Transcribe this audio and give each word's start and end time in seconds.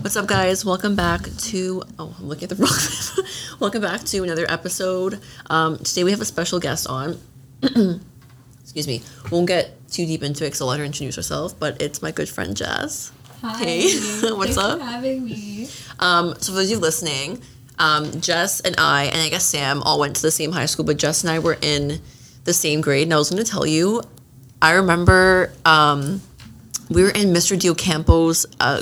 What's 0.00 0.16
up, 0.16 0.26
guys? 0.26 0.64
Welcome 0.64 0.96
back 0.96 1.22
to. 1.22 1.82
Oh, 1.98 2.14
I'm 2.18 2.26
looking 2.28 2.50
at 2.50 2.56
the 2.56 2.56
wrong. 3.16 3.26
Welcome 3.60 3.82
back 3.82 4.02
to 4.04 4.22
another 4.24 4.46
episode. 4.48 5.20
Um, 5.48 5.78
today 5.78 6.02
we 6.04 6.10
have 6.10 6.20
a 6.20 6.24
special 6.24 6.58
guest 6.58 6.86
on. 6.88 7.20
Excuse 8.62 8.88
me. 8.88 9.02
Won't 9.30 9.46
get 9.46 9.88
too 9.90 10.04
deep 10.06 10.22
into 10.22 10.44
it 10.44 10.48
because 10.48 10.60
I'll 10.60 10.68
let 10.68 10.78
her 10.80 10.84
introduce 10.84 11.14
herself, 11.16 11.58
but 11.58 11.80
it's 11.80 12.02
my 12.02 12.10
good 12.10 12.28
friend 12.28 12.56
Jess. 12.56 13.12
Hi. 13.42 13.58
Hey, 13.64 13.82
what's 14.32 14.54
Thanks 14.54 14.58
up? 14.58 14.78
For 14.80 14.84
having 14.84 15.24
me. 15.24 15.68
Um, 16.00 16.34
so 16.38 16.52
for 16.52 16.58
those 16.58 16.64
of 16.64 16.70
you 16.70 16.78
listening, 16.78 17.40
um, 17.78 18.10
Jess 18.20 18.60
and 18.60 18.74
I, 18.78 19.04
and 19.04 19.16
I 19.18 19.28
guess 19.28 19.44
Sam, 19.44 19.82
all 19.82 20.00
went 20.00 20.16
to 20.16 20.22
the 20.22 20.30
same 20.32 20.52
high 20.52 20.66
school, 20.66 20.84
but 20.84 20.96
Jess 20.96 21.22
and 21.22 21.30
I 21.30 21.38
were 21.38 21.58
in 21.62 22.00
the 22.44 22.52
same 22.52 22.80
grade. 22.80 23.04
And 23.04 23.14
I 23.14 23.18
was 23.18 23.30
going 23.30 23.42
to 23.44 23.48
tell 23.50 23.66
you, 23.66 24.02
I 24.60 24.72
remember 24.72 25.52
um, 25.64 26.22
we 26.90 27.02
were 27.02 27.10
in 27.10 27.28
Mr. 27.32 27.56
Diocampo's. 27.56 28.46
Uh, 28.58 28.80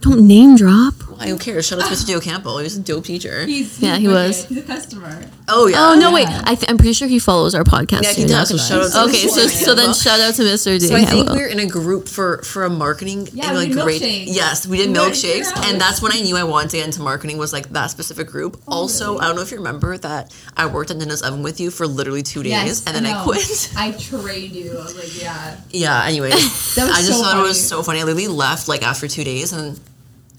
Don't 0.00 0.28
name 0.28 0.54
drop. 0.56 0.94
who 0.94 1.36
cares? 1.38 1.66
Shout 1.66 1.80
out 1.80 1.88
to 1.88 1.94
Mr. 1.94 2.20
Diocampo. 2.20 2.56
He 2.58 2.62
was 2.62 2.76
a 2.76 2.80
dope 2.80 3.04
teacher. 3.04 3.44
He's, 3.46 3.80
Yeah, 3.82 3.96
he 3.96 4.06
wicked. 4.06 4.14
was. 4.28 4.44
He's 4.44 4.58
a 4.58 4.62
customer. 4.62 5.24
Oh 5.48 5.66
yeah. 5.66 5.76
Oh 5.90 5.94
no, 5.98 6.12
wait. 6.12 6.28
Yeah. 6.28 6.42
I 6.44 6.54
th- 6.54 6.70
I'm 6.70 6.76
pretty 6.78 6.92
sure 6.92 7.08
he 7.08 7.18
follows 7.18 7.52
our 7.54 7.64
podcast. 7.64 8.02
Yeah, 8.04 8.12
he 8.12 8.24
does, 8.26 8.48
so 8.50 8.56
shout 8.58 8.82
out 8.84 8.92
to 8.92 9.00
Okay, 9.10 9.26
Mr. 9.26 9.30
so 9.30 9.48
so 9.48 9.74
then 9.74 9.92
shout 9.94 10.20
out 10.20 10.34
to 10.36 10.42
Mr. 10.42 10.80
So 10.80 10.94
I 10.94 11.04
think 11.04 11.26
Diocampo. 11.28 11.32
we 11.34 11.40
were 11.40 11.46
in 11.48 11.58
a 11.58 11.66
group 11.66 12.06
for 12.06 12.42
for 12.44 12.64
a 12.64 12.70
marketing 12.70 13.28
Yeah, 13.32 13.48
in 13.48 13.54
we 13.54 13.58
like 13.66 13.68
did 13.72 13.82
grade. 13.82 14.02
milkshakes. 14.02 14.24
Yes, 14.28 14.66
we 14.68 14.76
did 14.76 14.90
We 14.90 14.94
milkshakes, 14.94 15.50
and 15.68 15.80
that's 15.80 16.00
when 16.00 16.12
I 16.12 16.20
knew 16.20 16.36
I 16.36 16.44
wanted 16.44 16.70
to 16.70 16.76
get 16.76 16.86
into 16.86 17.02
marketing. 17.02 17.36
Was 17.38 17.52
like 17.52 17.70
that 17.70 17.90
specific 17.90 18.28
group. 18.28 18.60
Oh, 18.68 18.72
also, 18.82 19.04
Oh, 19.04 19.08
really? 19.14 19.20
I 19.20 19.26
don't 19.26 19.36
know 19.36 19.42
if 19.42 19.50
you 19.50 19.56
remember 19.56 19.98
that 19.98 20.32
I 20.56 20.66
worked 20.66 20.92
at 20.92 20.96
Nina's 20.98 21.22
Oven 21.22 21.42
with 21.42 21.58
you 21.58 21.72
for 21.72 21.88
literally 21.88 22.22
two 22.22 22.44
days, 22.44 22.52
Yes, 22.52 22.86
and 22.86 22.94
then 22.94 23.04
I, 23.06 23.24
quit. 23.24 23.72
I 23.76 23.90
trained 23.92 24.52
you. 24.52 24.78
I 24.78 24.84
was 24.84 24.94
like, 24.94 25.20
yeah. 25.20 25.56
yeah. 25.70 26.04
Anyway, 26.04 26.30
I 26.32 26.38
just 26.38 26.76
so 26.76 26.92
thought 27.14 27.32
funny. 27.32 27.40
it 27.40 27.42
was 27.48 27.68
so 27.68 27.82
funny. 27.82 27.98
I 28.00 28.04
literally 28.04 28.28
left 28.28 28.68
like 28.68 28.84
after 28.84 29.08
two 29.08 29.24
days, 29.24 29.52
and 29.52 29.80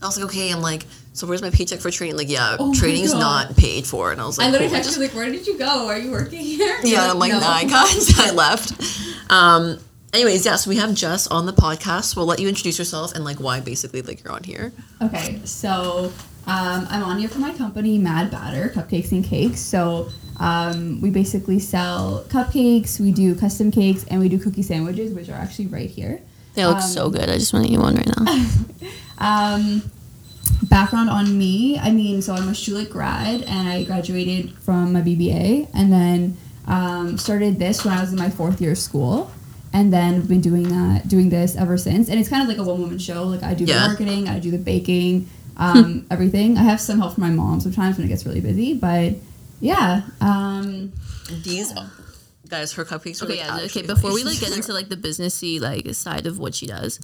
I 0.02 0.05
was 0.05 0.17
like, 0.17 0.26
okay. 0.27 0.52
I'm 0.52 0.62
like, 0.62 0.85
so 1.13 1.27
where's 1.27 1.41
my 1.41 1.49
paycheck 1.49 1.80
for 1.80 1.91
training? 1.91 2.17
Like, 2.17 2.30
yeah, 2.30 2.55
Oh 2.59 2.73
training's 2.73 3.14
not 3.14 3.55
paid 3.58 3.86
for, 3.86 4.11
and 4.11 4.22
I 4.22 4.25
was 4.25 4.38
like, 4.38 4.47
I 4.47 4.52
literally 4.52 4.72
cool, 4.72 4.80
texted 4.81 4.95
you 4.97 5.03
like, 5.03 5.16
where 5.16 5.30
did 5.30 5.45
you 5.45 5.58
go? 5.58 5.88
Are 5.88 5.97
you 5.97 6.11
working 6.11 6.39
here? 6.39 6.80
Yeah, 6.83 7.11
I'm 7.11 7.19
like, 7.19 7.31
no. 7.31 7.39
nah, 7.39 7.50
I 7.50 7.66
got 7.66 7.89
I 8.17 8.31
left. 8.31 9.30
Um, 9.30 9.78
anyways, 10.14 10.45
yeah, 10.45 10.56
so 10.56 10.69
we 10.69 10.78
have 10.78 10.94
Jess 10.94 11.28
on 11.28 11.45
the 11.45 11.53
podcast. 11.53 12.16
We'll 12.16 12.25
let 12.25 12.39
you 12.39 12.47
introduce 12.47 12.80
yourself 12.80 13.14
and 13.16 13.25
like 13.25 13.39
why 13.39 13.59
basically 13.59 14.02
like 14.02 14.23
you're 14.23 14.33
on 14.33 14.44
here. 14.44 14.72
Okay, 15.02 15.39
so 15.44 16.11
um, 16.47 16.88
I'm 16.89 17.03
on 17.03 17.19
here 17.19 17.30
for 17.30 17.39
my 17.39 17.53
company, 17.53 17.97
Mad 17.97 18.31
Batter 18.31 18.69
Cupcakes 18.69 19.11
and 19.11 19.23
Cakes. 19.23 19.59
So 19.59 20.09
um, 20.39 21.02
we 21.02 21.09
basically 21.09 21.59
sell 21.59 22.23
cupcakes, 22.30 23.00
we 23.00 23.11
do 23.11 23.36
custom 23.36 23.72
cakes, 23.72 24.06
and 24.06 24.19
we 24.19 24.30
do 24.30 24.39
cookie 24.39 24.63
sandwiches, 24.63 25.13
which 25.13 25.30
are 25.30 25.34
actually 25.36 25.67
right 25.67 25.89
here. 25.89 26.22
They 26.55 26.66
look 26.66 26.78
um, 26.78 26.81
so 26.81 27.09
good. 27.09 27.30
I 27.30 27.38
just 27.38 27.53
want 27.53 27.66
to 27.67 27.72
eat 27.72 27.78
one 27.80 27.95
right 27.95 28.08
now. 28.17 28.45
Um, 29.22 29.92
background 30.69 31.09
on 31.09 31.38
me, 31.38 31.78
I 31.78 31.91
mean, 31.91 32.22
so 32.22 32.33
I'm 32.33 32.47
a 32.47 32.53
Schulich 32.53 32.89
grad, 32.89 33.41
and 33.41 33.67
I 33.67 33.83
graduated 33.83 34.53
from 34.59 34.94
my 34.94 35.02
BBA, 35.02 35.67
and 35.73 35.91
then 35.91 36.38
um, 36.67 37.17
started 37.17 37.59
this 37.59 37.83
when 37.83 37.94
I 37.94 38.00
was 38.00 38.14
in 38.14 38.17
my 38.17 38.30
fourth 38.30 38.61
year 38.61 38.72
of 38.72 38.78
school. 38.78 39.30
And 39.72 39.94
then 39.94 40.22
been 40.22 40.41
doing 40.41 40.69
that, 40.69 41.08
doing 41.08 41.30
this 41.30 41.56
ever 41.56 41.78
since. 41.78 42.09
And 42.09 42.19
it's 42.19 42.28
kind 42.28 42.41
of 42.41 42.47
like 42.47 42.58
a 42.58 42.63
one 42.63 42.81
woman 42.81 42.97
show. 42.97 43.23
Like 43.25 43.44
I 43.44 43.53
do 43.53 43.66
Yeah. 43.66 43.81
the 43.81 43.88
marketing, 43.89 44.28
I 44.28 44.39
do 44.39 44.50
the 44.50 44.58
baking, 44.58 45.30
um, 45.58 46.08
everything. 46.11 46.58
I 46.58 46.63
have 46.63 46.81
some 46.81 46.97
help 46.97 47.13
from 47.13 47.22
my 47.22 47.30
mom 47.30 47.59
sometimes 47.59 47.97
when 47.97 48.06
it 48.06 48.09
gets 48.09 48.25
really 48.25 48.41
busy, 48.41 48.73
but 48.73 49.13
yeah. 49.61 50.02
Um, 50.22 50.91
These 51.44 51.73
guys, 52.50 52.73
her 52.73 52.86
cupcakes 52.86 53.22
are 53.22 53.25
Okay, 53.25 53.38
like, 53.47 53.59
yeah. 53.59 53.66
Okay, 53.66 53.81
before 53.83 54.14
we 54.14 54.23
like 54.23 54.39
get 54.39 54.55
into 54.55 54.73
like 54.73 54.89
the 54.89 54.97
businessy 54.97 55.59
like 55.61 55.94
side 55.95 56.25
of 56.28 56.39
what 56.39 56.56
she 56.56 56.66
does, 56.67 57.00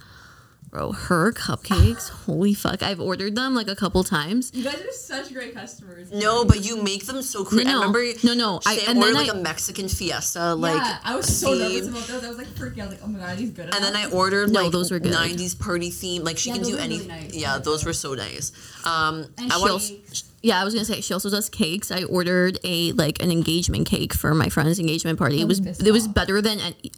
bro, 0.70 0.92
her 0.92 1.32
cupcakes. 1.32 2.08
holy 2.26 2.52
fuck! 2.54 2.82
I've 2.82 3.00
ordered 3.00 3.34
them 3.36 3.54
like 3.54 3.68
a 3.68 3.76
couple 3.76 4.02
times. 4.04 4.50
you 4.54 4.64
guys 4.64 4.80
are 4.80 4.92
such 4.92 5.32
great 5.32 5.54
customers. 5.54 6.10
No, 6.12 6.44
but 6.44 6.64
you 6.64 6.82
make 6.82 7.06
them 7.06 7.22
so 7.22 7.44
crazy. 7.44 7.64
No, 7.64 7.70
I 7.70 7.72
no. 7.74 7.78
remember 7.92 8.04
No, 8.24 8.34
no, 8.34 8.60
I- 8.66 8.76
Sam 8.78 8.90
and 8.90 9.02
then 9.02 9.14
ordered 9.14 9.26
like 9.28 9.34
I- 9.34 9.38
a 9.38 9.42
Mexican 9.42 9.88
fiesta, 9.88 10.54
like 10.54 10.74
yeah, 10.76 10.98
I 11.04 11.16
was 11.16 11.26
so 11.40 11.54
nervous 11.54 11.80
theme. 11.86 11.88
about 11.94 12.06
those. 12.08 12.24
I 12.24 12.28
was 12.28 12.38
like 12.38 12.48
freaking 12.48 12.80
out, 12.82 12.90
like, 12.90 13.00
oh 13.02 13.06
my 13.06 13.18
god, 13.20 13.38
he's 13.38 13.50
good. 13.50 13.74
And 13.74 13.84
then 13.84 13.94
I 13.96 14.10
ordered 14.10 14.50
No, 14.50 14.62
like 14.64 14.72
those 14.72 14.90
were 14.90 14.98
good. 14.98 15.12
90s 15.12 15.58
party 15.58 15.90
theme. 15.90 16.24
Like 16.24 16.38
she 16.38 16.50
Yeah, 16.50 16.56
can 16.56 16.64
do 16.64 16.72
were 16.72 16.78
really 16.78 16.96
any. 16.96 17.06
nice. 17.06 17.34
Yeah, 17.34 17.58
those 17.58 17.84
were 17.84 17.92
so 17.92 18.14
nice. 18.14 18.52
Um, 18.84 19.26
And 19.38 19.52
I 19.52 19.56
she 19.56 19.62
want. 19.62 20.22
Also- 20.46 20.56
Yeah, 20.56 20.60
I 20.60 20.64
was 20.64 20.74
gonna 20.74 20.84
say 20.86 21.00
she 21.00 21.12
also 21.14 21.30
does 21.30 21.48
cakes. 21.48 21.90
I 21.90 22.04
ordered 22.04 22.58
a 22.64 22.92
like 22.92 23.22
an 23.22 23.30
engagement 23.30 23.86
cake 23.86 24.14
for 24.14 24.34
my 24.34 24.48
friend's 24.48 24.78
engagement 24.78 25.18
party. 25.18 25.40
It 25.40 25.44
Oh, 25.44 25.46
was 25.48 25.60
Biscoff. 25.60 25.86
it 25.86 25.92
was 25.92 26.08
better 26.08 26.40
than 26.40 26.60
any 26.60 26.92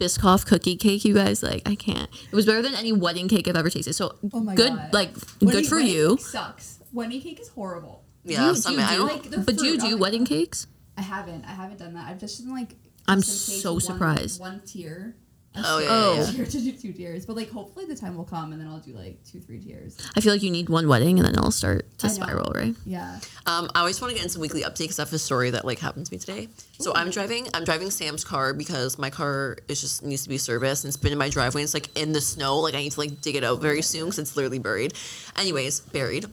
Biscoff 0.00 0.46
cookie 0.46 0.76
cake. 0.76 1.04
You 1.04 1.14
guys 1.14 1.42
like 1.42 1.62
I 1.68 1.74
can't. 1.74 2.08
It 2.30 2.34
was 2.34 2.46
better 2.46 2.62
than 2.62 2.74
any 2.74 2.92
wedding 2.92 3.28
cake 3.28 3.46
I've 3.48 3.56
ever 3.56 3.70
tasted. 3.70 3.92
So 3.94 4.16
Oh 4.32 4.40
my 4.40 4.54
good, 4.54 4.70
God. 4.72 4.92
like 4.92 5.14
Wedding- 5.40 5.60
good 5.62 5.66
for 5.68 5.76
wedding 5.76 5.92
you. 5.94 6.16
cake 6.16 6.26
sucks. 6.26 6.78
Wedding 6.92 7.20
cake 7.20 7.40
is 7.40 7.48
horrible. 7.48 8.02
Yeah, 8.24 8.48
you- 8.50 8.56
some, 8.56 8.74
do 8.74 8.80
you 8.80 8.86
I 8.86 8.90
do, 8.92 8.98
don't. 8.98 9.08
like, 9.08 9.30
the 9.30 9.38
But 9.38 9.56
do 9.58 9.66
you 9.66 9.78
do 9.78 9.94
oh 9.94 9.96
wedding 9.96 10.22
God. 10.24 10.28
cakes? 10.28 10.66
I 10.96 11.02
haven't. 11.02 11.44
I 11.44 11.52
haven't 11.52 11.78
done 11.78 11.94
that. 11.94 12.08
I've 12.08 12.18
just 12.20 12.42
done 12.44 12.52
like. 12.54 12.76
I'm 13.08 13.22
so 13.22 13.72
one- 13.72 13.80
surprised. 13.80 14.40
One 14.40 14.60
tier. 14.66 15.16
I 15.54 15.60
Oh, 15.64 15.78
skip 15.78 15.88
yeah, 15.90 15.98
yeah, 16.14 16.24
one 16.24 16.36
yeah. 16.36 16.44
to 16.46 16.60
do 16.60 16.72
two 16.72 16.92
tiers, 16.94 17.26
but 17.26 17.36
like 17.36 17.50
hopefully 17.50 17.84
the 17.84 17.94
time 17.94 18.16
will 18.16 18.24
come 18.24 18.52
and 18.52 18.60
then 18.60 18.68
I'll 18.68 18.78
do 18.78 18.92
like 18.94 19.22
two, 19.24 19.38
three 19.38 19.58
tiers. 19.60 19.98
I 20.16 20.20
feel 20.22 20.32
like 20.32 20.42
you 20.42 20.50
need 20.50 20.70
one 20.70 20.88
wedding 20.88 21.18
and 21.18 21.26
then 21.26 21.34
it'll 21.34 21.50
start 21.50 21.86
to 21.98 22.08
spiral, 22.08 22.52
right? 22.54 22.74
Yeah. 22.86 23.20
Um, 23.46 23.70
I 23.74 23.80
always 23.80 24.00
want 24.00 24.12
to 24.12 24.16
get 24.16 24.24
into 24.24 24.40
weekly 24.40 24.62
update 24.62 24.78
because 24.84 24.98
I 24.98 25.02
have 25.02 25.12
a 25.12 25.18
story 25.18 25.50
that 25.50 25.66
like 25.66 25.78
happened 25.78 26.06
to 26.06 26.12
me 26.14 26.18
today. 26.18 26.48
So 26.78 26.94
I'm 26.94 27.10
driving. 27.10 27.48
I'm 27.52 27.64
driving 27.64 27.90
Sam's 27.90 28.24
car 28.24 28.54
because 28.54 28.98
my 28.98 29.10
car 29.10 29.58
is 29.68 29.80
just 29.82 30.02
needs 30.02 30.22
to 30.22 30.30
be 30.30 30.38
serviced 30.38 30.84
and 30.84 30.88
it's 30.88 30.96
been 30.96 31.12
in 31.12 31.18
my 31.18 31.28
driveway. 31.28 31.60
And 31.60 31.66
it's 31.66 31.74
like 31.74 31.94
in 31.98 32.12
the 32.12 32.20
snow. 32.22 32.58
Like 32.60 32.74
I 32.74 32.78
need 32.78 32.92
to 32.92 33.00
like 33.00 33.20
dig 33.20 33.36
it 33.36 33.44
out 33.44 33.60
very 33.60 33.82
soon 33.82 34.06
because 34.06 34.20
it's 34.20 34.36
literally 34.36 34.58
buried. 34.58 34.94
Anyways, 35.38 35.80
buried. 35.80 36.26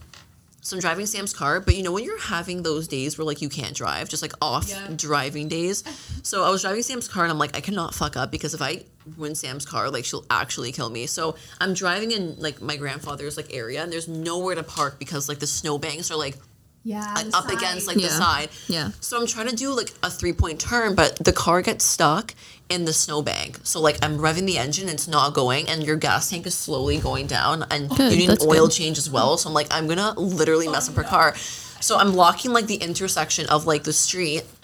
So 0.62 0.75
I'm 0.75 0.81
driving 0.81 1.06
Sam's 1.06 1.34
car, 1.34 1.59
but 1.62 1.75
you 1.75 1.84
know 1.84 1.91
when 1.94 2.03
you're 2.03 2.19
having 2.19 2.63
those 2.63 2.88
days 2.88 3.18
where 3.18 3.25
like 3.25 3.41
you 3.41 3.50
can't 3.50 3.74
drive, 3.75 4.07
just 4.09 4.22
like 4.22 4.34
off 4.41 4.69
Yeah. 4.69 4.88
driving 4.96 5.47
days. 5.50 5.84
So 6.22 6.44
I 6.44 6.50
was 6.50 6.62
driving 6.62 6.84
Sam's 6.84 7.07
car 7.07 7.24
and 7.24 7.31
I'm 7.31 7.40
like, 7.40 7.56
I 7.56 7.62
cannot 7.62 7.96
fuck 7.96 8.18
up 8.18 8.30
because 8.30 8.53
if 8.53 8.62
I 8.62 8.84
win 9.18 9.36
Sam's 9.36 9.66
car, 9.66 9.90
like 9.90 10.06
she'll 10.06 10.25
actually 10.30 10.72
kill 10.72 10.90
me. 10.90 11.06
So 11.08 11.36
I'm 11.59 11.74
driving 11.74 12.12
in 12.12 12.36
like 12.38 12.62
my 12.62 12.75
grandfather's 12.78 13.38
like 13.38 13.53
area 13.53 13.81
and 13.84 13.92
there's 13.92 14.08
nowhere 14.08 14.56
to 14.56 14.64
park 14.64 15.00
because 15.00 15.28
like 15.30 15.40
the 15.40 15.47
snowbanks 15.47 16.12
are 16.12 16.16
like 16.18 16.38
Yeah. 16.84 17.14
like, 17.16 17.30
the 17.30 17.38
up 17.38 17.50
against 17.50 17.88
like 17.88 18.00
side. 18.00 18.03
the 18.03 18.09
side. 18.09 18.50
Yeah. 18.68 18.92
So 19.02 19.19
I'm 19.19 19.28
trying 19.28 19.48
to 19.50 19.56
do 19.56 19.74
like 19.75 19.92
a 20.03 20.09
three 20.09 20.34
point 20.34 20.59
turn, 20.59 20.96
but 20.96 21.16
the 21.18 21.34
car 21.34 21.62
gets 21.62 21.86
stuck 21.86 22.34
in 22.69 22.86
the 22.86 22.94
snowbank. 22.94 23.59
So 23.64 23.81
like 23.81 23.98
I'm 24.03 24.18
revving 24.19 24.46
the 24.46 24.58
engine, 24.58 24.90
it's 24.90 25.08
not 25.08 25.34
going, 25.34 25.68
and 25.68 25.84
your 25.84 25.96
gas 25.96 26.30
tank 26.30 26.46
is 26.46 26.56
slowly 26.56 27.00
going 27.00 27.25
down, 27.28 27.66
and 27.72 27.90
Good, 27.90 28.12
you 28.12 28.18
need 28.19 28.30
that's 28.30 28.44
an 28.44 28.50
oil 28.50 28.68
good. 28.68 28.74
change 28.74 28.98
as 28.98 29.09
well. 29.09 29.38
So 29.38 29.50
I'm 29.50 29.53
like 29.56 29.68
I'm 29.72 29.88
gonna 29.88 30.14
literally 30.19 30.68
mess 30.68 30.88
up 30.90 30.96
her 30.96 31.06
oh, 31.06 31.09
car. 31.09 31.36
So 31.81 31.98
I'm 31.98 32.12
blocking 32.12 32.52
like 32.52 32.68
the 32.68 32.75
intersection 32.75 33.48
of 33.48 33.66
like 33.66 33.84
the 33.84 33.94
street. 33.94 34.44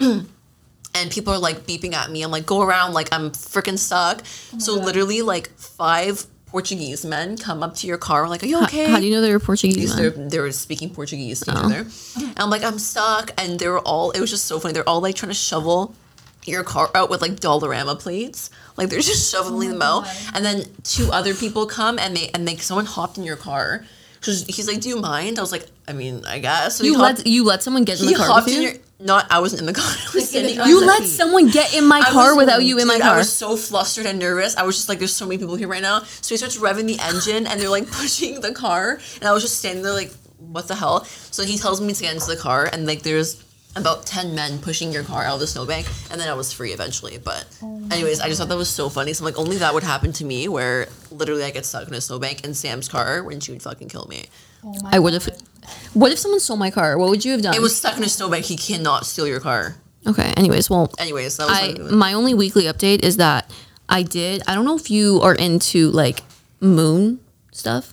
And 0.96 1.10
people 1.10 1.32
are 1.32 1.38
like 1.38 1.66
beeping 1.66 1.92
at 1.92 2.10
me. 2.10 2.22
I'm 2.22 2.30
like, 2.30 2.46
go 2.46 2.62
around, 2.62 2.92
like 2.94 3.08
I'm 3.12 3.30
freaking 3.30 3.78
stuck. 3.78 4.22
Oh 4.54 4.58
so 4.58 4.76
God. 4.76 4.84
literally, 4.86 5.22
like 5.22 5.50
five 5.58 6.26
Portuguese 6.46 7.04
men 7.04 7.36
come 7.36 7.62
up 7.62 7.74
to 7.76 7.86
your 7.86 7.98
car. 7.98 8.28
Like, 8.28 8.42
are 8.42 8.46
you 8.46 8.62
okay? 8.64 8.88
How, 8.90 8.98
do 9.00 9.06
you 9.06 9.14
know 9.14 9.20
they're 9.20 9.38
Portuguese? 9.40 9.94
They're, 9.96 10.10
they 10.10 10.38
were 10.38 10.52
speaking 10.52 10.90
Portuguese 10.90 11.40
to 11.40 11.50
each 11.50 11.56
Oh. 11.56 11.60
other. 11.66 11.86
And 12.16 12.38
I'm 12.38 12.50
like, 12.50 12.62
I'm 12.64 12.78
stuck. 12.78 13.30
And 13.36 13.58
they 13.58 13.68
were 13.68 13.80
all, 13.80 14.12
it 14.12 14.20
was 14.20 14.30
just 14.30 14.44
so 14.46 14.58
funny. 14.58 14.72
They're 14.74 14.88
all 14.88 15.00
like 15.00 15.16
trying 15.16 15.30
to 15.30 15.34
shovel 15.34 15.94
your 16.44 16.62
car 16.62 16.88
out 16.94 17.10
with 17.10 17.20
like 17.20 17.32
Dollarama 17.40 17.98
plates. 17.98 18.50
Like 18.76 18.88
they're 18.88 19.00
just 19.00 19.34
oh 19.34 19.38
shoveling 19.42 19.68
my 19.70 19.74
them 19.74 19.82
out. 19.82 20.04
God. 20.04 20.16
And 20.34 20.44
then 20.44 20.62
two 20.84 21.10
other 21.12 21.34
people 21.34 21.66
come 21.66 21.98
and 21.98 22.16
they, 22.16 22.30
and 22.32 22.46
they, 22.46 22.56
someone 22.56 22.86
hopped 22.86 23.18
in 23.18 23.24
your 23.24 23.36
car. 23.36 23.84
So 24.22 24.30
he's 24.32 24.66
like, 24.66 24.80
do 24.80 24.88
you 24.88 24.96
mind? 25.00 25.38
I 25.38 25.42
was 25.42 25.52
like, 25.52 25.66
I 25.86 25.92
mean, 25.92 26.24
I 26.24 26.38
guess. 26.38 26.76
So 26.76 26.84
You 26.84 26.94
hopped, 26.96 27.18
let 27.18 27.26
you 27.26 27.44
let 27.44 27.62
someone 27.62 27.84
get 27.84 28.00
in 28.00 28.08
he 28.08 28.14
the 28.14 28.18
car 28.24 28.42
with 28.42 28.48
you. 28.54 28.60
your, 28.62 28.72
not, 28.98 29.26
I 29.30 29.40
wasn't 29.40 29.60
in 29.60 29.66
the 29.66 29.72
car. 29.74 29.84
I 29.90 30.10
was 30.14 30.32
Like, 30.32 30.42
in 30.42 30.42
the 30.46 30.48
sitting 30.54 30.66
you 30.68 30.86
let 30.86 31.02
seat. 31.02 31.08
someone 31.08 31.48
get 31.50 31.74
in 31.74 31.86
my 31.86 32.00
car 32.00 32.28
was- 32.34 32.44
without 32.46 32.64
you 32.64 32.78
in 32.78 32.86
my 32.88 32.98
car. 32.98 33.14
I 33.14 33.18
was 33.18 33.32
so 33.32 33.56
flustered 33.56 34.06
and 34.06 34.18
nervous. 34.18 34.56
I 34.56 34.62
was 34.62 34.76
just 34.76 34.88
like, 34.88 34.98
there's 34.98 35.14
so 35.14 35.26
many 35.26 35.38
people 35.38 35.56
here 35.56 35.68
right 35.68 35.82
now. 35.82 36.00
So 36.04 36.34
he 36.34 36.36
starts 36.38 36.56
revving 36.58 36.86
the 36.86 36.98
engine 37.00 37.46
and 37.46 37.60
they're 37.60 37.68
like 37.68 37.90
pushing 37.90 38.40
the 38.40 38.52
car. 38.52 38.98
And 39.20 39.24
I 39.28 39.32
was 39.32 39.42
just 39.42 39.58
standing 39.58 39.82
there 39.82 39.92
like, 39.92 40.12
what 40.38 40.68
the 40.68 40.74
hell? 40.74 41.04
So 41.04 41.44
he 41.44 41.58
tells 41.58 41.80
me 41.80 41.92
to 41.92 42.02
get 42.02 42.14
into 42.14 42.26
the 42.26 42.36
car 42.36 42.68
and 42.72 42.86
like 42.86 43.02
there's 43.02 43.42
about 43.74 44.06
10 44.06 44.34
men 44.34 44.58
pushing 44.60 44.90
your 44.90 45.02
car 45.04 45.24
out 45.24 45.34
of 45.34 45.40
the 45.40 45.46
snowbank. 45.46 45.86
And 46.10 46.18
then 46.18 46.28
I 46.30 46.32
was 46.34 46.50
free 46.50 46.72
eventually. 46.72 47.18
But 47.18 47.44
anyways, 47.90 48.20
I 48.20 48.28
just 48.28 48.40
thought 48.40 48.48
that 48.48 48.56
was 48.56 48.70
so 48.70 48.88
funny. 48.88 49.12
So 49.12 49.20
I'm 49.26 49.26
like, 49.34 49.38
only 49.38 49.58
that 49.58 49.74
would 49.74 49.82
happen 49.82 50.14
to 50.14 50.24
me 50.24 50.48
where 50.48 50.88
literally 51.10 51.44
I 51.44 51.50
get 51.50 51.66
stuck 51.66 51.86
in 51.86 51.92
a 51.92 52.00
snowbank 52.00 52.44
in 52.46 52.54
Sam's 52.54 52.88
car 52.88 53.22
when 53.22 53.40
she 53.40 53.52
would 53.52 53.60
fucking 53.62 53.88
kill 53.90 54.06
me. 54.06 54.24
Oh 54.64 54.74
my 54.82 54.90
I 54.94 54.98
would 54.98 55.12
have. 55.12 55.28
God. 55.66 55.74
What 55.94 56.12
if 56.12 56.18
someone 56.18 56.40
stole 56.40 56.56
my 56.56 56.70
car? 56.70 56.96
What 56.98 57.10
would 57.10 57.24
you 57.24 57.32
have 57.32 57.42
done? 57.42 57.54
It 57.54 57.60
was 57.60 57.76
stuck 57.76 57.96
in 57.96 58.02
a 58.04 58.08
snowbank. 58.08 58.44
He 58.44 58.56
cannot 58.56 59.06
steal 59.06 59.26
your 59.26 59.40
car. 59.40 59.76
okay. 60.06 60.32
Anyways, 60.36 60.70
well, 60.70 60.92
Anyways, 60.98 61.36
that 61.38 61.48
was 61.48 61.58
I 61.58 61.82
my- 61.82 61.90
my 61.90 62.12
only 62.14 62.34
weekly 62.34 62.64
update 62.64 63.02
is 63.02 63.16
that 63.18 63.50
I 63.88 64.02
did. 64.02 64.42
I 64.46 64.54
don't 64.54 64.64
know 64.64 64.76
if 64.76 64.90
you 64.90 65.20
are 65.22 65.34
into 65.34 65.90
like 65.90 66.22
moon 66.60 67.20
stuff, 67.52 67.92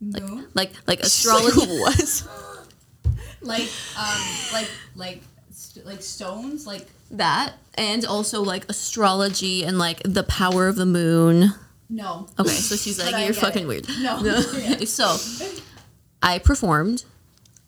Moon? 0.00 0.46
like 0.54 0.72
like 0.86 1.00
astrology. 1.08 1.66
what? 1.80 2.22
Like, 3.40 3.68
um, 3.98 4.20
like, 4.52 4.68
like, 4.96 5.22
st- 5.52 5.86
like 5.86 6.02
stones, 6.02 6.66
like. 6.66 6.86
that 7.12 7.52
and 7.74 8.04
also 8.04 8.42
like 8.42 8.68
astrology 8.68 9.62
and 9.64 9.78
like 9.78 10.02
the 10.04 10.24
power 10.24 10.66
of 10.66 10.74
the 10.76 10.84
moon. 10.86 11.54
No. 11.88 12.26
Okay, 12.38 12.50
so 12.50 12.74
she's 12.76 12.98
like, 13.02 13.24
you're 13.24 13.32
fucking 13.34 13.62
it. 13.62 13.66
weird. 13.68 13.86
No. 14.00 14.18
Okay, 14.18 14.84
so 14.84 15.16
I 16.22 16.38
performed 16.38 17.04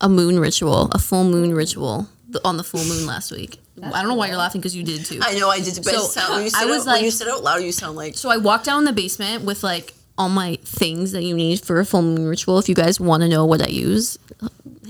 a 0.00 0.08
moon 0.08 0.38
ritual, 0.41 0.88
a 0.93 0.99
full 0.99 1.25
moon 1.25 1.55
ritual 1.55 2.08
on 2.44 2.56
the 2.56 2.64
full 2.64 2.85
moon 2.85 3.06
last 3.06 3.31
week. 3.32 3.58
I 3.82 3.91
don't 4.02 4.08
know 4.08 4.14
why 4.14 4.29
you're 4.29 4.37
laughing 4.37 4.61
because 4.61 4.76
you 4.76 4.82
did 4.82 5.05
too. 5.06 5.20
I 5.23 5.38
know 5.38 5.49
I 5.49 5.61
did, 5.61 5.75
but 5.76 5.85
So, 5.87 6.05
it 6.05 6.08
sound, 6.11 6.35
when 6.35 6.41
you 6.43 6.47
I 6.55 6.61
said 6.61 6.64
was 6.69 6.79
when 6.87 6.94
like- 6.97 7.05
you 7.05 7.11
said 7.11 7.29
out 7.29 7.43
loud, 7.43 7.62
you 7.62 7.73
sound 7.73 7.97
like 7.97 8.17
So 8.17 8.29
I 8.31 8.37
walked 8.37 8.64
down 8.67 8.85
the 8.85 8.93
basement 8.93 9.44
with 9.44 9.62
like 9.62 9.94
all 10.19 10.29
my 10.29 10.56
things 10.64 11.12
that 11.12 11.23
you 11.23 11.35
need 11.35 11.61
for 11.61 11.81
a 11.81 11.85
full 11.87 12.02
moon 12.02 12.26
ritual. 12.29 12.58
If 12.58 12.69
you 12.69 12.75
guys 12.75 13.00
want 13.00 13.23
to 13.23 13.29
know 13.29 13.47
what 13.47 13.62
I 13.62 13.69
use, 13.69 14.19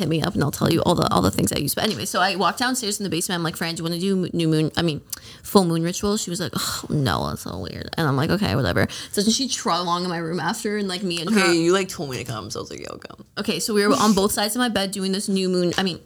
hit 0.00 0.08
me 0.08 0.23
up 0.23 0.35
and 0.35 0.43
I'll 0.43 0.50
tell 0.50 0.73
you 0.73 0.82
all 0.82 0.94
the 0.94 1.08
all 1.12 1.23
the 1.23 1.31
things 1.31 1.52
I 1.52 1.58
use. 1.58 1.75
But 1.75 1.85
anyway, 1.85 2.05
so 2.05 2.20
I 2.20 2.35
walked 2.35 2.58
downstairs 2.58 2.99
in 2.99 3.05
the 3.05 3.11
basement. 3.11 3.38
I'm 3.38 3.44
like, 3.44 3.56
Fran, 3.56 3.75
do 3.75 3.81
you 3.81 3.85
want 3.85 3.94
to 3.94 4.00
do 4.00 4.29
new 4.32 4.49
moon? 4.49 4.73
I 4.76 4.82
mean, 4.82 5.00
full 5.43 5.64
moon 5.64 5.82
ritual. 5.82 6.17
She 6.17 6.31
was 6.31 6.41
like, 6.41 6.52
oh 6.56 6.87
no, 6.88 7.29
that's 7.29 7.43
so 7.43 7.58
weird. 7.58 7.88
And 7.97 8.08
I'm 8.08 8.17
like, 8.17 8.31
okay, 8.31 8.56
whatever. 8.56 8.88
So 9.12 9.23
then 9.23 9.31
she 9.31 9.49
trod 9.49 9.81
along 9.81 10.05
in 10.05 10.11
my 10.11 10.19
room 10.19 10.41
after, 10.41 10.76
and 10.76 10.88
like 10.88 11.02
me 11.02 11.20
and 11.20 11.31
her. 11.31 11.41
okay, 11.41 11.55
you 11.55 11.73
like 11.73 11.88
told 11.88 12.11
me 12.11 12.17
to 12.17 12.25
come, 12.25 12.50
so 12.50 12.61
I 12.61 12.62
was 12.62 12.70
like, 12.70 12.81
yo, 12.81 12.97
come. 12.97 13.25
Okay, 13.38 13.61
so 13.61 13.73
we 13.75 13.87
were 13.87 13.94
on 13.94 14.14
both 14.14 14.32
sides 14.32 14.56
of 14.56 14.61
my 14.61 14.69
bed 14.69 14.91
doing 14.91 15.12
this 15.12 15.29
new 15.29 15.49
moon, 15.49 15.73
I 15.79 15.82
mean, 15.82 16.00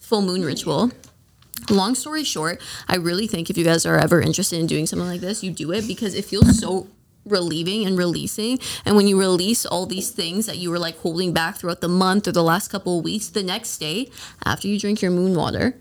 full 0.00 0.22
moon 0.22 0.44
ritual. 0.44 0.90
Long 1.70 1.94
story 1.94 2.24
short, 2.24 2.60
I 2.88 2.96
really 2.96 3.26
think 3.26 3.48
if 3.48 3.56
you 3.56 3.64
guys 3.64 3.86
are 3.86 3.96
ever 3.96 4.20
interested 4.20 4.58
in 4.58 4.66
doing 4.66 4.86
something 4.86 5.08
like 5.08 5.20
this, 5.20 5.42
you 5.42 5.50
do 5.50 5.72
it 5.72 5.86
because 5.86 6.14
it 6.14 6.24
feels 6.24 6.58
so 6.58 6.88
relieving 7.26 7.86
and 7.86 7.96
releasing. 7.98 8.58
And 8.84 8.96
when 8.96 9.06
you 9.08 9.18
release 9.18 9.64
all 9.66 9.86
these 9.86 10.10
things 10.10 10.46
that 10.46 10.58
you 10.58 10.70
were 10.70 10.78
like 10.78 10.98
holding 10.98 11.32
back 11.32 11.56
throughout 11.56 11.80
the 11.80 11.88
month 11.88 12.28
or 12.28 12.32
the 12.32 12.42
last 12.42 12.68
couple 12.68 12.98
of 12.98 13.04
weeks, 13.04 13.28
the 13.28 13.42
next 13.42 13.78
day 13.78 14.10
after 14.44 14.68
you 14.68 14.78
drink 14.78 15.00
your 15.02 15.10
moon 15.10 15.34
water, 15.34 15.76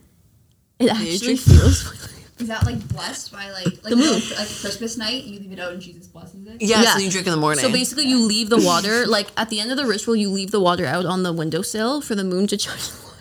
it 0.79 0.89
actually 0.89 1.17
drink- 1.17 1.39
feels. 1.41 2.09
Is 2.39 2.47
that 2.47 2.65
like 2.65 2.85
blessed 2.89 3.31
by 3.31 3.51
like 3.51 3.67
like 3.83 3.83
The 3.83 3.95
moon. 3.95 4.13
like 4.13 4.49
Christmas 4.59 4.97
night? 4.97 5.23
You 5.23 5.39
leave 5.39 5.51
it 5.53 5.59
out 5.59 5.71
and 5.71 5.81
Jesus 5.81 6.07
blesses 6.07 6.45
it. 6.47 6.61
Yeah, 6.61 6.81
Yeah. 6.81 6.93
so 6.95 6.99
you 6.99 7.11
drink 7.11 7.27
in 7.27 7.31
the 7.31 7.37
morning. 7.39 7.63
So 7.63 7.71
basically, 7.71 8.05
you 8.05 8.19
leave 8.25 8.49
the 8.49 8.57
water 8.59 9.05
like 9.05 9.27
at 9.37 9.49
the 9.49 9.59
end 9.59 9.69
of 9.71 9.77
the 9.77 9.85
ritual. 9.85 10.15
You 10.15 10.29
leave 10.29 10.49
the 10.51 10.59
water 10.59 10.85
out 10.85 11.05
on 11.05 11.21
the 11.23 11.31
windowsill 11.31 12.01
for 12.01 12.15
the 12.15 12.23
moon 12.23 12.47
to 12.47 12.57
charge 12.57 12.89
the 12.89 12.97
water, 13.05 13.12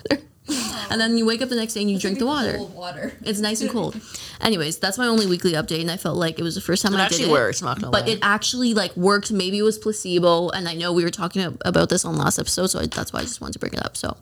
and 0.89 0.99
then 1.01 1.17
you 1.17 1.25
wake 1.25 1.41
up 1.41 1.49
the 1.49 1.55
next 1.55 1.73
day 1.73 1.81
and 1.81 1.89
you 1.91 1.97
drink 1.99 2.19
the 2.19 2.25
water. 2.25 2.57
Cold 2.57 2.75
water. 2.75 3.13
It's 3.23 3.39
nice 3.39 3.61
and 3.61 3.69
cold. 3.69 3.99
Anyways, 4.41 4.77
that's 4.77 4.97
my 4.97 5.07
only 5.07 5.25
weekly 5.27 5.53
update, 5.53 5.81
and 5.81 5.89
I 5.91 5.97
felt 5.97 6.17
like 6.17 6.39
it 6.39 6.43
was 6.43 6.55
the 6.55 6.61
first 6.61 6.83
time 6.83 6.93
It 6.93 6.97
I 6.97 7.05
actually 7.05 7.25
did 7.25 7.31
works, 7.31 7.61
I'm 7.61 7.79
not 7.79 7.91
but 7.91 8.05
lie. 8.05 8.13
it 8.13 8.19
actually 8.21 8.73
like 8.73 8.95
worked. 8.97 9.31
Maybe 9.31 9.57
it 9.59 9.63
was 9.63 9.77
placebo, 9.77 10.49
and 10.49 10.67
I 10.67 10.73
know 10.73 10.91
we 10.93 11.03
were 11.03 11.09
talking 11.11 11.57
about 11.65 11.89
this 11.89 12.03
on 12.05 12.17
last 12.17 12.39
episode, 12.39 12.67
so 12.67 12.79
I, 12.79 12.85
that's 12.87 13.13
why 13.13 13.19
I 13.19 13.23
just 13.23 13.41
wanted 13.41 13.53
to 13.53 13.59
bring 13.59 13.73
it 13.73 13.85
up. 13.85 13.95
So 13.97 14.17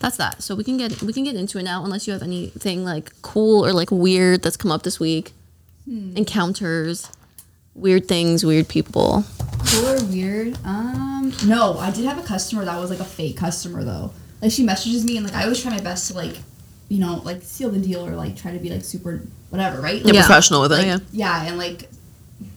that's 0.00 0.16
that. 0.16 0.42
So 0.42 0.54
we 0.54 0.64
can 0.64 0.76
get 0.76 1.00
we 1.02 1.12
can 1.12 1.22
get 1.24 1.36
into 1.36 1.58
it 1.58 1.62
now, 1.62 1.84
unless 1.84 2.06
you 2.06 2.12
have 2.12 2.22
anything 2.22 2.84
like 2.84 3.12
cool 3.22 3.64
or 3.64 3.72
like 3.72 3.90
weird 3.90 4.42
that's 4.42 4.56
come 4.56 4.72
up 4.72 4.82
this 4.82 4.98
week. 4.98 5.32
Encounters, 5.86 7.10
weird 7.74 8.06
things, 8.08 8.44
weird 8.44 8.68
people. 8.68 9.24
Cool 9.66 9.88
or 9.88 10.04
weird? 10.04 10.56
Um, 10.64 11.32
no, 11.46 11.78
I 11.78 11.90
did 11.90 12.04
have 12.04 12.18
a 12.18 12.22
customer 12.22 12.64
that 12.64 12.78
was 12.78 12.90
like 12.90 13.00
a 13.00 13.04
fake 13.04 13.36
customer 13.36 13.84
though. 13.84 14.12
Like 14.42 14.50
she 14.52 14.64
messages 14.64 15.04
me 15.04 15.16
and 15.16 15.24
like 15.26 15.34
I 15.36 15.44
always 15.44 15.62
try 15.62 15.70
my 15.70 15.80
best 15.80 16.08
to 16.10 16.14
like, 16.16 16.36
you 16.88 16.98
know, 16.98 17.22
like 17.24 17.42
seal 17.42 17.70
the 17.70 17.78
deal 17.78 18.04
or 18.06 18.14
like 18.16 18.36
try 18.36 18.52
to 18.52 18.58
be 18.58 18.68
like 18.70 18.84
super 18.84 19.22
whatever, 19.50 19.80
right? 19.80 20.04
You're 20.04 20.14
Yeah. 20.14 20.26
professional 20.26 20.60
with 20.62 20.72
it, 20.72 20.76
Like, 20.78 20.86
yeah. 20.86 20.98
yeah, 21.12 21.44
and 21.46 21.56
like 21.58 21.88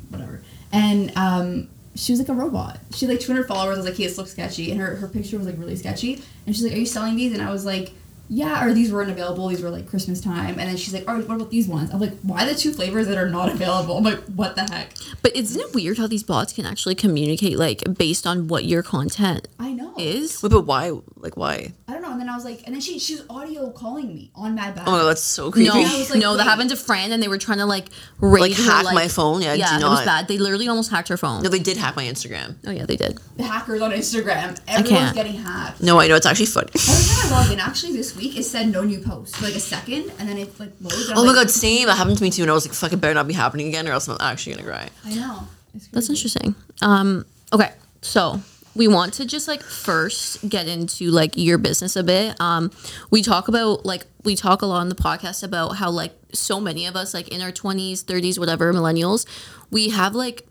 whatever. 0.09 0.41
And 0.73 1.15
um 1.15 1.67
she 1.95 2.11
was 2.11 2.19
like 2.19 2.27
a 2.29 2.33
robot. 2.33 2.79
She 2.93 3.05
had 3.05 3.13
like 3.15 3.21
200 3.21 3.47
followers. 3.47 3.77
I 3.77 3.79
was 3.79 3.85
like, 3.87 3.95
hey, 3.97 4.05
this 4.07 4.17
looks 4.17 4.31
sketchy. 4.31 4.69
And 4.71 4.81
her, 4.81 4.97
her 4.97 5.07
picture 5.07 5.37
was 5.37 5.47
like 5.47 5.57
really 5.57 5.77
sketchy. 5.77 6.21
And 6.45 6.53
she's 6.53 6.65
like, 6.65 6.73
are 6.73 6.77
you 6.77 6.85
selling 6.85 7.15
these? 7.15 7.31
And 7.31 7.41
I 7.41 7.49
was 7.51 7.63
like, 7.63 7.93
yeah, 8.29 8.65
or 8.65 8.73
these 8.73 8.91
weren't 8.91 9.09
available. 9.11 9.47
These 9.47 9.61
were 9.61 9.69
like 9.69 9.87
Christmas 9.87 10.19
time. 10.21 10.59
And 10.59 10.69
then 10.69 10.77
she's 10.77 10.93
like, 10.93 11.07
all 11.07 11.15
right, 11.15 11.27
what 11.27 11.35
about 11.35 11.51
these 11.51 11.67
ones? 11.67 11.91
I'm 11.91 11.99
like, 11.99 12.17
why 12.21 12.45
the 12.45 12.55
two 12.55 12.71
flavors 12.73 13.07
that 13.07 13.17
are 13.17 13.29
not 13.29 13.49
available? 13.53 13.97
I'm 13.97 14.03
like, 14.03 14.19
what 14.25 14.55
the 14.55 14.63
heck? 14.63 14.93
But 15.21 15.35
isn't 15.35 15.59
it 15.59 15.73
weird 15.73 15.97
how 15.97 16.07
these 16.07 16.23
bots 16.23 16.53
can 16.53 16.65
actually 16.65 16.95
communicate 16.95 17.57
like 17.57 17.83
based 17.97 18.25
on 18.27 18.47
what 18.47 18.65
your 18.65 18.83
content 18.83 19.47
I 19.59 19.73
know. 19.73 19.93
is? 19.97 20.41
Wait, 20.41 20.51
but 20.51 20.61
why? 20.65 20.91
Like, 21.17 21.37
why? 21.37 21.73
I 21.87 21.93
don't 21.93 22.01
know. 22.01 22.11
And 22.11 22.21
then 22.21 22.29
I 22.29 22.35
was 22.35 22.45
like, 22.45 22.61
and 22.65 22.73
then 22.73 22.81
she 22.81 22.99
she 22.99 23.15
was 23.15 23.25
audio 23.29 23.69
calling 23.71 24.07
me 24.07 24.31
on 24.35 24.55
Mad 24.55 24.75
Batter. 24.75 24.89
Oh, 24.91 25.05
that's 25.05 25.21
so 25.21 25.51
creepy. 25.51 25.69
No, 25.69 25.75
I 25.75 25.97
was 25.97 26.09
like, 26.11 26.21
no, 26.21 26.37
that 26.37 26.43
happened 26.43 26.69
to 26.69 26.75
Fran, 26.75 27.11
and 27.11 27.21
they 27.21 27.27
were 27.27 27.37
trying 27.37 27.57
to 27.59 27.65
like 27.65 27.87
raid 28.19 28.41
Like, 28.41 28.53
her, 28.53 28.63
hack 28.63 28.85
like- 28.85 28.95
my 28.95 29.07
phone? 29.07 29.41
Yeah, 29.41 29.53
yeah, 29.53 29.79
do 29.79 29.85
it 29.85 29.89
was 29.89 29.99
not. 29.99 30.05
bad. 30.05 30.27
They 30.27 30.37
literally 30.37 30.67
almost 30.67 30.91
hacked 30.91 31.09
her 31.09 31.17
phone. 31.17 31.43
No, 31.43 31.49
they 31.49 31.59
did 31.59 31.77
hack 31.77 31.95
my 31.95 32.05
Instagram. 32.05 32.55
Oh 32.65 32.71
yeah, 32.71 32.85
they 32.85 32.95
did. 32.95 33.17
the 33.37 33.43
hackers 33.43 33.81
on 33.81 33.91
Instagram. 33.91 34.59
Everyone's 34.67 34.89
can't. 34.89 35.15
getting 35.15 35.33
hacked. 35.35 35.81
No, 35.81 35.99
I 35.99 36.07
know 36.07 36.15
it's 36.15 36.25
actually 36.25 36.45
funny. 36.47 36.69
Every 36.75 37.03
time 37.05 37.33
I 37.33 37.41
log 37.43 37.51
in, 37.51 37.59
actually 37.59 37.93
this 37.93 38.14
week 38.15 38.37
it 38.37 38.43
said 38.43 38.69
no 38.71 38.83
new 38.83 38.99
post 38.99 39.35
for 39.37 39.45
like 39.45 39.55
a 39.55 39.59
second, 39.59 40.11
and 40.19 40.27
then 40.29 40.37
it 40.37 40.59
like 40.59 40.71
loads. 40.81 41.09
and 41.09 41.13
I'm 41.13 41.17
Oh 41.19 41.21
my 41.25 41.31
like, 41.31 41.35
god, 41.47 41.49
same. 41.51 41.87
That 41.87 41.97
happened 41.97 42.17
to 42.17 42.23
me 42.23 42.29
too, 42.31 42.41
and 42.43 42.51
I 42.51 42.53
was 42.53 42.67
like, 42.67 42.75
"Fuck, 42.75 42.93
it 42.93 42.97
better 42.97 43.13
not 43.13 43.27
be 43.27 43.33
happening 43.33 43.67
again, 43.67 43.87
or 43.87 43.91
else 43.91 44.07
I'm 44.07 44.17
actually 44.19 44.55
gonna 44.55 44.67
cry." 44.67 44.89
I 45.05 45.13
know. 45.15 45.47
That's 45.91 46.09
interesting. 46.09 46.55
Um, 46.81 47.25
okay, 47.51 47.73
so 48.01 48.39
we 48.75 48.87
want 48.87 49.13
to 49.15 49.25
just 49.25 49.47
like 49.47 49.61
first 49.63 50.47
get 50.49 50.67
into 50.67 51.09
like 51.11 51.33
your 51.35 51.57
business 51.57 51.95
a 51.95 52.03
bit. 52.03 52.39
Um, 52.41 52.71
we 53.11 53.21
talk 53.21 53.47
about 53.47 53.85
like 53.85 54.05
we 54.23 54.35
talk 54.35 54.61
a 54.61 54.65
lot 54.65 54.79
on 54.79 54.89
the 54.89 54.95
podcast 54.95 55.43
about 55.43 55.77
how 55.77 55.89
like 55.89 56.13
so 56.33 56.59
many 56.59 56.85
of 56.85 56.95
us 56.95 57.13
like 57.13 57.27
in 57.29 57.41
our 57.41 57.51
twenties, 57.51 58.01
thirties, 58.03 58.39
whatever, 58.39 58.73
millennials, 58.73 59.25
we 59.71 59.89
have 59.89 60.15
like 60.15 60.47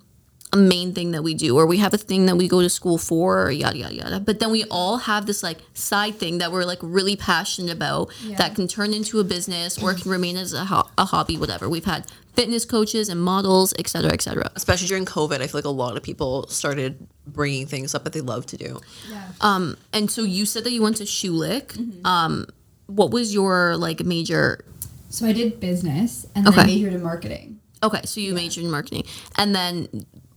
a 0.54 0.56
main 0.56 0.88
thing 0.96 1.10
that 1.14 1.22
we 1.28 1.34
do 1.34 1.50
or 1.58 1.64
we 1.74 1.78
have 1.84 1.92
a 1.98 1.98
thing 2.10 2.22
that 2.28 2.36
we 2.42 2.46
go 2.46 2.60
to 2.66 2.70
school 2.78 2.96
for 3.08 3.28
or 3.44 3.50
yada 3.50 3.76
yada 3.82 3.94
yada 4.00 4.18
but 4.28 4.38
then 4.40 4.50
we 4.56 4.62
all 4.78 4.96
have 5.10 5.22
this 5.26 5.42
like 5.48 5.58
side 5.74 6.14
thing 6.22 6.38
that 6.38 6.50
we're 6.52 6.64
like 6.72 6.78
really 6.98 7.16
passionate 7.16 7.72
about 7.80 8.04
Yeah. 8.22 8.36
that 8.40 8.54
can 8.54 8.66
turn 8.68 8.90
into 8.98 9.14
a 9.18 9.24
business 9.24 9.70
or 9.82 9.94
can 9.94 10.08
remain 10.10 10.36
as 10.44 10.52
a, 10.52 10.64
ho- 10.72 10.88
a 10.96 11.06
hobby 11.12 11.36
whatever 11.36 11.68
we've 11.68 11.84
had 11.94 12.02
fitness 12.38 12.64
coaches 12.64 13.08
and 13.12 13.20
models 13.32 13.74
etc 13.80 14.12
etc 14.12 14.50
Especially 14.54 14.88
during 14.92 15.04
COVID, 15.16 15.38
I 15.42 15.46
feel 15.48 15.58
like 15.58 15.64
a 15.76 15.78
lot 15.84 15.96
of 15.96 16.02
people 16.10 16.46
started 16.48 16.90
bringing 17.26 17.66
things 17.66 17.94
up 17.94 18.04
that 18.04 18.12
they 18.12 18.20
love 18.34 18.44
to 18.52 18.56
do. 18.56 18.80
Yeah. 19.10 19.24
Um, 19.40 19.76
and 19.92 20.10
so 20.10 20.22
you 20.22 20.44
said 20.46 20.62
that 20.64 20.72
you 20.76 20.82
went 20.82 20.96
to 21.02 21.04
Schulich. 21.04 21.68
Mm-hmm. 21.74 22.06
Um, 22.06 22.46
what 22.98 23.10
was 23.16 23.32
your 23.38 23.76
like 23.86 24.00
major? 24.04 24.64
So 25.10 25.26
I 25.26 25.32
did 25.32 25.60
business, 25.60 26.26
and 26.34 26.44
then 26.46 26.52
I 26.54 26.62
Okay. 26.62 26.66
majored 26.74 26.92
in 26.98 27.02
marketing. 27.02 27.60
Okay, 27.86 28.00
so 28.04 28.20
you 28.20 28.34
majored 28.34 28.64
in 28.64 28.70
marketing, 28.78 29.04
and 29.36 29.54
then 29.54 29.70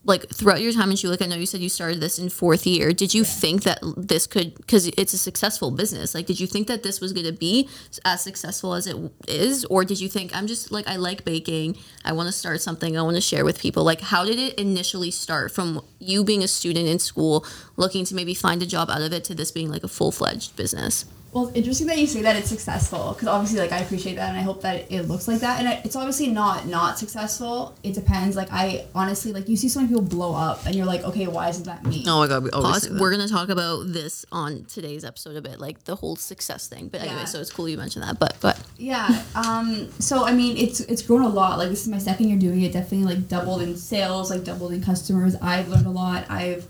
like 0.08 0.30
throughout 0.30 0.62
your 0.62 0.72
time 0.72 0.90
in 0.90 0.96
Schulich, 0.96 1.22
I 1.22 1.26
know 1.26 1.36
you 1.36 1.46
said 1.46 1.60
you 1.60 1.70
started 1.70 2.00
this 2.00 2.18
in 2.18 2.30
fourth 2.30 2.66
year. 2.66 2.94
Did 2.94 3.14
you 3.14 3.26
think 3.26 3.64
that 3.64 3.80
this 3.98 4.26
could 4.26 4.56
because 4.56 4.88
it's 4.88 5.14
a 5.14 5.18
successful 5.18 5.70
business? 5.70 6.16
Like, 6.16 6.26
did 6.26 6.40
you 6.40 6.48
think 6.48 6.68
that 6.68 6.82
this 6.82 7.02
was 7.02 7.12
going 7.12 7.26
to 7.26 7.34
be 7.34 7.70
as 8.06 8.22
successful 8.24 8.74
as 8.74 8.88
it 8.88 8.96
is, 9.28 9.66
or 9.66 9.84
did 9.84 10.00
you 10.00 10.08
think 10.08 10.34
I'm 10.36 10.48
just 10.48 10.72
like 10.72 10.88
I 10.88 10.96
like 10.96 11.26
baking, 11.26 11.78
I 12.06 12.14
want 12.14 12.28
to 12.28 12.32
start 12.32 12.62
something, 12.62 12.98
I 12.98 13.02
want 13.02 13.18
to 13.18 13.22
share 13.22 13.44
with 13.44 13.60
people? 13.60 13.84
Like, 13.84 14.00
how 14.00 14.24
did 14.24 14.40
it 14.40 14.58
initially 14.58 15.12
start 15.12 15.52
from 15.52 15.86
you 16.00 16.24
being 16.24 16.42
a 16.42 16.48
student 16.48 16.88
in 16.88 17.00
school, 17.00 17.46
looking 17.76 18.06
to 18.06 18.16
maybe 18.16 18.34
find 18.34 18.64
a 18.64 18.66
job 18.66 18.90
out 18.90 19.02
of 19.02 19.12
it, 19.12 19.26
to 19.26 19.36
this 19.36 19.52
being 19.52 19.70
like 19.70 19.84
a 19.84 19.90
full 19.90 20.14
fledged 20.14 20.56
business? 20.56 21.06
Well, 21.34 21.48
it's 21.50 21.58
interesting 21.58 21.88
that 21.88 21.98
you 22.00 22.08
say 22.08 22.22
that 22.24 22.36
it's 22.36 22.48
successful 22.50 23.12
because 23.14 23.28
obviously, 23.28 23.60
like, 23.60 23.72
I 23.72 23.80
appreciate 23.80 24.16
that, 24.16 24.30
and 24.30 24.38
I 24.38 24.42
hope 24.42 24.62
that 24.62 24.90
it 24.92 25.04
looks 25.04 25.28
like 25.28 25.40
that. 25.42 25.60
And 25.60 25.68
it- 25.68 25.82
it's 25.86 25.96
obviously 25.96 26.28
not 26.28 26.66
not 26.68 26.98
successful. 26.98 27.76
It 27.84 27.94
depends. 27.94 28.36
Like, 28.36 28.48
I 28.52 28.86
honestly 28.96 29.34
like 29.34 29.48
you 29.50 29.58
see 29.58 29.70
so 29.70 29.80
many 29.82 29.90
people 29.90 30.04
blow 30.04 30.34
up, 30.34 30.66
and 30.66 30.74
you're 30.74 30.86
like, 30.86 31.04
okay, 31.04 31.28
why 31.28 31.50
isn't 31.50 31.66
that 31.66 31.86
me? 31.86 32.06
Oh 32.08 32.20
my 32.20 32.28
God. 32.28 32.44
We 32.44 32.50
always 32.52 32.88
Pause. 32.88 33.00
We're 33.00 33.12
gonna 33.12 33.28
talk 33.28 33.50
about 33.50 33.92
this 33.92 34.26
on 34.32 34.66
today's 34.66 35.04
episode 35.04 35.36
a 35.36 35.42
bit, 35.42 35.60
like 35.60 35.84
the 35.84 35.96
whole 35.96 36.16
success 36.16 36.68
thing. 36.68 36.88
But 36.88 37.02
anyway, 37.02 37.18
Yeah. 37.20 37.26
so 37.26 37.40
it's 37.42 37.52
cool 37.52 37.68
you 37.70 37.78
mentioned 37.78 38.04
that. 38.04 38.18
But 38.20 38.38
but 38.40 38.58
Yeah. 38.78 39.22
Um. 39.36 39.90
So 40.00 40.24
I 40.26 40.34
mean, 40.34 40.56
it's 40.58 40.80
it's 40.80 41.02
grown 41.02 41.22
a 41.24 41.30
lot. 41.30 41.60
Like 41.60 41.70
this 41.70 41.82
is 41.82 41.88
my 41.90 42.00
second 42.00 42.30
year 42.30 42.40
doing 42.40 42.62
it. 42.62 42.72
Definitely 42.74 43.14
like 43.16 43.28
doubled 43.28 43.62
in 43.62 43.76
sales, 43.78 44.30
like 44.32 44.44
doubled 44.44 44.72
in 44.72 44.82
customers. 44.82 45.36
I've 45.42 45.68
learned 45.68 45.88
a 45.88 45.92
lot. 45.92 46.26
I've 46.30 46.66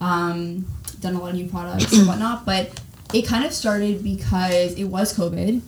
um 0.00 0.66
done 1.00 1.14
a 1.14 1.20
lot 1.20 1.30
of 1.30 1.36
new 1.36 1.48
products 1.48 1.92
and 1.92 2.06
whatnot. 2.06 2.44
But 2.44 2.68
it 3.14 3.22
kind 3.26 3.44
of 3.44 3.52
started 3.52 4.02
because 4.02 4.74
it 4.74 4.84
was 4.84 5.16
COVID, 5.16 5.60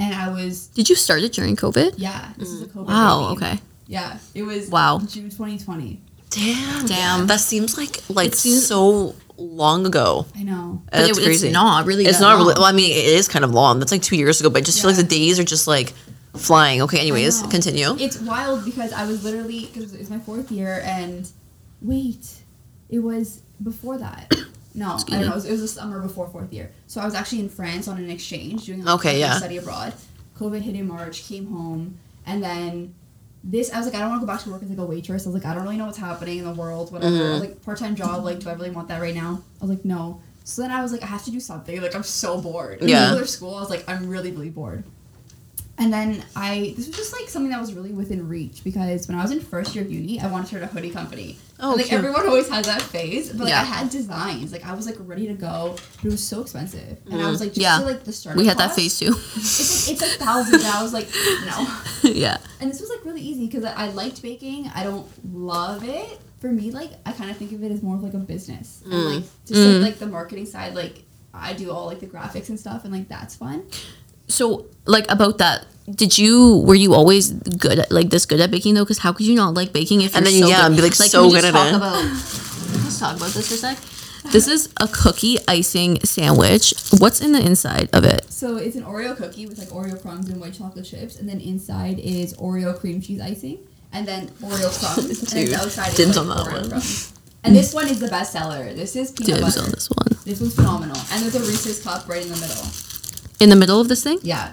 and 0.00 0.14
I 0.14 0.28
was 0.30 0.66
did 0.68 0.88
you 0.88 0.94
start 0.96 1.22
it 1.22 1.32
during 1.32 1.56
COVID? 1.56 1.94
yeah. 1.96 2.32
This 2.36 2.48
is 2.50 2.62
a 2.62 2.66
COVID. 2.66 2.86
Wow. 2.86 3.34
baby. 3.34 3.46
Okay. 3.46 3.60
Yeah. 3.86 4.18
It 4.34 4.42
was 4.42 4.68
Wow. 4.68 4.98
June 5.00 5.30
2020. 5.30 6.00
Damn, 6.30 6.86
Damn. 6.86 7.26
That 7.26 7.40
seems 7.40 7.76
like 7.78 8.02
like 8.10 8.28
It 8.32 8.34
seems- 8.36 8.66
so 8.66 9.14
long 9.38 9.86
ago. 9.86 10.26
I 10.36 10.42
know. 10.42 10.82
But 10.90 10.92
That's 11.06 11.18
it- 11.18 11.24
crazy. 11.24 11.46
It's 11.48 11.54
not 11.54 11.86
really. 11.86 12.04
It's 12.04 12.18
that 12.18 12.24
not 12.24 12.36
really. 12.36 12.54
Well, 12.54 12.64
I 12.64 12.72
mean, 12.72 12.90
it 12.90 13.06
is 13.06 13.28
kind 13.28 13.44
of 13.44 13.52
long. 13.52 13.78
That's 13.78 13.92
like 13.92 14.02
two 14.02 14.16
years 14.16 14.40
ago, 14.40 14.50
but 14.50 14.58
I 14.58 14.60
just 14.62 14.80
feel 14.80 14.90
like 14.90 14.96
the 14.98 15.04
days 15.04 15.38
are 15.38 15.44
just 15.44 15.66
like 15.66 15.94
flying. 16.36 16.82
Okay, 16.82 16.98
anyways, 17.00 17.42
continue. 17.42 17.96
It's 17.98 18.20
wild 18.20 18.64
because 18.64 18.92
I 18.92 19.06
was 19.06 19.24
literally 19.24 19.70
because 19.72 19.94
it's 19.94 20.10
my 20.10 20.18
fourth 20.18 20.50
year 20.50 20.82
and 20.84 21.30
wait, 21.80 22.28
it 22.90 22.98
was 22.98 23.40
before 23.62 23.96
that. 23.98 24.32
No, 24.74 24.92
I 24.92 24.96
don't 25.10 25.20
know. 25.22 25.32
It 25.32 25.34
was, 25.34 25.44
it 25.46 25.52
was 25.52 25.60
the 25.60 25.68
summer 25.68 26.00
before 26.00 26.28
fourth 26.28 26.52
year. 26.52 26.70
So 26.86 27.00
I 27.00 27.04
was 27.04 27.14
actually 27.14 27.40
in 27.40 27.48
France 27.48 27.88
on 27.88 27.98
an 27.98 28.10
exchange 28.10 28.66
doing 28.66 28.84
like, 28.84 28.94
Okay, 28.96 29.18
yeah. 29.20 29.36
study 29.36 29.56
abroad. 29.56 29.94
COVID 30.38 30.60
hit 30.60 30.76
in 30.76 30.86
March, 30.86 31.24
came 31.24 31.46
home, 31.46 31.98
and 32.26 32.42
then 32.42 32.94
this 33.44 33.72
I 33.72 33.78
was 33.78 33.86
like 33.86 33.94
I 33.94 34.00
don't 34.00 34.10
want 34.10 34.20
to 34.20 34.26
go 34.26 34.32
back 34.32 34.42
to 34.42 34.50
work 34.50 34.62
as 34.62 34.68
like 34.68 34.78
a 34.78 34.84
waitress. 34.84 35.26
I 35.26 35.30
was 35.30 35.34
like 35.34 35.50
I 35.50 35.54
don't 35.54 35.64
really 35.64 35.76
know 35.76 35.86
what's 35.86 35.98
happening 35.98 36.38
in 36.38 36.44
the 36.44 36.52
world. 36.52 36.92
Whatever. 36.92 37.14
I 37.14 37.18
was 37.18 37.30
mm-hmm. 37.30 37.40
like 37.40 37.62
part 37.62 37.78
time 37.78 37.96
job. 37.96 38.24
Like 38.24 38.40
do 38.40 38.48
I 38.50 38.52
really 38.52 38.70
want 38.70 38.88
that 38.88 39.00
right 39.00 39.14
now? 39.14 39.42
I 39.60 39.64
was 39.64 39.70
like 39.70 39.84
no. 39.84 40.20
So 40.44 40.62
then 40.62 40.70
I 40.70 40.82
was 40.82 40.92
like 40.92 41.02
I 41.02 41.06
have 41.06 41.24
to 41.24 41.30
do 41.30 41.40
something. 41.40 41.80
Like 41.80 41.94
I'm 41.94 42.02
so 42.02 42.40
bored. 42.40 42.82
Yeah. 42.82 43.04
Regular 43.04 43.26
school. 43.26 43.54
I 43.54 43.60
was 43.60 43.70
like 43.70 43.88
I'm 43.88 44.08
really 44.08 44.32
really 44.32 44.50
bored. 44.50 44.84
And 45.80 45.92
then 45.92 46.24
I 46.34 46.74
this 46.76 46.88
was 46.88 46.96
just 46.96 47.12
like 47.12 47.28
something 47.28 47.50
that 47.52 47.60
was 47.60 47.72
really 47.72 47.92
within 47.92 48.28
reach 48.28 48.64
because 48.64 49.06
when 49.06 49.16
I 49.16 49.22
was 49.22 49.30
in 49.30 49.38
first 49.40 49.76
year 49.76 49.84
of 49.84 49.90
uni, 49.92 50.20
I 50.20 50.26
wanted 50.26 50.44
to 50.44 50.48
start 50.48 50.62
a 50.64 50.66
hoodie 50.66 50.90
company. 50.90 51.38
Oh, 51.60 51.70
And, 51.70 51.76
like 51.78 51.86
cute. 51.86 51.98
everyone 51.98 52.26
always 52.26 52.48
has 52.48 52.66
that 52.66 52.82
phase, 52.82 53.28
but 53.30 53.44
like 53.44 53.50
Yeah. 53.50 53.60
I 53.60 53.64
had 53.64 53.88
designs. 53.90 54.50
Like 54.50 54.66
I 54.66 54.74
was 54.74 54.86
like 54.86 54.96
ready 54.98 55.28
to 55.28 55.34
go, 55.34 55.76
but 55.96 56.04
it 56.06 56.10
was 56.10 56.22
so 56.26 56.40
expensive, 56.40 56.98
and 57.10 57.22
I 57.22 57.30
was 57.30 57.40
like, 57.40 57.50
just 57.50 57.60
Yeah. 57.60 57.78
to, 57.78 57.84
like 57.84 58.02
the 58.02 58.12
start. 58.12 58.36
We 58.36 58.46
had 58.46 58.58
that 58.58 58.74
phase 58.74 58.98
too. 58.98 59.14
It's 59.36 59.88
like 59.88 59.92
it's 59.94 60.02
like 60.02 60.26
thousands. 60.28 60.64
and 60.64 60.72
I 60.72 60.82
was 60.82 60.92
like, 60.92 61.08
no. 61.46 61.78
yeah. 62.10 62.38
And 62.60 62.68
this 62.70 62.80
was 62.80 62.90
like 62.90 63.04
really 63.04 63.20
easy 63.22 63.46
because 63.46 63.64
I, 63.64 63.72
I 63.74 63.88
liked 63.90 64.20
baking. 64.20 64.70
I 64.74 64.82
don't 64.82 65.06
love 65.32 65.84
it. 65.88 66.18
For 66.40 66.50
me, 66.50 66.70
like 66.72 66.90
I 67.06 67.12
kind 67.12 67.30
of 67.30 67.36
think 67.36 67.52
of 67.52 67.62
it 67.62 67.70
as 67.70 67.82
more 67.84 67.94
of 67.96 68.02
like 68.02 68.14
a 68.14 68.18
business, 68.18 68.82
and 68.84 68.92
like 69.04 69.24
just 69.46 69.60
Mm. 69.60 69.74
like, 69.80 69.90
like 69.92 69.98
the 70.00 70.06
marketing 70.08 70.46
side. 70.46 70.74
Like 70.74 71.04
I 71.32 71.52
do 71.52 71.70
all 71.70 71.86
like 71.86 72.00
the 72.00 72.06
graphics 72.06 72.48
and 72.48 72.58
stuff, 72.58 72.82
and 72.84 72.92
like 72.92 73.08
that's 73.08 73.36
fun. 73.36 73.62
So, 74.28 74.66
like 74.86 75.10
about 75.10 75.38
that, 75.38 75.66
did 75.90 76.18
you 76.18 76.58
were 76.66 76.74
you 76.74 76.94
always 76.94 77.32
good 77.32 77.78
at 77.78 77.90
like 77.90 78.10
this 78.10 78.26
good 78.26 78.40
at 78.40 78.50
baking 78.50 78.74
though? 78.74 78.84
Because 78.84 78.98
how 78.98 79.12
could 79.12 79.26
you 79.26 79.34
not 79.34 79.54
like 79.54 79.72
baking 79.72 80.02
if 80.02 80.14
And 80.14 80.24
you're 80.26 80.32
then, 80.32 80.42
so 80.42 80.48
yeah, 80.48 80.68
good? 80.68 80.76
be, 80.76 80.82
like, 80.82 80.92
can 80.92 81.08
so 81.10 81.26
we 81.26 81.32
good 81.32 81.42
just 81.42 81.54
at 81.54 81.58
talk 81.58 81.72
it? 81.72 81.76
About, 81.76 82.04
let's 82.84 82.98
talk 82.98 83.16
about 83.16 83.30
this 83.30 83.48
for 83.48 83.54
a 83.54 83.74
sec. 83.74 83.78
This 84.32 84.46
is 84.46 84.68
a 84.78 84.86
cookie 84.88 85.38
icing 85.48 86.00
sandwich. 86.04 86.74
What's 86.98 87.22
in 87.22 87.32
the 87.32 87.40
inside 87.40 87.88
of 87.94 88.04
it? 88.04 88.30
So 88.30 88.56
it's 88.58 88.76
an 88.76 88.82
Oreo 88.84 89.16
cookie 89.16 89.46
with 89.46 89.58
like 89.58 89.68
Oreo 89.68 90.00
crumbs 90.02 90.28
and 90.28 90.38
white 90.40 90.52
chocolate 90.52 90.84
chips, 90.84 91.18
and 91.18 91.26
then 91.26 91.40
inside 91.40 91.98
is 91.98 92.34
Oreo 92.36 92.78
cream 92.78 93.00
cheese 93.00 93.22
icing, 93.22 93.58
and 93.92 94.06
then 94.06 94.28
Oreo 94.42 94.68
crumbs, 94.78 95.20
and 95.20 95.28
then 95.28 95.44
Dude, 95.46 95.54
the 95.54 95.60
outside 95.62 95.94
dibs 95.96 96.00
is 96.10 96.16
like, 96.18 96.26
on 96.26 96.28
that 96.36 96.46
Oreo 96.46 96.60
one. 96.60 96.68
crumbs. 96.70 97.12
And 97.44 97.56
this 97.56 97.72
one 97.72 97.88
is 97.88 98.00
the 98.00 98.08
best 98.08 98.32
seller. 98.32 98.74
This 98.74 98.96
is 98.96 99.12
peanut 99.12 99.40
Dibs 99.40 99.54
butter. 99.54 99.64
on 99.64 99.70
this 99.70 99.88
one. 99.88 100.18
This 100.26 100.40
one's 100.40 100.54
phenomenal, 100.56 101.00
and 101.12 101.22
there's 101.22 101.36
a 101.36 101.40
Reese's 101.40 101.82
cup 101.82 102.06
right 102.06 102.20
in 102.20 102.28
the 102.28 102.36
middle. 102.36 102.66
In 103.40 103.50
the 103.50 103.56
middle 103.56 103.80
of 103.80 103.88
this 103.88 104.02
thing, 104.02 104.18
Yeah, 104.22 104.52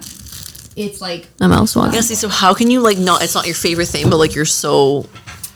it's 0.76 1.00
like 1.00 1.28
I'm 1.40 1.52
also 1.52 1.80
on. 1.80 1.92
Yeah, 1.92 2.00
see, 2.00 2.14
so 2.14 2.28
how 2.28 2.54
can 2.54 2.70
you 2.70 2.80
like 2.80 2.98
not? 2.98 3.22
It's 3.22 3.34
not 3.34 3.46
your 3.46 3.54
favorite 3.54 3.88
thing, 3.88 4.08
but 4.10 4.16
like 4.16 4.34
you're 4.34 4.44
so 4.44 5.06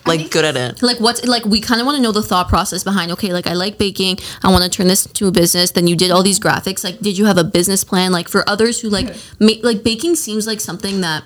like 0.07 0.31
good 0.31 0.45
at 0.45 0.57
it. 0.57 0.83
Like 0.83 0.99
what's 0.99 1.25
like 1.25 1.45
we 1.45 1.61
kind 1.61 1.81
of 1.81 1.87
want 1.87 1.97
to 1.97 2.03
know 2.03 2.11
the 2.13 2.23
thought 2.23 2.49
process 2.49 2.83
behind 2.83 3.13
okay 3.13 3.33
like 3.33 3.47
I 3.47 3.53
like 3.53 3.79
baking 3.79 4.19
I 4.43 4.51
want 4.51 4.65
to 4.65 4.71
turn 4.71 4.89
this 4.89 5.07
into 5.07 5.29
a 5.29 5.31
business 5.31 5.73
then 5.73 5.87
you 5.87 5.95
did 5.95 6.11
all 6.11 6.23
these 6.23 6.41
graphics 6.41 6.83
like 6.83 6.99
did 7.01 7.19
you 7.19 7.27
have 7.27 7.39
a 7.39 7.45
business 7.45 7.85
plan 7.85 8.11
like 8.11 8.29
for 8.29 8.49
others 8.49 8.81
who 8.81 8.89
like 8.89 9.15
ma- 9.39 9.61
like 9.63 9.85
baking 9.85 10.17
seems 10.17 10.47
like 10.47 10.61
something 10.61 11.03
that 11.03 11.23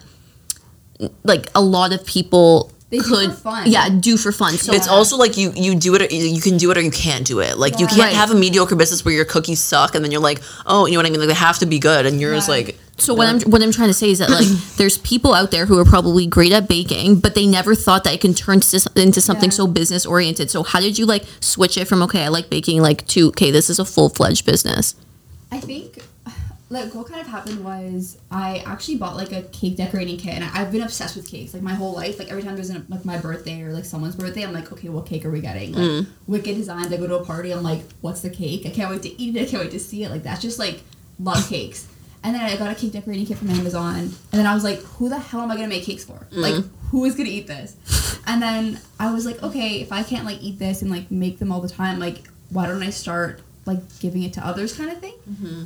like 1.23 1.49
a 1.55 1.61
lot 1.61 1.93
of 1.93 2.05
people 2.05 2.71
They 2.95 3.03
do 3.03 3.09
could 3.11 3.31
for 3.33 3.37
fun. 3.51 3.63
yeah 3.75 3.89
do 3.89 4.17
for 4.17 4.33
fun 4.33 4.55
so 4.65 4.73
It's 4.73 4.89
also 4.97 5.17
like 5.25 5.35
you 5.41 5.53
you 5.65 5.73
do 5.87 5.95
it. 5.97 6.03
Or, 6.03 6.09
you 6.15 6.41
can 6.47 6.57
do 6.63 6.71
it 6.71 6.77
or 6.79 6.85
you 6.89 6.91
can't 7.07 7.27
do 7.27 7.41
it. 7.41 7.59
Like 7.65 7.75
you 7.81 7.87
can't 7.87 8.01
Right. 8.09 8.15
have 8.23 8.31
a 8.31 8.39
mediocre 8.45 8.77
business 8.83 9.05
where 9.05 9.15
your 9.15 9.25
cookies 9.35 9.61
suck, 9.61 9.95
and 9.95 10.05
then 10.05 10.11
you're 10.13 10.21
like, 10.31 10.41
oh, 10.67 10.87
you 10.87 10.93
know 10.95 10.99
what 11.01 11.07
I 11.07 11.11
mean? 11.11 11.21
Like 11.21 11.29
they 11.35 11.35
have 11.49 11.59
to 11.59 11.67
be 11.67 11.79
good, 11.79 12.07
and 12.07 12.21
yours 12.21 12.49
Right. 12.49 12.67
like. 12.67 12.79
So 12.99 13.13
what 13.19 13.27
I'm 13.31 13.41
what 13.53 13.61
I'm 13.65 13.73
trying 13.73 13.89
to 13.95 13.99
say 14.03 14.11
is 14.11 14.19
that 14.21 14.31
like 14.31 14.47
there's 14.79 14.99
people 14.99 15.33
out 15.35 15.51
there 15.51 15.67
who 15.67 15.77
are 15.79 15.85
probably 15.85 16.27
great 16.37 16.53
at 16.53 16.69
baking, 16.69 17.09
but 17.25 17.35
they 17.35 17.47
never 17.47 17.75
thought 17.75 18.05
that 18.05 18.15
it 18.15 18.21
can 18.21 18.35
turn 18.35 18.61
into 18.97 19.21
something 19.21 19.51
Yeah. 19.51 19.59
so 19.61 19.67
business 19.67 20.07
oriented. 20.07 20.51
So 20.55 20.63
how 20.63 20.81
did 20.81 20.99
you 20.99 21.05
like 21.07 21.25
switch 21.41 21.77
it 21.77 21.87
from 21.89 22.03
okay, 22.07 22.23
I 22.25 22.29
like 22.29 22.49
baking 22.51 22.81
like 22.83 23.05
to 23.15 23.29
okay, 23.29 23.51
this 23.51 23.69
is 23.69 23.79
a 23.81 23.85
full 23.85 24.09
fledged 24.11 24.47
business? 24.47 24.95
I 25.51 25.59
think 25.61 26.03
like 26.71 26.95
what 26.95 27.07
kind 27.07 27.21
of 27.21 27.27
happened 27.27 27.63
was 27.63 28.19
I 28.31 28.63
actually 28.67 28.97
bought 28.97 29.17
like 29.17 29.33
a 29.33 29.43
cake 29.43 29.77
decorating 29.77 30.17
kit, 30.17 30.35
and 30.35 30.45
I- 30.45 30.63
I've 30.63 30.73
been 30.73 30.83
obsessed 30.83 31.15
with 31.15 31.29
cakes 31.29 31.53
like 31.53 31.63
my 31.63 31.75
whole 31.75 31.93
life. 31.93 32.19
Like 32.19 32.31
every 32.31 32.43
time 32.43 32.55
there's 32.55 32.71
an, 32.71 32.87
like 32.89 33.05
my 33.05 33.19
birthday 33.19 33.63
or 33.63 33.73
like 33.73 33.85
someone's 33.85 34.17
birthday, 34.17 34.45
I'm 34.45 34.53
like, 34.53 34.73
okay, 34.73 34.89
what 34.89 35.07
cake 35.07 35.25
are 35.25 35.31
we 35.31 35.41
getting? 35.41 35.73
Like 35.73 35.83
mm. 35.85 36.07
Wicked 36.27 36.55
Designs. 36.55 36.93
I 36.93 36.97
go 36.97 37.07
to 37.07 37.17
a 37.19 37.25
party, 37.25 37.53
I'm 37.53 37.63
like, 37.63 37.83
what's 38.01 38.23
the 38.23 38.31
cake? 38.31 38.65
I 38.67 38.71
can't 38.71 38.91
wait 38.91 39.03
to 39.03 39.21
eat 39.23 39.37
it. 39.37 39.49
I 39.49 39.51
can't 39.51 39.63
wait 39.63 39.73
to 39.73 39.81
see 39.81 40.05
it. 40.05 40.11
Like 40.11 40.23
that's 40.23 40.41
just 40.41 40.59
like 40.59 40.81
love 41.19 41.47
cakes. 41.49 41.87
And 42.23 42.35
then 42.35 42.43
I 42.43 42.57
got 42.57 42.73
a 42.73 42.75
cake 42.75 42.93
decorating 42.93 43.27
kit 43.27 43.37
from 43.37 43.51
Amazon, 43.51 43.99
and 43.99 44.13
then 44.33 44.47
I 44.47 44.55
was 44.55 44.65
like, 44.65 44.79
who 44.81 45.11
the 45.11 45.19
hell 45.19 45.43
am 45.43 45.51
I 45.51 45.57
gonna 45.57 45.69
make 45.69 45.85
cakes 45.85 46.05
for? 46.05 46.27
Mm. 46.31 46.37
Like 46.37 46.65
who 46.91 47.05
is 47.05 47.15
gonna 47.15 47.29
eat 47.29 47.47
this? 47.47 47.77
And 48.27 48.41
then 48.41 48.81
I 48.99 49.13
was 49.13 49.27
like, 49.27 49.43
okay, 49.43 49.83
if 49.83 49.93
I 49.93 50.03
can't 50.03 50.25
like 50.25 50.43
eat 50.43 50.59
this 50.59 50.81
and 50.81 50.91
like 50.91 51.11
make 51.11 51.39
them 51.39 51.53
all 51.53 51.61
the 51.61 51.69
time, 51.69 51.99
like 51.99 52.27
why 52.49 52.67
don't 52.67 52.83
I 52.83 52.91
start 52.91 53.43
like 53.67 53.99
giving 54.01 54.23
it 54.23 54.33
to 54.35 54.47
others 54.47 54.77
kind 54.77 54.91
of 54.91 54.99
thing? 54.99 55.15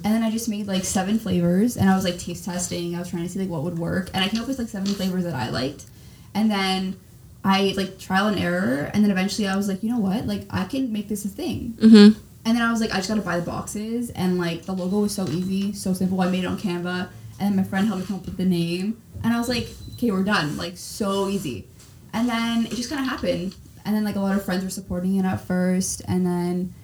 And 0.05 0.15
then 0.15 0.23
I 0.23 0.31
just 0.31 0.49
made 0.49 0.67
like 0.67 0.85
seven 0.85 1.19
flavors 1.19 1.77
and 1.77 1.91
I 1.91 1.97
was 1.97 2.05
like 2.05 2.19
taste 2.19 2.45
testing. 2.45 2.95
I 2.95 3.01
was 3.01 3.11
trying 3.11 3.25
to 3.25 3.29
see 3.29 3.39
like 3.41 3.49
what 3.49 3.63
would 3.63 3.79
work. 3.79 4.11
And 4.15 4.25
I 4.25 4.29
came 4.29 4.41
up 4.41 4.49
with 4.49 4.59
like 4.59 4.69
seven 4.69 4.87
flavors 4.87 5.25
that 5.25 5.35
I 5.35 5.51
liked. 5.51 5.87
And 6.35 6.51
then 6.51 6.99
I 7.45 7.75
like 7.77 7.99
trial 7.99 8.29
and 8.29 8.39
error. 8.39 8.91
And 8.93 9.03
then 9.03 9.11
eventually 9.11 9.49
I 9.49 9.57
was 9.57 9.69
like, 9.69 9.83
you 9.83 9.91
know 9.91 9.99
what? 9.99 10.27
Like 10.27 10.43
I 10.51 10.65
can 10.65 10.93
make 10.93 11.09
this 11.09 11.25
a 11.25 11.29
thing. 11.29 11.77
Mm-hmm. 11.79 12.21
And 12.45 12.57
then 12.57 12.63
I 12.63 12.71
was 12.71 12.81
like, 12.81 12.93
I 12.93 12.97
just 12.97 13.09
gotta 13.09 13.23
buy 13.23 13.39
the 13.39 13.47
boxes. 13.47 14.11
And 14.11 14.39
like 14.39 14.65
the 14.65 14.73
logo 14.73 15.01
was 15.01 15.15
so 15.15 15.27
easy, 15.29 15.73
so 15.73 15.93
simple. 15.93 16.21
I 16.21 16.31
made 16.31 16.45
it 16.45 16.47
on 16.47 16.59
Canva. 16.59 17.09
And 17.41 17.51
then 17.51 17.57
my 17.57 17.65
friend 17.65 17.87
helped 17.87 18.03
me 18.03 18.07
come 18.07 18.17
up 18.17 18.27
with 18.27 18.37
the 18.37 18.45
name. 18.45 19.01
And 19.23 19.33
I 19.33 19.39
was 19.39 19.49
like, 19.49 19.69
okay, 19.95 20.11
we're 20.11 20.25
done. 20.25 20.57
Like 20.57 20.77
so 20.77 21.29
easy. 21.29 21.67
And 22.13 22.29
then 22.29 22.67
it 22.67 22.75
just 22.75 22.89
kind 22.91 23.01
of 23.01 23.09
happened. 23.09 23.55
And 23.85 23.95
then 23.95 24.05
like 24.05 24.17
a 24.17 24.21
lot 24.21 24.37
of 24.37 24.45
friends 24.45 24.65
were 24.65 24.71
supporting 24.71 25.17
it 25.17 25.25
at 25.25 25.41
first. 25.41 26.03
And 26.07 26.27
then 26.27 26.75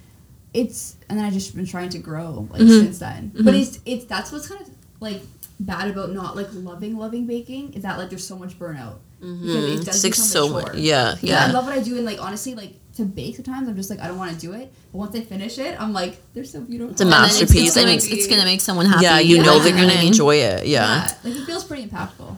it's 0.54 0.96
and 1.08 1.18
then 1.18 1.24
I 1.26 1.30
just 1.30 1.54
been 1.54 1.66
trying 1.66 1.90
to 1.90 1.98
grow 1.98 2.48
like 2.50 2.62
Mhm. 2.62 2.80
since 2.80 2.98
then. 3.00 3.32
But 3.38 3.54
it's 3.54 3.78
it's 3.84 4.04
that's 4.06 4.32
what's 4.32 4.46
kind 4.48 4.60
of 4.62 4.68
like 5.00 5.20
bad 5.60 5.90
about 5.90 6.12
not 6.12 6.36
like 6.36 6.48
loving 6.52 6.96
loving 6.96 7.26
baking 7.26 7.74
is 7.74 7.82
that 7.82 7.98
like 7.98 8.08
there's 8.10 8.26
so 8.26 8.38
much 8.38 8.58
burnout. 8.58 8.94
Because 9.20 9.80
it 9.80 9.84
does 9.86 10.00
Six 10.00 10.18
become 10.18 10.28
so 10.28 10.48
much. 10.50 10.66
chore. 10.66 10.76
Yeah, 10.76 11.14
Yeah, 11.22 11.46
I 11.46 11.50
love 11.50 11.64
what 11.64 11.72
I 11.74 11.80
do, 11.80 11.96
and 11.96 12.04
like 12.04 12.20
honestly, 12.20 12.54
like 12.54 12.74
to 12.96 13.04
bake 13.04 13.34
sometimes 13.36 13.66
I'm 13.68 13.74
just 13.74 13.88
like 13.90 14.00
I 14.00 14.06
don't 14.08 14.18
want 14.18 14.32
to 14.32 14.38
do 14.38 14.52
it, 14.52 14.70
but 14.92 14.98
once 14.98 15.16
I 15.16 15.20
finish 15.22 15.58
it, 15.58 15.80
I'm 15.80 15.92
like 15.92 16.18
they're 16.34 16.44
so 16.44 16.60
beautiful. 16.60 16.92
It's 16.92 17.00
a 17.00 17.04
And 17.04 17.12
then 17.12 17.22
masterpiece. 17.22 17.68
It's, 17.68 17.74
gonna 17.76 17.90
and- 17.92 18.02
make, 18.02 18.12
it's 18.12 18.26
gonna 18.26 18.44
make 18.44 18.60
someone 18.60 18.86
happy. 18.86 19.02
yeah, 19.04 19.18
you 19.20 19.42
know 19.42 19.58
they're 19.60 19.72
gonna 19.72 19.92
I 19.92 19.96
mean? 19.98 20.08
enjoy 20.08 20.36
it. 20.36 20.66
Yeah. 20.66 21.06
Yeah, 21.06 21.14
like 21.24 21.34
it 21.40 21.44
feels 21.46 21.64
pretty 21.64 21.86
impactful. 21.86 22.36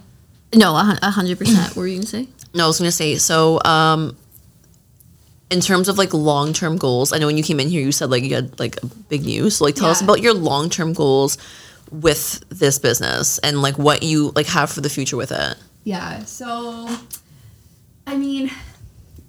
No, 0.55 0.75
a 0.77 0.99
a 1.03 1.11
hundred 1.11 1.39
percent. 1.39 1.69
What 1.71 1.77
were 1.83 1.87
you 1.89 1.97
gonna 1.99 2.07
say? 2.07 2.29
No, 2.55 2.65
I 2.65 2.67
was 2.69 2.79
gonna 2.79 2.93
say 2.93 3.19
so. 3.19 3.61
Um, 3.65 4.17
in 5.51 5.61
terms 5.61 5.89
of 5.89 5.99
like 5.99 6.13
long 6.13 6.53
term 6.53 6.77
goals, 6.77 7.13
I 7.13 7.19
know 7.19 7.27
when 7.27 7.37
you 7.37 7.45
came 7.45 7.61
in 7.61 7.69
here, 7.69 7.83
you 7.83 7.93
said 7.93 8.11
like 8.11 8.25
you 8.25 8.35
had 8.35 8.59
like 8.59 8.83
a 8.83 8.87
big 8.87 9.25
news. 9.25 9.57
So 9.57 9.65
like, 9.65 9.75
tell 9.75 9.91
us 9.91 10.01
about 10.01 10.21
your 10.21 10.35
long 10.35 10.71
term 10.71 10.93
goals 10.93 11.39
with 11.91 12.43
this 12.49 12.79
business 12.79 13.39
and 13.39 13.63
like 13.63 13.79
what 13.79 14.03
you 14.03 14.33
like 14.35 14.47
have 14.47 14.71
for 14.71 14.81
the 14.81 14.91
future 14.91 15.17
with 15.17 15.31
it. 15.31 15.57
Yeah. 15.85 16.25
So, 16.25 16.89
I 18.07 18.17
mean, 18.17 18.51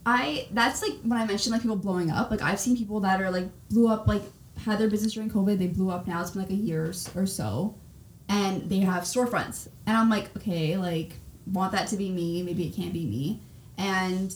I 0.05 0.47
that's 0.51 0.81
like 0.81 0.93
when 1.03 1.19
I 1.19 1.25
mentioned 1.25 1.53
like 1.53 1.62
people 1.62 1.75
blowing 1.75 2.09
up. 2.09 2.31
Like 2.31 2.41
I've 2.41 2.59
seen 2.59 2.75
people 2.75 3.00
that 3.01 3.21
are 3.21 3.29
like 3.29 3.50
blew 3.69 3.88
up, 3.88 4.07
like 4.07 4.24
had 4.65 4.79
their 4.79 4.89
business 4.89 5.13
during 5.13 5.29
COVID. 5.29 5.59
They 5.59 5.67
blew 5.67 5.91
up 5.91 6.07
now. 6.07 6.21
It's 6.21 6.31
been 6.31 6.41
like 6.41 6.51
a 6.51 6.55
year 6.55 6.91
or 7.15 7.25
so, 7.27 7.75
and 8.27 8.67
they 8.69 8.79
have 8.79 9.03
storefronts. 9.03 9.67
And 9.86 9.95
I'm 9.95 10.09
like, 10.09 10.36
okay, 10.38 10.77
like 10.77 11.13
want 11.45 11.74
that 11.74 11.89
to 11.89 11.95
be 11.97 12.09
me. 12.09 12.41
Maybe 12.41 12.65
it 12.65 12.75
can't 12.75 12.91
be 12.91 13.05
me. 13.05 13.41
And 13.77 14.33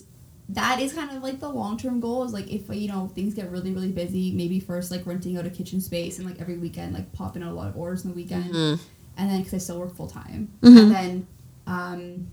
that 0.54 0.80
is 0.80 0.94
kind 0.94 1.10
of 1.16 1.22
like 1.24 1.40
the 1.40 1.50
long 1.50 1.78
term 1.78 2.00
goal. 2.00 2.24
Is 2.24 2.34
like 2.34 2.52
if 2.52 2.68
you 2.70 2.88
know 2.88 3.08
things 3.14 3.34
get 3.34 3.50
really 3.52 3.72
really 3.74 3.92
busy, 3.92 4.32
maybe 4.32 4.60
first 4.60 4.92
like 4.92 5.06
renting 5.06 5.38
out 5.38 5.46
a 5.46 5.50
kitchen 5.50 5.80
space 5.82 6.18
and 6.20 6.28
like 6.28 6.40
every 6.42 6.58
weekend 6.58 6.94
like 6.94 7.12
popping 7.14 7.44
out 7.44 7.52
a 7.52 7.56
lot 7.56 7.68
of 7.68 7.78
orders 7.78 8.04
on 8.06 8.12
the 8.12 8.16
weekend 8.16 8.54
Mhm. 8.54 8.80
and 9.18 9.30
then 9.30 9.40
because 9.40 9.54
I 9.54 9.58
still 9.60 9.80
work 9.80 9.96
full 9.96 10.08
time, 10.08 10.50
Mhm. 10.62 10.78
and 10.80 10.92
then, 10.92 11.28
um, 11.68 12.28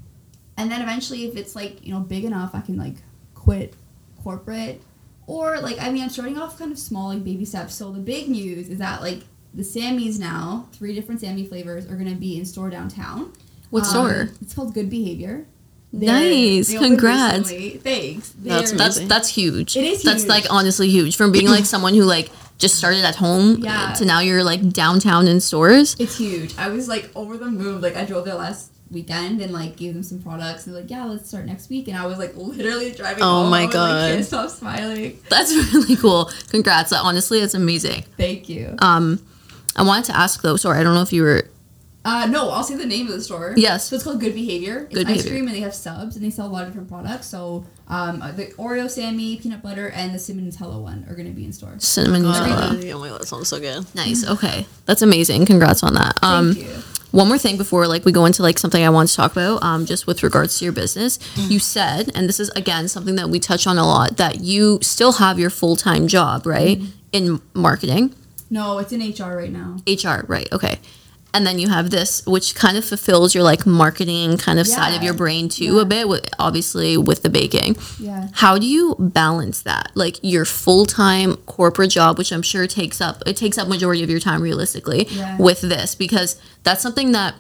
and 0.57 0.71
then 0.71 0.81
eventually, 0.83 1.25
if 1.27 1.37
it's 1.37 1.55
like 1.55 1.85
you 1.87 1.93
know 1.93 2.01
big 2.01 2.25
enough, 2.25 2.51
I 2.55 2.61
can 2.61 2.77
like 2.77 2.97
quit 3.35 3.75
corporate, 4.23 4.83
or 5.27 5.61
like 5.61 5.81
I 5.81 5.91
mean, 5.93 6.03
I'm 6.03 6.09
starting 6.11 6.39
off 6.39 6.59
kind 6.59 6.73
of 6.73 6.79
small, 6.79 7.09
like 7.09 7.25
baby 7.25 7.45
steps. 7.45 7.75
So 7.75 7.93
the 7.93 8.01
big 8.01 8.29
news 8.29 8.69
is 8.69 8.79
that 8.79 9.01
like 9.03 9.23
the 9.55 9.63
Sammys 9.63 10.19
now, 10.19 10.69
three 10.73 10.95
different 10.95 11.21
Sammy 11.21 11.47
flavors 11.47 11.87
are 11.87 11.97
gonna 11.97 12.15
be 12.15 12.39
in 12.39 12.45
store 12.45 12.69
downtown. 12.71 13.33
What 13.71 13.85
Um, 13.85 13.89
store? 13.89 14.29
It's 14.41 14.55
called 14.55 14.75
Good 14.75 14.89
Behavior. 14.91 15.47
Nice. 15.93 16.73
Congrats. 16.77 17.51
recently. 17.51 17.71
Thanks. 17.79 18.31
That's 18.39 18.73
That's 18.73 18.97
Amazing. 18.97 19.09
that's 19.09 19.29
huge. 19.29 19.77
It 19.77 19.85
is 19.85 20.03
huge. 20.03 20.03
That's 20.05 20.27
like 20.27 20.45
honestly 20.51 20.89
huge. 20.89 21.17
From 21.17 21.33
being 21.33 21.49
like 21.49 21.65
someone 21.75 21.95
who 21.95 22.03
like 22.03 22.31
just 22.59 22.75
started 22.77 23.05
at 23.05 23.17
home 23.17 23.59
Yeah. 23.61 23.93
to 23.95 24.05
now 24.05 24.21
you're 24.21 24.45
like 24.45 24.71
downtown 24.71 25.27
in 25.29 25.41
stores. 25.41 25.97
It's 25.99 26.19
huge. 26.19 26.57
I 26.59 26.69
was 26.69 26.89
like 26.89 27.11
over 27.15 27.37
the 27.37 27.47
moon. 27.51 27.81
Like 27.81 27.97
I 27.97 28.05
drove 28.05 28.25
there 28.25 28.35
last 28.35 28.71
weekend 28.91 29.41
and 29.41 29.53
like 29.53 29.77
gave 29.77 29.95
them 29.95 30.03
some 30.03 30.21
products. 30.23 30.67
And 30.67 30.75
like, 30.75 30.91
yeah, 30.91 31.05
let's 31.05 31.29
start 31.29 31.47
next 31.47 31.69
week. 31.71 31.89
And 31.89 31.97
I 31.97 32.07
was 32.07 32.19
like 32.19 32.35
literally 32.37 32.93
driving. 32.93 33.23
Oh 33.23 33.43
home. 33.43 33.51
my 33.51 33.63
I 33.63 33.65
was, 33.67 33.75
God. 33.75 34.03
Like, 34.03 34.13
can't 34.15 34.25
stop 34.27 34.51
smiling. 34.51 35.19
That's 35.31 35.55
really 35.75 35.97
cool. 35.97 36.31
Congrats. 36.51 36.93
Honestly, 36.93 37.41
that's 37.41 37.55
amazing. 37.55 38.05
Thank 38.17 38.49
you. 38.49 38.75
Um, 38.81 39.25
I 39.77 39.83
wanted 39.83 40.05
to 40.07 40.17
ask 40.17 40.43
though. 40.43 40.57
Sorry, 40.57 40.79
I 40.81 40.83
don't 40.83 40.95
know 40.95 41.03
if 41.03 41.13
you 41.13 41.23
were. 41.23 41.49
Uh, 42.09 42.25
no, 42.27 42.49
I'll 42.49 42.65
say 42.65 42.75
the 42.75 42.87
name 42.87 43.07
of 43.07 43.13
the 43.13 43.21
store. 43.21 43.53
Yes. 43.55 43.85
So 43.89 43.95
it's 43.97 44.03
called 44.05 44.19
Good 44.19 44.33
Behavior. 44.35 44.85
It's 44.85 44.95
Good 44.95 45.07
ice 45.09 45.17
Behavior. 45.19 45.31
cream 45.31 45.47
and 45.47 45.55
they 45.55 45.61
have 45.61 45.75
subs 45.75 46.17
and 46.17 46.25
they 46.25 46.31
sell 46.31 46.47
a 46.47 46.49
lot 46.49 46.63
of 46.63 46.69
different 46.69 46.89
products. 46.89 47.27
So 47.27 47.67
um, 47.89 48.21
the 48.35 48.47
Oreo 48.57 48.89
Sammy, 48.89 49.37
peanut 49.37 49.63
butter, 49.63 49.91
and 49.91 50.15
the 50.15 50.19
cinnamon 50.19 50.51
Nutella 50.51 50.81
one 50.81 51.05
are 51.11 51.15
going 51.15 51.29
to 51.29 51.35
be 51.35 51.45
in 51.45 51.53
store. 51.53 51.75
Cinnamon 51.79 52.23
Nutella. 52.23 52.93
Oh 52.95 52.99
my 52.99 53.09
god, 53.11 53.21
that 53.21 53.27
sounds 53.27 53.49
so 53.49 53.61
good. 53.61 53.85
Nice. 53.95 54.27
Okay, 54.27 54.67
that's 54.87 55.03
amazing. 55.03 55.45
Congrats 55.45 55.83
on 55.83 55.93
that. 55.95 56.19
Um, 56.23 56.55
Thank 56.55 56.67
you. 56.67 56.75
One 57.11 57.29
more 57.29 57.39
thing 57.39 57.59
before 57.59 57.87
like 57.87 58.07
we 58.07 58.13
go 58.13 58.25
into 58.25 58.43
like 58.43 58.59
something 58.59 58.83
I 58.83 58.89
want 58.89 59.11
to 59.11 59.15
talk 59.17 59.33
about, 59.33 59.63
um, 59.63 59.85
just 59.85 60.07
with 60.07 60.23
regards 60.23 60.59
to 60.59 60.65
your 60.65 60.73
business. 60.73 61.19
You 61.37 61.59
said, 61.59 62.11
and 62.15 62.27
this 62.27 62.41
is 62.41 62.49
again 62.51 62.89
something 62.89 63.17
that 63.17 63.29
we 63.29 63.39
touch 63.39 63.67
on 63.67 63.77
a 63.77 63.87
lot, 63.87 64.17
that 64.17 64.41
you 64.41 64.79
still 64.81 65.13
have 65.13 65.39
your 65.39 65.51
full 65.51 65.77
time 65.77 66.07
job, 66.09 66.47
right, 66.47 66.81
in 67.13 67.43
marketing, 67.53 68.15
No, 68.49 68.79
it's 68.79 68.93
in 68.93 69.01
HR 69.01 69.37
right 69.37 69.53
now. 69.53 69.77
HR, 69.87 70.25
right? 70.27 70.51
Okay. 70.53 70.79
And 71.35 71.47
then 71.47 71.59
you 71.59 71.69
have 71.69 71.91
this 71.91 72.25
which 72.27 72.55
kind 72.55 72.77
of 72.77 72.85
fulfills 72.85 73.35
your 73.35 73.45
like 73.45 73.67
marketing 73.67 74.39
kind 74.39 74.59
of 74.59 74.67
side 74.67 74.95
of 74.95 75.03
your 75.03 75.15
brain 75.15 75.49
too 75.49 75.77
Yeah. 75.77 75.83
a 75.83 75.85
bit 75.85 76.09
with 76.09 76.27
obviously 76.39 76.97
with 76.97 77.23
the 77.23 77.29
baking 77.29 77.77
Yeah. 77.99 78.29
how 78.33 78.59
do 78.59 78.67
you 78.67 78.97
balance 78.99 79.63
that 79.63 79.91
like 79.95 80.19
your 80.23 80.45
full-time 80.45 81.37
corporate 81.47 81.91
job 81.91 82.17
which 82.19 82.33
i'm 82.33 82.43
sure 82.43 82.67
takes 82.67 83.01
up 83.01 83.23
it 83.27 83.37
takes 83.37 83.59
up 83.59 83.69
majority 83.69 84.03
of 84.03 84.11
your 84.11 84.21
time 84.21 84.41
realistically 84.43 85.07
Yeah. 85.11 85.37
with 85.39 85.61
this 85.61 85.95
because 85.95 86.37
that's 86.65 86.83
something 86.83 87.13
that 87.13 87.35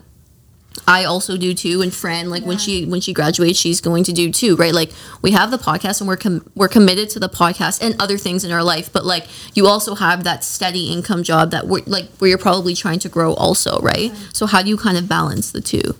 I 0.86 1.04
also 1.04 1.36
do 1.36 1.54
too, 1.54 1.82
and 1.82 1.92
Fran, 1.92 2.30
like 2.30 2.44
when 2.44 2.58
she 2.58 2.84
when 2.84 3.00
she 3.00 3.12
graduates, 3.12 3.58
she's 3.58 3.80
going 3.80 4.04
to 4.04 4.12
do 4.12 4.30
too, 4.30 4.56
right? 4.56 4.72
Like 4.72 4.90
we 5.22 5.32
have 5.32 5.50
the 5.50 5.58
podcast, 5.58 6.00
and 6.00 6.08
we're 6.08 6.16
com- 6.16 6.48
we're 6.54 6.68
committed 6.68 7.10
to 7.10 7.20
the 7.20 7.28
podcast 7.28 7.82
and 7.82 8.00
other 8.00 8.18
things 8.18 8.44
in 8.44 8.52
our 8.52 8.62
life, 8.62 8.92
but 8.92 9.04
like 9.04 9.26
you 9.54 9.66
also 9.66 9.94
have 9.94 10.24
that 10.24 10.44
steady 10.44 10.92
income 10.92 11.22
job 11.22 11.50
that 11.50 11.66
we're 11.66 11.82
like 11.86 12.08
where 12.18 12.28
you're 12.28 12.38
probably 12.38 12.74
trying 12.74 12.98
to 13.00 13.08
grow 13.08 13.34
also, 13.34 13.80
right? 13.80 14.12
So 14.32 14.46
how 14.46 14.62
do 14.62 14.68
you 14.68 14.76
kind 14.76 14.96
of 14.96 15.08
balance 15.08 15.50
the 15.50 15.60
two? 15.60 15.96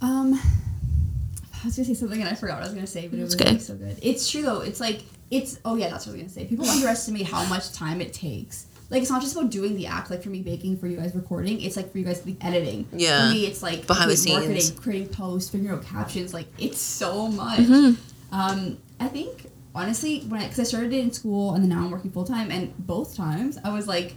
Um, 0.00 0.34
I 1.62 1.66
was 1.66 1.76
gonna 1.76 1.86
say 1.86 1.94
something 1.94 2.20
and 2.20 2.28
I 2.28 2.34
forgot 2.34 2.54
what 2.54 2.64
I 2.64 2.66
was 2.66 2.74
gonna 2.74 2.86
say, 2.86 3.08
but 3.08 3.18
it 3.18 3.22
was 3.22 3.34
okay. 3.34 3.52
like 3.52 3.60
so 3.60 3.74
good. 3.74 3.96
It's 4.02 4.30
true 4.30 4.42
though. 4.42 4.60
It's 4.60 4.80
like 4.80 5.02
it's 5.30 5.60
oh 5.64 5.76
yeah, 5.76 5.90
that's 5.90 6.06
what 6.06 6.12
I 6.12 6.22
was 6.22 6.22
gonna 6.22 6.34
say. 6.34 6.44
People 6.46 6.66
underestimate 6.68 7.26
how 7.26 7.44
much 7.46 7.72
time 7.72 8.00
it 8.00 8.12
takes. 8.12 8.66
Like 8.92 9.02
it's 9.02 9.10
not 9.10 9.22
just 9.22 9.34
about 9.34 9.50
doing 9.50 9.74
the 9.74 9.86
act. 9.86 10.10
Like 10.10 10.22
for 10.22 10.28
me, 10.28 10.42
baking 10.42 10.76
for 10.76 10.86
you 10.86 10.98
guys, 10.98 11.14
recording. 11.14 11.60
It's 11.62 11.76
like 11.76 11.90
for 11.90 11.98
you 11.98 12.04
guys, 12.04 12.20
the 12.20 12.36
editing. 12.42 12.86
Yeah. 12.92 13.26
For 13.28 13.34
me, 13.34 13.46
it's 13.46 13.62
like 13.62 13.86
Behind 13.86 14.10
the 14.10 14.20
okay, 14.20 14.32
marketing, 14.34 14.60
scenes. 14.60 14.78
creating 14.78 15.08
posts, 15.08 15.50
figuring 15.50 15.74
out 15.76 15.84
captions. 15.84 16.32
Like 16.34 16.46
it's 16.58 16.78
so 16.80 17.26
much. 17.28 17.58
Mm-hmm. 17.58 18.34
Um, 18.34 18.78
I 19.00 19.08
think 19.08 19.46
honestly, 19.74 20.20
when 20.28 20.40
I 20.40 20.44
because 20.44 20.60
I 20.60 20.64
started 20.64 20.92
it 20.92 21.00
in 21.00 21.10
school 21.12 21.54
and 21.54 21.64
then 21.64 21.70
now 21.70 21.84
I'm 21.84 21.90
working 21.90 22.10
full 22.12 22.24
time, 22.24 22.50
and 22.50 22.76
both 22.86 23.16
times 23.16 23.58
I 23.64 23.70
was 23.72 23.88
like. 23.88 24.14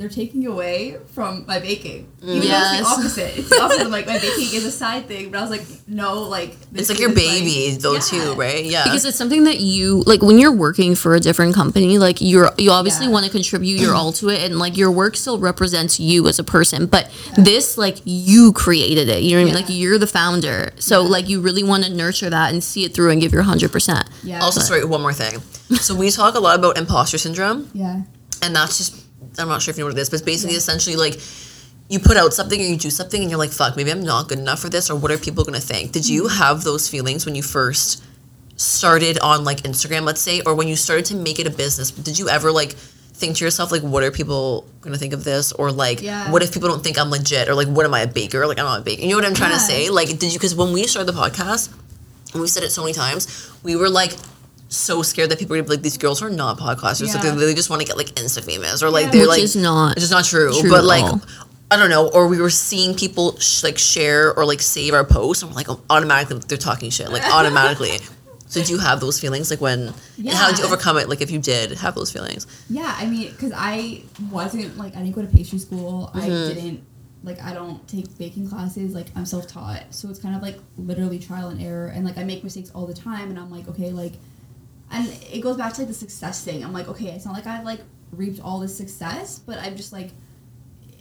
They're 0.00 0.08
taking 0.08 0.46
away 0.46 0.96
from 1.08 1.44
my 1.46 1.58
baking. 1.58 2.10
Even 2.22 2.40
though 2.40 2.46
it's 2.72 2.78
the 2.80 2.86
opposite. 2.86 3.38
It's 3.38 3.50
the 3.50 3.60
opposite. 3.60 3.82
I'm 3.84 3.90
like 3.90 4.06
my 4.06 4.18
baking 4.26 4.54
is 4.54 4.64
a 4.64 4.70
side 4.70 5.06
thing, 5.06 5.30
but 5.30 5.36
I 5.36 5.42
was 5.42 5.50
like, 5.50 5.60
no, 5.86 6.22
like 6.22 6.56
It's 6.72 6.88
like 6.88 6.98
your 6.98 7.10
is, 7.10 7.14
baby 7.16 7.76
though 7.78 7.92
yeah. 7.92 8.00
too, 8.00 8.32
right? 8.32 8.64
Yeah. 8.64 8.84
Because 8.84 9.04
it's 9.04 9.18
something 9.18 9.44
that 9.44 9.60
you 9.60 10.02
like 10.06 10.22
when 10.22 10.38
you're 10.38 10.52
working 10.56 10.94
for 10.94 11.14
a 11.14 11.20
different 11.20 11.54
company, 11.54 11.98
like 11.98 12.16
you're 12.22 12.50
you 12.56 12.70
obviously 12.70 13.06
Yeah. 13.08 13.12
want 13.12 13.26
to 13.26 13.30
contribute 13.30 13.78
your 13.78 13.94
all 13.94 14.10
to 14.14 14.30
it, 14.30 14.40
and 14.42 14.58
like 14.58 14.74
your 14.78 14.90
work 14.90 15.16
still 15.16 15.38
represents 15.38 16.00
you 16.00 16.26
as 16.28 16.38
a 16.38 16.44
person. 16.44 16.86
But 16.86 17.10
this, 17.36 17.76
like 17.76 17.98
you 18.06 18.54
created 18.54 19.10
it, 19.10 19.22
you 19.22 19.32
know 19.32 19.36
what 19.36 19.40
I 19.42 19.44
mean? 19.44 19.54
Yeah. 19.54 19.60
Like 19.60 19.66
you're 19.68 19.98
the 19.98 20.06
founder, 20.06 20.70
so 20.78 21.02
like 21.02 21.28
you 21.28 21.42
really 21.42 21.62
want 21.62 21.84
to 21.84 21.92
nurture 21.92 22.30
that 22.30 22.54
and 22.54 22.64
see 22.64 22.84
it 22.86 22.94
through 22.94 23.10
and 23.10 23.20
give 23.20 23.34
your 23.34 23.42
hundred 23.42 23.70
percent. 23.70 24.08
Yeah. 24.22 24.40
also, 24.40 24.60
sorry, 24.62 24.82
one 24.82 25.02
more 25.02 25.12
thing. 25.12 25.40
So 25.76 25.94
we 25.94 26.10
talk 26.10 26.36
a 26.36 26.40
lot 26.40 26.58
about 26.58 26.78
imposter 26.78 27.18
syndrome. 27.18 27.68
yeah. 27.74 28.00
and 28.42 28.56
that's 28.56 28.78
just 28.78 28.99
I'm 29.38 29.48
not 29.48 29.62
sure 29.62 29.72
if 29.72 29.78
you 29.78 29.84
know 29.84 29.88
what 29.88 29.98
it 29.98 30.00
is, 30.00 30.10
but 30.10 30.16
it's 30.16 30.24
basically 30.24 30.56
essentially 30.56 30.96
like 30.96 31.20
you 31.88 31.98
put 31.98 32.16
out 32.16 32.32
something 32.32 32.60
or 32.60 32.64
you 32.64 32.76
do 32.76 32.90
something 32.90 33.20
and 33.20 33.30
you're 33.30 33.38
like, 33.38 33.50
fuck, 33.50 33.76
maybe 33.76 33.90
I'm 33.90 34.02
not 34.02 34.28
good 34.28 34.38
enough 34.38 34.60
for 34.60 34.68
this, 34.68 34.90
or 34.90 34.96
what 34.96 35.10
are 35.10 35.18
people 35.18 35.44
gonna 35.44 35.60
think? 35.60 35.92
Did 35.92 36.08
you 36.08 36.24
mm-hmm. 36.24 36.38
have 36.38 36.62
those 36.62 36.88
feelings 36.88 37.26
when 37.26 37.34
you 37.34 37.42
first 37.42 38.02
started 38.56 39.18
on 39.20 39.44
like 39.44 39.62
Instagram, 39.62 40.02
let's 40.02 40.20
say, 40.20 40.40
or 40.42 40.54
when 40.54 40.68
you 40.68 40.76
started 40.76 41.06
to 41.06 41.16
make 41.16 41.38
it 41.38 41.46
a 41.46 41.50
business? 41.50 41.90
Did 41.90 42.18
you 42.18 42.28
ever 42.28 42.52
like 42.52 42.72
think 42.72 43.36
to 43.36 43.44
yourself 43.44 43.70
like, 43.70 43.82
what 43.82 44.02
are 44.02 44.10
people 44.10 44.66
gonna 44.80 44.96
think 44.96 45.12
of 45.12 45.24
this, 45.24 45.52
or 45.52 45.72
like, 45.72 46.00
Yeah. 46.00 46.30
what 46.30 46.42
if 46.42 46.52
people 46.52 46.68
don't 46.68 46.82
think 46.82 46.98
I'm 46.98 47.10
legit, 47.10 47.48
or 47.48 47.54
like, 47.54 47.68
what 47.68 47.84
am 47.84 47.94
I 47.94 48.00
a 48.00 48.06
baker? 48.06 48.46
Like, 48.46 48.58
I'm 48.58 48.64
not 48.64 48.80
a 48.80 48.84
baker. 48.84 49.02
You 49.02 49.10
know 49.10 49.16
what 49.16 49.24
I'm 49.24 49.34
trying 49.34 49.52
to 49.52 49.58
say? 49.58 49.90
Like, 49.90 50.08
did 50.08 50.32
you? 50.32 50.38
Because 50.38 50.54
when 50.54 50.72
we 50.72 50.86
started 50.86 51.12
the 51.12 51.18
podcast, 51.18 51.70
and 52.32 52.40
we 52.40 52.46
said 52.46 52.62
it 52.62 52.70
so 52.70 52.82
many 52.82 52.94
times, 52.94 53.50
we 53.62 53.74
were 53.76 53.88
like 53.88 54.16
so 54.70 55.02
scared 55.02 55.30
that 55.30 55.38
people 55.38 55.56
be 55.56 55.62
like, 55.62 55.82
these 55.82 55.98
girls 55.98 56.22
are 56.22 56.30
not 56.30 56.58
podcasters. 56.58 57.12
Like, 57.12 57.22
they, 57.22 57.30
they 57.30 57.54
just 57.54 57.70
want 57.70 57.82
to 57.82 57.86
get 57.86 57.96
like 57.96 58.06
Insta 58.14 58.42
famous, 58.42 58.82
or 58.82 58.90
like 58.90 59.06
Yeah. 59.06 59.10
they're 59.10 59.20
Which 59.22 59.28
like, 59.28 59.42
is 59.42 59.56
not 59.56 59.92
it's 59.92 60.02
just 60.02 60.12
not 60.12 60.24
true. 60.24 60.52
true 60.58 60.70
but 60.70 60.84
like, 60.84 61.04
all. 61.04 61.20
I 61.72 61.76
don't 61.76 61.90
know. 61.90 62.08
Or 62.08 62.26
we 62.28 62.40
were 62.40 62.50
seeing 62.50 62.94
people 62.94 63.38
sh- 63.38 63.62
like 63.62 63.78
share 63.78 64.34
or 64.34 64.44
like 64.44 64.60
save 64.60 64.94
our 64.94 65.04
posts, 65.04 65.42
and 65.42 65.50
we're 65.50 65.56
like, 65.56 65.68
automatically 65.90 66.40
they're 66.48 66.58
talking 66.58 66.90
shit, 66.90 67.10
like 67.10 67.24
automatically. 67.24 67.98
so 68.46 68.62
do 68.62 68.72
you 68.72 68.78
have 68.78 69.00
those 69.00 69.20
feelings, 69.20 69.50
like 69.50 69.60
when? 69.60 69.92
And 70.16 70.28
how 70.30 70.50
did 70.50 70.58
you 70.58 70.64
overcome 70.64 70.96
it? 70.98 71.08
Like 71.08 71.20
if 71.20 71.30
you 71.30 71.40
did 71.40 71.72
have 71.72 71.94
those 71.94 72.12
feelings. 72.12 72.46
Yeah, 72.68 72.94
I 72.96 73.06
mean, 73.06 73.30
because 73.30 73.52
I 73.54 74.02
wasn't 74.30 74.78
like 74.78 74.96
I 74.96 75.00
didn't 75.00 75.14
go 75.14 75.22
to 75.22 75.28
pastry 75.28 75.58
school. 75.58 76.10
I 76.14 76.20
mm-hmm. 76.20 76.54
didn't 76.54 76.86
like 77.22 77.42
I 77.42 77.52
don't 77.52 77.86
take 77.86 78.16
baking 78.18 78.48
classes. 78.48 78.94
Like 78.94 79.06
I'm 79.14 79.26
self 79.26 79.46
taught, 79.46 79.82
so 79.90 80.08
it's 80.08 80.18
kind 80.18 80.34
of 80.34 80.42
like 80.42 80.58
literally 80.76 81.18
trial 81.18 81.48
and 81.48 81.60
error. 81.60 81.88
And 81.88 82.04
like 82.04 82.18
I 82.18 82.24
make 82.24 82.42
mistakes 82.42 82.70
all 82.74 82.86
the 82.86 82.94
time, 82.94 83.30
and 83.30 83.38
I'm 83.38 83.50
like, 83.50 83.68
okay, 83.68 83.90
like, 83.90 84.14
and 84.90 85.06
it 85.32 85.40
goes 85.40 85.56
back 85.56 85.72
to 85.74 85.80
like 85.80 85.88
the 85.88 85.94
success 85.94 86.44
thing. 86.44 86.64
I'm 86.64 86.72
like, 86.72 86.88
okay, 86.88 87.08
it's 87.08 87.24
not 87.24 87.34
like 87.34 87.46
I've 87.46 87.64
like 87.64 87.80
reaped 88.12 88.40
all 88.40 88.58
this 88.58 88.76
success, 88.76 89.38
but 89.38 89.58
I'm 89.58 89.76
just 89.76 89.92
like. 89.92 90.10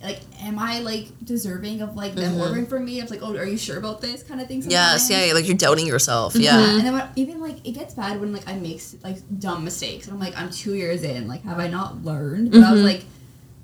Like, 0.01 0.21
am 0.43 0.57
I 0.57 0.79
like 0.79 1.07
deserving 1.25 1.81
of 1.81 1.97
like 1.97 2.15
them 2.15 2.39
ordering 2.39 2.67
from 2.67 2.85
me? 2.85 3.01
It's 3.01 3.11
like, 3.11 3.19
oh, 3.21 3.35
are 3.35 3.43
you 3.43 3.57
sure 3.57 3.77
about 3.77 3.99
this 3.99 4.23
kind 4.23 4.39
of 4.39 4.47
thing? 4.47 4.63
Yes, 4.65 5.01
sometimes. 5.01 5.09
yeah, 5.09 5.25
yeah, 5.25 5.33
like 5.33 5.45
you're 5.45 5.57
doubting 5.57 5.85
yourself. 5.85 6.35
Mm-hmm. 6.35 6.43
Yeah. 6.43 6.77
And 6.77 6.87
then 6.87 6.93
when, 6.93 7.09
even 7.17 7.41
like 7.41 7.67
it 7.67 7.73
gets 7.73 7.95
bad 7.95 8.21
when 8.21 8.31
like 8.31 8.47
I 8.47 8.53
make 8.53 8.81
like 9.03 9.17
dumb 9.39 9.65
mistakes 9.65 10.05
and 10.07 10.13
I'm 10.13 10.19
like 10.21 10.37
I'm 10.39 10.51
two 10.51 10.73
years 10.73 11.03
in 11.03 11.27
like 11.27 11.43
have 11.43 11.59
I 11.59 11.67
not 11.67 12.05
learned? 12.05 12.51
But 12.51 12.63
I 12.63 12.71
was 12.71 12.81
like, 12.81 13.03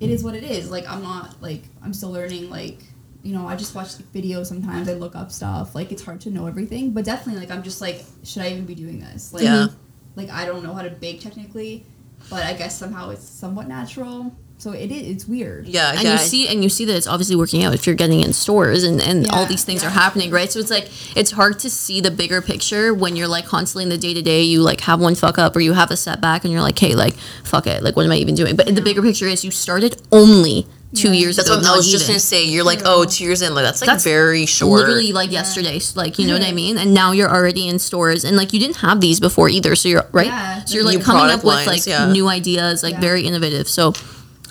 it 0.01 0.09
is 0.09 0.25
what 0.25 0.35
it 0.35 0.43
is. 0.43 0.69
Like 0.69 0.85
I'm 0.89 1.01
not 1.01 1.41
like 1.41 1.63
I'm 1.81 1.93
still 1.93 2.11
learning. 2.11 2.49
Like 2.49 2.79
you 3.23 3.33
know 3.33 3.47
I 3.47 3.55
just 3.55 3.73
watch 3.73 3.95
like, 3.95 4.11
videos 4.11 4.47
sometimes. 4.47 4.89
I 4.89 4.93
look 4.95 5.15
up 5.15 5.31
stuff. 5.31 5.73
Like 5.73 5.93
it's 5.93 6.03
hard 6.03 6.19
to 6.21 6.31
know 6.31 6.47
everything. 6.47 6.91
But 6.91 7.05
definitely 7.05 7.39
like 7.39 7.49
I'm 7.49 7.63
just 7.63 7.79
like 7.79 8.03
should 8.25 8.41
I 8.41 8.49
even 8.49 8.65
be 8.65 8.75
doing 8.75 8.99
this? 8.99 9.31
Like 9.31 9.43
Yeah. 9.43 9.67
Like 10.15 10.29
I 10.29 10.45
don't 10.45 10.63
know 10.63 10.73
how 10.73 10.81
to 10.81 10.89
bake 10.89 11.21
technically, 11.21 11.85
but 12.29 12.43
I 12.43 12.53
guess 12.53 12.77
somehow 12.77 13.09
it's 13.09 13.27
somewhat 13.27 13.67
natural. 13.67 14.35
So 14.57 14.71
it 14.71 14.89
is. 14.89 15.09
It's 15.09 15.27
weird. 15.27 15.67
Yeah, 15.67 15.91
and 15.91 16.03
yeah. 16.03 16.13
you 16.13 16.17
see 16.17 16.47
and 16.47 16.63
you 16.63 16.69
see 16.69 16.85
that 16.85 16.95
it's 16.95 17.07
obviously 17.07 17.35
working 17.35 17.63
out 17.63 17.73
if 17.73 17.85
you're 17.85 17.95
getting 17.95 18.21
in 18.21 18.31
stores 18.31 18.83
and, 18.83 19.01
and 19.01 19.29
all 19.31 19.45
these 19.45 19.65
things 19.65 19.83
yeah. 19.83 19.89
are 19.89 19.91
happening 19.91 20.31
right 20.31 20.49
so 20.49 20.59
it's 20.59 20.71
like 20.71 20.89
it's 21.15 21.31
hard 21.31 21.59
to 21.59 21.69
see 21.69 21.99
the 21.99 22.09
bigger 22.09 22.41
picture 22.41 22.93
when 22.93 23.17
you're 23.17 23.27
like 23.27 23.45
constantly 23.45 23.83
in 23.83 23.89
the 23.89 23.97
day-to-day 23.97 24.41
you 24.43 24.61
like 24.61 24.79
have 24.81 25.01
one 25.01 25.13
fuck 25.13 25.37
up 25.37 25.55
or 25.55 25.59
you 25.59 25.73
have 25.73 25.91
a 25.91 25.97
setback 25.97 26.45
and 26.45 26.53
you're 26.53 26.61
like 26.61 26.79
hey 26.79 26.95
like 26.95 27.15
fuck 27.43 27.67
it 27.67 27.83
like 27.83 27.95
what 27.95 28.05
am 28.05 28.11
i 28.11 28.15
even 28.15 28.33
doing 28.33 28.55
but 28.55 28.73
the 28.73 28.81
bigger 28.81 29.01
picture 29.01 29.25
is 29.25 29.43
you 29.43 29.51
started 29.51 30.01
only 30.11 30.65
two 30.93 31.09
Yeah. 31.09 31.19
years 31.21 31.35
that's 31.35 31.49
ago 31.49 31.57
what 31.57 31.65
I 31.65 31.75
was 31.75 31.89
just 31.91 32.07
gonna 32.07 32.19
say. 32.19 32.45
You're 32.45 32.63
like, 32.63 32.81
oh, 32.85 33.03
two 33.05 33.23
years 33.25 33.41
in, 33.41 33.53
like 33.55 33.65
that's 33.65 33.81
like 33.81 33.87
That's 33.89 34.03
very 34.03 34.45
short. 34.45 34.79
literally 34.79 35.11
like 35.11 35.31
yesterday 35.31 35.79
like 35.95 36.17
you 36.19 36.27
know 36.27 36.33
what 36.33 36.43
i 36.43 36.51
mean 36.51 36.77
and 36.77 36.93
now 36.93 37.11
you're 37.11 37.29
already 37.29 37.67
in 37.67 37.79
stores 37.79 38.23
and 38.23 38.37
like 38.37 38.53
you 38.53 38.59
didn't 38.59 38.77
have 38.77 39.01
these 39.01 39.19
before 39.19 39.49
either 39.49 39.75
so 39.75 39.89
you're 39.89 40.05
right 40.13 40.27
Yeah. 40.27 40.63
so 40.63 40.75
you're 40.75 40.83
like 40.85 40.99
New 40.99 41.03
coming 41.03 41.31
up 41.33 41.43
with 41.43 41.65
like 41.67 41.85
yeah. 41.85 42.11
new 42.11 42.27
ideas 42.29 42.83
like 42.83 42.93
Yeah. 42.93 42.99
very 43.01 43.23
innovative 43.23 43.67
so 43.67 43.93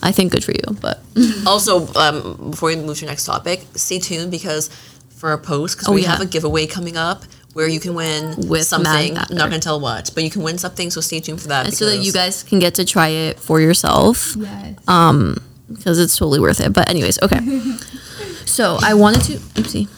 i 0.03 0.13
think 0.13 0.33
good 0.33 0.45
for 0.45 0.53
you 0.53 0.77
but 0.81 1.01
Also, 1.47 1.87
um, 1.95 2.51
before 2.51 2.69
we 2.69 2.77
move 2.77 2.97
to 2.99 3.03
your 3.05 3.11
next 3.11 3.25
topic, 3.25 3.65
stay 3.77 3.99
tuned 3.99 4.31
because 4.31 4.69
for 5.11 5.31
our 5.31 5.39
post, 5.39 5.77
because 5.77 5.89
Oh, 5.89 5.93
we 5.93 6.03
yeah. 6.03 6.11
have 6.11 6.21
a 6.21 6.27
giveaway 6.27 6.67
coming 6.67 6.97
up 6.97 7.23
where 7.55 7.69
you 7.69 7.79
can 7.81 7.95
win 7.95 8.35
With 8.49 8.65
something. 8.67 9.17
I'm 9.17 9.37
not 9.37 9.49
going 9.51 9.61
to 9.61 9.67
tell 9.71 9.79
what, 9.79 10.11
but 10.15 10.25
you 10.25 10.31
can 10.31 10.43
win 10.43 10.59
something. 10.59 10.91
So 10.91 11.01
stay 11.01 11.21
tuned 11.21 11.41
for 11.41 11.49
that. 11.49 11.67
and 11.67 11.75
so 11.75 11.87
that 11.87 11.99
you 11.99 12.13
guys 12.13 12.43
can 12.43 12.59
get 12.59 12.75
to 12.75 12.85
try 12.85 13.09
it 13.09 13.39
for 13.39 13.61
yourself 13.61 14.35
Yes. 14.37 14.75
um 14.89 15.39
because 15.73 15.99
it's 15.99 16.17
totally 16.17 16.41
worth 16.41 16.61
it. 16.61 16.73
But 16.73 16.89
anyways 16.89 17.21
okay. 17.23 17.41
So 18.47 18.79
i 18.83 18.95
wanted 18.95 19.23
to 19.23 19.33
oopsie. 19.61 19.89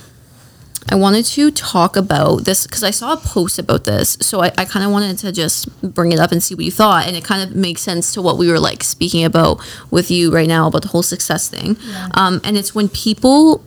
I 0.88 0.94
wanted 0.94 1.24
to 1.26 1.50
talk 1.50 1.96
about 1.96 2.44
this 2.44 2.64
because 2.66 2.84
i 2.84 2.90
saw 2.90 3.12
a 3.12 3.16
post 3.16 3.58
about 3.58 3.84
this. 3.84 4.16
So 4.20 4.40
i, 4.40 4.52
I 4.56 4.64
kind 4.64 4.84
of 4.84 4.92
wanted 4.92 5.18
to 5.18 5.32
just 5.32 5.68
bring 5.82 6.12
it 6.12 6.18
up 6.18 6.32
and 6.32 6.42
see 6.42 6.54
what 6.54 6.64
you 6.64 6.70
thought 6.70 7.06
and 7.06 7.16
it 7.16 7.24
kind 7.24 7.42
of 7.42 7.56
makes 7.56 7.82
sense 7.82 8.14
to 8.14 8.22
what 8.22 8.38
we 8.38 8.48
were 8.48 8.60
like 8.60 8.82
speaking 8.82 9.24
about 9.24 9.60
with 9.90 10.10
you 10.10 10.32
right 10.32 10.48
now 10.48 10.68
about 10.68 10.82
the 10.82 10.88
whole 10.88 11.02
success 11.02 11.48
thing. 11.48 11.76
Yeah. 11.80 12.08
um 12.14 12.40
and 12.44 12.56
it's 12.56 12.74
when 12.74 12.88
people 12.88 13.62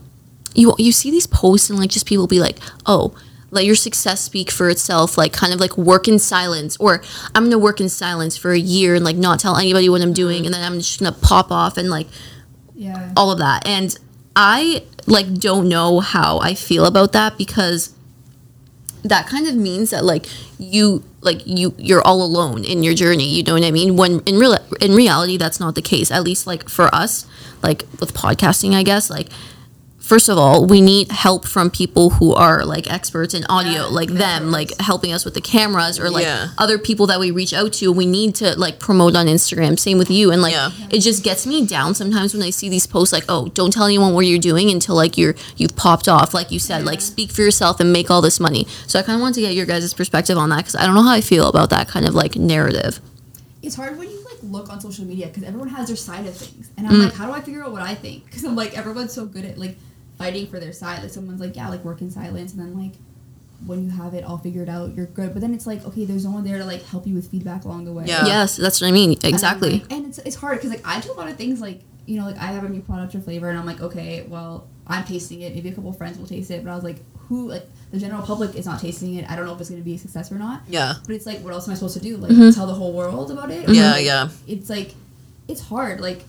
you 0.55 0.73
you 0.77 0.91
see 0.91 1.11
these 1.11 1.27
posts 1.27 1.69
and 1.69 1.77
like 1.77 1.89
just 1.91 2.05
people 2.07 2.25
be 2.25 2.39
like 2.39 2.57
oh 2.85 3.13
let 3.51 3.65
your 3.65 3.75
success 3.75 4.21
speak 4.21 4.51
for 4.51 4.69
itself 4.69 5.17
like 5.17 5.33
kind 5.33 5.53
of 5.53 5.59
like 5.59 5.77
work 5.77 6.07
in 6.07 6.19
silence 6.19 6.77
or 6.79 7.01
i'm 7.35 7.45
gonna 7.45 7.57
work 7.57 7.79
in 7.81 7.89
silence 7.89 8.37
for 8.37 8.51
a 8.51 8.59
year 8.59 8.95
and 8.95 9.03
like 9.03 9.15
not 9.15 9.39
tell 9.39 9.57
anybody 9.57 9.89
what 9.89 10.01
i'm 10.01 10.13
doing 10.13 10.45
and 10.45 10.53
then 10.53 10.63
i'm 10.63 10.79
just 10.79 10.99
gonna 10.99 11.15
pop 11.21 11.51
off 11.51 11.77
and 11.77 11.89
like 11.89 12.07
yeah. 12.75 13.11
all 13.17 13.31
of 13.31 13.39
that 13.39 13.65
and 13.67 13.97
i 14.35 14.83
like 15.05 15.33
don't 15.35 15.67
know 15.67 15.99
how 15.99 16.39
i 16.39 16.53
feel 16.53 16.85
about 16.85 17.11
that 17.13 17.37
because 17.37 17.93
that 19.03 19.27
kind 19.27 19.47
of 19.47 19.55
means 19.55 19.91
that 19.91 20.03
like 20.03 20.25
you 20.57 21.03
like 21.21 21.45
you 21.45 21.73
you're 21.77 22.01
all 22.01 22.21
alone 22.21 22.63
in 22.65 22.83
your 22.83 22.93
journey 22.93 23.27
you 23.27 23.43
know 23.43 23.53
what 23.53 23.63
i 23.63 23.71
mean 23.71 23.95
when 23.95 24.19
in 24.21 24.37
real 24.37 24.57
in 24.81 24.93
reality 24.93 25.37
that's 25.37 25.59
not 25.59 25.75
the 25.75 25.81
case 25.81 26.11
at 26.11 26.23
least 26.23 26.45
like 26.45 26.67
for 26.67 26.93
us 26.93 27.25
like 27.63 27.83
with 27.99 28.13
podcasting 28.13 28.73
i 28.73 28.83
guess 28.83 29.09
like 29.09 29.27
first 30.09 30.27
of 30.27 30.39
all 30.39 30.65
we 30.65 30.81
need 30.81 31.11
help 31.11 31.47
from 31.47 31.69
people 31.69 32.09
who 32.09 32.33
are 32.33 32.65
like 32.65 32.91
experts 32.91 33.35
in 33.35 33.45
audio 33.45 33.83
Yeah, 33.83 33.83
like 33.83 34.09
them 34.09 34.49
like 34.49 34.71
helping 34.79 35.13
us 35.13 35.23
with 35.23 35.35
the 35.35 35.41
cameras 35.41 35.99
or 35.99 36.09
like 36.09 36.25
Yeah. 36.25 36.47
other 36.57 36.79
people 36.79 37.05
that 37.07 37.19
we 37.19 37.29
reach 37.29 37.53
out 37.53 37.73
to. 37.73 37.91
We 37.91 38.07
need 38.07 38.33
to 38.41 38.57
like 38.57 38.79
promote 38.79 39.15
on 39.15 39.27
instagram. 39.27 39.77
Same 39.77 39.99
with 39.99 40.09
you. 40.09 40.31
And 40.31 40.41
like 40.41 40.53
Yeah. 40.53 40.71
it 40.89 41.01
just 41.01 41.23
gets 41.23 41.45
me 41.45 41.63
down 41.67 41.93
sometimes 41.93 42.33
when 42.33 42.41
i 42.41 42.49
see 42.49 42.69
these 42.69 42.87
posts 42.87 43.13
like 43.13 43.25
oh 43.29 43.49
don't 43.49 43.71
tell 43.71 43.85
anyone 43.85 44.15
what 44.15 44.25
you're 44.25 44.39
doing 44.51 44.71
until 44.71 44.95
like 44.95 45.15
you're 45.15 45.35
you've 45.57 45.75
popped 45.75 46.07
off. 46.07 46.33
Like 46.33 46.51
you 46.51 46.59
said 46.59 46.85
like 46.85 47.01
speak 47.01 47.29
for 47.31 47.43
yourself 47.43 47.79
and 47.79 47.93
make 47.93 48.09
all 48.09 48.21
this 48.21 48.39
money. 48.39 48.65
So 48.87 48.97
i 48.97 49.03
kind 49.03 49.15
of 49.15 49.21
want 49.21 49.35
to 49.35 49.41
get 49.41 49.53
your 49.53 49.67
guys' 49.67 49.93
perspective 49.93 50.37
on 50.39 50.49
that 50.49 50.57
because 50.57 50.75
i 50.75 50.85
don't 50.87 50.95
know 50.95 51.03
how 51.03 51.13
i 51.13 51.21
feel 51.21 51.47
about 51.47 51.69
that 51.69 51.87
kind 51.87 52.07
of 52.07 52.15
like 52.15 52.35
narrative. 52.35 52.99
It's 53.61 53.75
hard 53.75 53.99
when 53.99 54.09
you 54.09 54.19
like 54.25 54.39
look 54.41 54.69
on 54.71 54.81
social 54.81 55.05
media 55.05 55.27
because 55.27 55.43
everyone 55.43 55.69
has 55.69 55.87
their 55.87 55.97
side 55.97 56.25
of 56.25 56.35
things, 56.35 56.71
and 56.77 56.87
I'm 56.87 56.93
mm. 56.93 57.03
like, 57.05 57.13
how 57.13 57.27
do 57.27 57.33
I 57.33 57.41
figure 57.41 57.63
out 57.63 57.73
what 57.73 57.81
I 57.81 57.93
think? 57.93 58.25
Because 58.25 58.45
I'm 58.45 58.55
like, 58.55 58.77
everyone's 58.77 59.13
so 59.13 59.25
good 59.25 59.43
at 59.43 59.57
like 59.57 59.75
fighting 60.19 60.45
for 60.45 60.59
their 60.59 60.71
side. 60.73 61.01
Like 61.01 61.09
someone's 61.11 61.41
like, 61.41 61.55
yeah, 61.55 61.67
like 61.69 61.83
work 61.83 62.01
in 62.01 62.11
silence, 62.11 62.53
and 62.53 62.61
then 62.61 62.77
like 62.77 62.93
when 63.65 63.83
you 63.83 63.89
have 63.91 64.13
it 64.13 64.23
all 64.23 64.37
figured 64.37 64.69
out, 64.69 64.93
you're 64.95 65.07
good. 65.07 65.33
But 65.33 65.41
then 65.41 65.53
it's 65.55 65.65
like, 65.67 65.83
okay, 65.85 66.05
there's 66.05 66.23
no 66.25 66.31
one 66.31 66.43
there 66.43 66.59
to 66.59 66.65
like 66.65 66.83
help 66.85 67.07
you 67.07 67.15
with 67.15 67.29
feedback 67.31 67.65
along 67.65 67.85
the 67.85 67.91
way. 67.93 68.05
Yeah. 68.05 68.25
Yes, 68.25 68.55
that's 68.55 68.79
what 68.79 68.87
I 68.87 68.91
mean. 68.91 69.11
And 69.13 69.25
Exactly. 69.25 69.71
like- 69.79 69.91
And, 69.91 70.05
it's 70.05 70.19
it's 70.19 70.35
hard 70.35 70.57
because 70.59 70.69
like 70.69 70.85
I 70.87 70.99
do 71.01 71.11
a 71.11 71.17
lot 71.21 71.27
of 71.29 71.35
things 71.37 71.59
like 71.59 71.81
you 72.05 72.19
know 72.19 72.25
like 72.25 72.37
I 72.37 72.47
have 72.51 72.63
a 72.63 72.69
new 72.69 72.81
product 72.81 73.15
or 73.15 73.21
flavor, 73.21 73.49
and 73.49 73.57
I'm 73.57 73.65
like, 73.65 73.81
okay, 73.81 74.25
well 74.27 74.67
I'm 74.87 75.03
tasting 75.05 75.41
it. 75.41 75.55
Maybe 75.55 75.69
a 75.69 75.73
couple 75.73 75.91
friends 75.93 76.17
will 76.19 76.27
taste 76.27 76.51
it, 76.51 76.63
but 76.63 76.69
I 76.71 76.75
was 76.75 76.83
like, 76.83 76.97
who 77.27 77.49
like 77.49 77.65
the 77.91 77.99
general 77.99 78.21
public 78.23 78.55
is 78.55 78.65
not 78.65 78.79
tasting 78.81 79.15
it. 79.15 79.29
I 79.29 79.35
don't 79.35 79.45
know 79.45 79.53
if 79.53 79.59
it's 79.61 79.69
gonna 79.69 79.81
be 79.81 79.95
a 79.95 79.97
success 79.97 80.31
or 80.31 80.35
not. 80.35 80.61
Yeah. 80.67 80.93
But 81.05 81.15
it's 81.15 81.25
like, 81.25 81.39
what 81.41 81.53
else 81.53 81.67
am 81.67 81.71
I 81.73 81.75
supposed 81.75 81.95
to 81.97 82.03
do? 82.03 82.17
Like, 82.17 82.31
Mm-hmm. 82.31 82.51
tell 82.51 82.67
the 82.67 82.73
whole 82.73 82.93
world 82.93 83.29
about 83.31 83.49
it? 83.51 83.67
Yeah, 83.69 83.91
Like, 83.91 84.05
yeah. 84.05 84.29
It's 84.47 84.69
like, 84.69 84.93
it's 85.47 85.61
hard. 85.61 85.99
Like, 86.01 86.23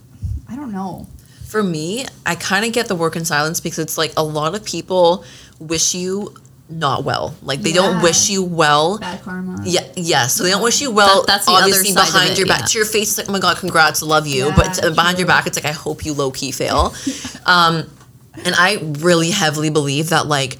I 0.48 0.56
don't 0.56 0.72
know. 0.72 1.06
For 1.50 1.62
me, 1.64 2.06
I 2.24 2.36
kind 2.36 2.64
of 2.64 2.72
get 2.72 2.86
the 2.86 2.94
work 2.94 3.16
in 3.16 3.24
silence 3.24 3.60
because 3.60 3.80
it's 3.80 3.98
like 3.98 4.12
a 4.16 4.22
lot 4.22 4.54
of 4.54 4.64
people 4.64 5.24
wish 5.58 5.94
you 5.94 6.34
not 6.68 7.02
well. 7.02 7.34
Like 7.42 7.60
they 7.60 7.72
don't 7.72 8.00
wish 8.02 8.30
you 8.30 8.44
well. 8.44 8.98
Bad 8.98 9.20
karma. 9.22 9.60
Yeah, 9.64 9.80
yeah. 9.96 10.28
So 10.28 10.44
they 10.44 10.50
don't 10.50 10.62
wish 10.62 10.80
you 10.80 10.92
well. 10.92 11.22
That- 11.22 11.26
that's 11.26 11.46
the 11.46 11.52
other 11.52 11.62
obviously 11.64 11.90
side 11.90 12.06
of 12.06 12.12
behind 12.12 12.30
it, 12.30 12.38
your 12.38 12.46
back. 12.46 12.60
yeah. 12.60 12.66
To 12.66 12.78
your 12.78 12.86
face, 12.86 13.08
it's 13.10 13.18
like, 13.18 13.28
oh 13.28 13.32
my 13.32 13.40
god, 13.40 13.56
congrats, 13.56 14.00
love 14.00 14.28
you. 14.28 14.46
Yeah, 14.46 14.54
but 14.56 14.74
to- 14.74 14.90
behind 14.92 15.18
your 15.18 15.26
back, 15.26 15.48
it's 15.48 15.56
like, 15.56 15.66
I 15.66 15.72
hope 15.72 16.04
you 16.04 16.12
low 16.14 16.30
key 16.30 16.52
fail. 16.52 16.94
um, 17.46 17.90
and 18.44 18.54
I 18.56 18.78
really 19.00 19.30
heavily 19.30 19.70
believe 19.70 20.10
that 20.10 20.28
like 20.28 20.56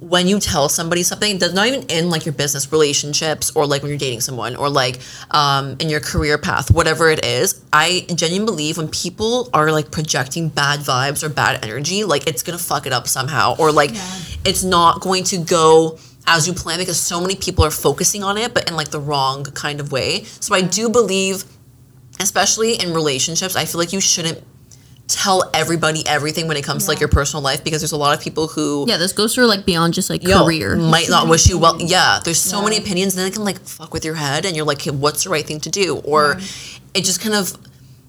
when 0.00 0.28
you 0.28 0.38
tell 0.38 0.68
somebody 0.68 1.02
something 1.02 1.38
that's 1.38 1.52
not 1.54 1.66
even 1.66 1.82
in 1.88 2.08
like 2.08 2.24
your 2.24 2.32
business 2.32 2.70
relationships 2.70 3.50
or 3.56 3.66
like 3.66 3.82
when 3.82 3.88
you're 3.90 3.98
dating 3.98 4.20
someone 4.20 4.54
or 4.54 4.68
like 4.70 5.00
um, 5.32 5.76
in 5.80 5.88
your 5.88 5.98
career 5.98 6.38
path 6.38 6.70
whatever 6.70 7.10
it 7.10 7.24
is. 7.24 7.64
I 7.72 8.06
genuinely 8.14 8.46
believe 8.52 8.76
when 8.78 8.88
people 8.88 9.50
are 9.52 9.72
like 9.72 9.90
projecting 9.90 10.50
bad 10.50 10.80
vibes 10.80 11.24
or 11.24 11.28
bad 11.28 11.64
energy 11.64 12.04
like 12.04 12.28
it's 12.28 12.44
gonna 12.44 12.58
fuck 12.58 12.86
it 12.86 12.92
up 12.92 13.08
somehow 13.08 13.56
or 13.58 13.72
like 13.72 13.90
Yeah. 13.92 14.18
it's 14.44 14.62
not 14.62 15.00
going 15.00 15.24
to 15.24 15.38
go 15.38 15.98
as 16.28 16.46
you 16.46 16.52
plan 16.54 16.78
because 16.78 17.00
so 17.00 17.20
many 17.20 17.34
people 17.34 17.64
are 17.64 17.70
focusing 17.70 18.22
on 18.22 18.38
it 18.38 18.54
but 18.54 18.68
in 18.70 18.76
like 18.76 18.90
the 18.90 19.00
wrong 19.00 19.42
kind 19.44 19.80
of 19.80 19.90
way. 19.90 20.22
So 20.38 20.54
i 20.54 20.60
do 20.60 20.88
believe 20.88 21.42
especially 22.20 22.74
in 22.74 22.92
relationships 22.94 23.56
i 23.56 23.64
feel 23.64 23.78
like 23.80 23.92
you 23.92 24.00
shouldn't 24.00 24.42
tell 25.08 25.48
everybody 25.54 26.06
everything 26.06 26.46
when 26.48 26.56
it 26.58 26.62
comes 26.64 26.84
to 26.84 26.90
like 26.90 27.00
your 27.00 27.08
personal 27.08 27.42
life 27.42 27.64
because 27.64 27.80
there's 27.80 27.92
a 27.92 27.96
lot 27.96 28.14
of 28.16 28.22
people 28.22 28.46
who 28.46 28.84
Yeah, 28.86 28.98
this 28.98 29.12
goes 29.12 29.34
for 29.34 29.46
like 29.46 29.64
beyond 29.64 29.94
just 29.94 30.10
like 30.10 30.22
yo, 30.22 30.44
career. 30.44 30.76
might 30.76 31.08
not 31.08 31.28
wish 31.28 31.48
you 31.48 31.58
well. 31.58 31.76
Yeah, 31.88 32.20
there's 32.22 32.38
so 32.40 32.62
many 32.62 32.76
opinions, 32.76 33.14
and 33.14 33.20
then 33.20 33.28
it 33.28 33.34
can 33.34 33.44
like 33.44 33.58
fuck 33.60 33.92
with 33.94 34.04
your 34.04 34.14
head, 34.14 34.44
and 34.44 34.54
you're 34.54 34.66
like, 34.66 34.78
okay, 34.78 34.90
what's 34.90 35.24
the 35.24 35.30
right 35.30 35.46
thing 35.46 35.60
to 35.60 35.70
do? 35.70 35.96
Or 36.04 36.36
Yeah. 36.38 36.46
it 36.94 37.04
just 37.04 37.20
kind 37.22 37.34
of, 37.34 37.56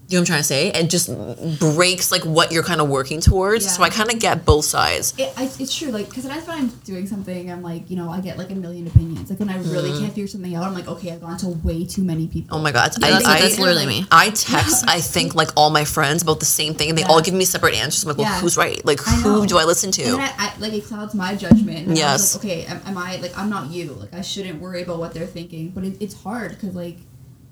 you 0.09 0.17
know 0.17 0.21
what 0.21 0.29
I'm 0.29 0.33
trying 0.33 0.39
to 0.39 0.43
say? 0.43 0.67
It 0.69 0.89
just 0.89 1.59
breaks 1.59 2.11
like 2.11 2.25
what 2.25 2.51
you're 2.51 2.63
kind 2.63 2.81
of 2.81 2.89
working 2.89 3.21
towards. 3.21 3.69
So 3.75 3.83
I 3.83 3.89
kind 3.89 4.11
of 4.11 4.19
get 4.19 4.43
both 4.43 4.65
sides. 4.65 5.13
It, 5.19 5.31
I, 5.37 5.43
it's 5.43 5.75
true, 5.75 5.89
like, 5.89 6.09
because 6.09 6.23
sometimes 6.23 6.47
when 6.47 6.57
I'm 6.57 6.67
doing 6.83 7.05
something, 7.05 7.51
I'm 7.51 7.61
like, 7.61 7.91
you 7.91 7.95
know, 7.95 8.09
I 8.09 8.19
get 8.19 8.37
like 8.37 8.49
a 8.49 8.55
million 8.55 8.87
opinions. 8.87 9.29
Like, 9.29 9.39
when 9.39 9.49
I 9.49 9.57
really 9.57 9.91
mm. 9.91 9.99
can't 9.99 10.11
figure 10.13 10.27
something 10.27 10.55
out, 10.55 10.63
I'm 10.63 10.73
like, 10.73 10.87
okay, 10.87 11.11
I've 11.11 11.21
gone 11.21 11.37
to 11.37 11.49
way 11.49 11.85
too 11.85 12.03
many 12.03 12.27
people. 12.27 12.57
Oh 12.57 12.61
my 12.61 12.71
god, 12.71 12.91
Yeah, 12.99 13.07
I, 13.07 13.11
that's, 13.11 13.25
I, 13.25 13.39
that's 13.39 13.59
literally 13.59 13.85
me. 13.85 14.07
I 14.11 14.31
text, 14.31 14.89
I 14.89 14.99
think 14.99 15.35
like 15.35 15.49
all 15.55 15.69
my 15.69 15.85
friends 15.85 16.23
about 16.23 16.39
the 16.39 16.47
same 16.47 16.73
thing, 16.73 16.89
and 16.89 16.97
they 16.97 17.03
all 17.03 17.21
give 17.21 17.35
me 17.35 17.45
separate 17.45 17.75
answers. 17.75 18.03
I'm 18.03 18.09
like, 18.09 18.17
well, 18.17 18.31
Yeah. 18.31 18.39
who's 18.39 18.57
right? 18.57 18.83
Like, 18.83 18.99
who 18.99 19.45
do 19.45 19.59
I 19.59 19.65
listen 19.65 19.91
to? 19.91 20.17
I, 20.19 20.53
like 20.59 20.73
it 20.73 20.85
clouds 20.85 21.13
my 21.13 21.35
judgment. 21.35 21.95
Yes. 21.95 22.35
like, 22.35 22.45
okay, 22.45 22.65
am, 22.65 22.81
am 22.85 22.97
I 22.97 23.17
like 23.17 23.37
I'm 23.37 23.49
not 23.49 23.69
you? 23.69 23.93
Like 23.93 24.13
I 24.13 24.21
shouldn't 24.21 24.61
worry 24.61 24.81
about 24.81 24.99
what 24.99 25.13
they're 25.13 25.27
thinking. 25.27 25.69
But 25.69 25.83
it, 25.83 25.97
it's 25.99 26.21
hard 26.21 26.51
because 26.51 26.75
like 26.75 26.97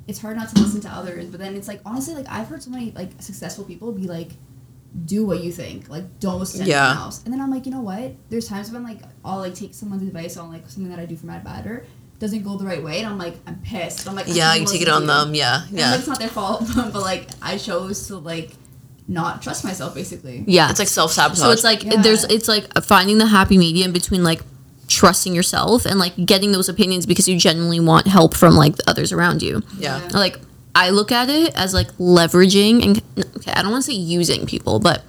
it's 0.07 0.19
hard 0.19 0.37
not 0.37 0.49
to 0.49 0.61
listen 0.61 0.81
to 0.81 0.89
others. 0.89 1.25
But 1.27 1.39
then 1.39 1.55
it's 1.55 1.67
like 1.67 1.81
honestly, 1.85 2.15
like 2.15 2.27
I've 2.29 2.47
heard 2.47 2.63
so 2.63 2.69
many 2.71 2.91
like 2.91 3.11
successful 3.19 3.65
people 3.65 3.91
be 3.91 4.07
like, 4.07 4.29
do 5.05 5.25
what 5.25 5.43
you 5.43 5.51
think. 5.51 5.89
Like 5.89 6.19
don't 6.19 6.39
listen 6.39 6.61
to 6.63 6.65
Yeah. 6.69 6.85
anyone 6.89 7.03
else. 7.05 7.23
And 7.23 7.33
then 7.33 7.41
I'm 7.41 7.51
like, 7.51 7.65
you 7.65 7.71
know 7.71 7.81
what? 7.81 8.13
There's 8.29 8.47
times 8.47 8.71
when 8.71 8.83
like 8.83 8.99
I'll 9.25 9.39
like 9.39 9.55
take 9.55 9.73
someone's 9.73 10.03
advice 10.03 10.37
on 10.37 10.51
like 10.51 10.69
something 10.69 10.89
that 10.89 10.99
I 10.99 11.05
do 11.05 11.15
for 11.15 11.25
my 11.27 11.39
better 11.39 11.85
doesn't 12.19 12.41
go 12.43 12.57
the 12.57 12.65
right 12.65 12.83
way, 12.83 12.97
and 12.97 13.05
I'm 13.07 13.19
like 13.19 13.35
I'm 13.45 13.59
pissed. 13.61 14.07
I'm 14.07 14.15
like 14.15 14.27
I 14.27 14.31
yeah, 14.31 14.53
shouldn't 14.53 14.71
you 14.71 14.79
take 14.79 14.87
it 14.87 14.91
on 14.91 15.01
you. 15.03 15.07
them. 15.07 15.35
Yeah, 15.35 15.63
And, 15.67 15.77
yeah. 15.77 15.91
like, 15.91 15.99
it's 15.99 16.07
not 16.07 16.17
their 16.19 16.29
fault, 16.29 16.63
but 16.75 16.95
like 16.95 17.29
I 17.43 17.57
chose 17.59 18.07
to 18.07 18.17
like 18.17 18.51
not 19.07 19.41
trust 19.41 19.63
myself 19.63 19.93
basically. 19.93 20.43
Yeah. 20.47 20.69
It's 20.69 20.79
like 20.79 20.87
self 20.87 21.11
sabotage. 21.11 21.39
So 21.39 21.51
it's 21.51 21.63
like 21.63 21.83
Yeah. 21.83 22.01
there's 22.01 22.23
it's 22.23 22.47
like 22.47 22.73
finding 22.83 23.19
the 23.19 23.27
happy 23.27 23.57
medium 23.57 23.91
between 23.91 24.23
like 24.23 24.41
trusting 24.87 25.35
yourself 25.35 25.85
and 25.85 25.99
like 25.99 26.13
getting 26.25 26.51
those 26.51 26.69
opinions 26.69 27.05
because 27.05 27.27
you 27.27 27.37
genuinely 27.37 27.79
want 27.79 28.07
help 28.07 28.35
from 28.35 28.55
like 28.55 28.75
the 28.77 28.89
others 28.89 29.11
around 29.11 29.41
you. 29.41 29.61
yeah. 29.77 30.01
Yeah. 30.01 30.17
Like 30.17 30.39
I 30.75 30.91
look 30.91 31.11
at 31.11 31.29
it 31.29 31.55
as 31.55 31.73
like 31.73 31.91
leveraging 31.97 32.83
and 32.83 33.01
okay, 33.37 33.51
I 33.51 33.61
don't 33.63 33.71
want 33.71 33.83
to 33.83 33.91
say 33.91 33.97
using 33.97 34.45
people, 34.45 34.79
but 34.79 35.03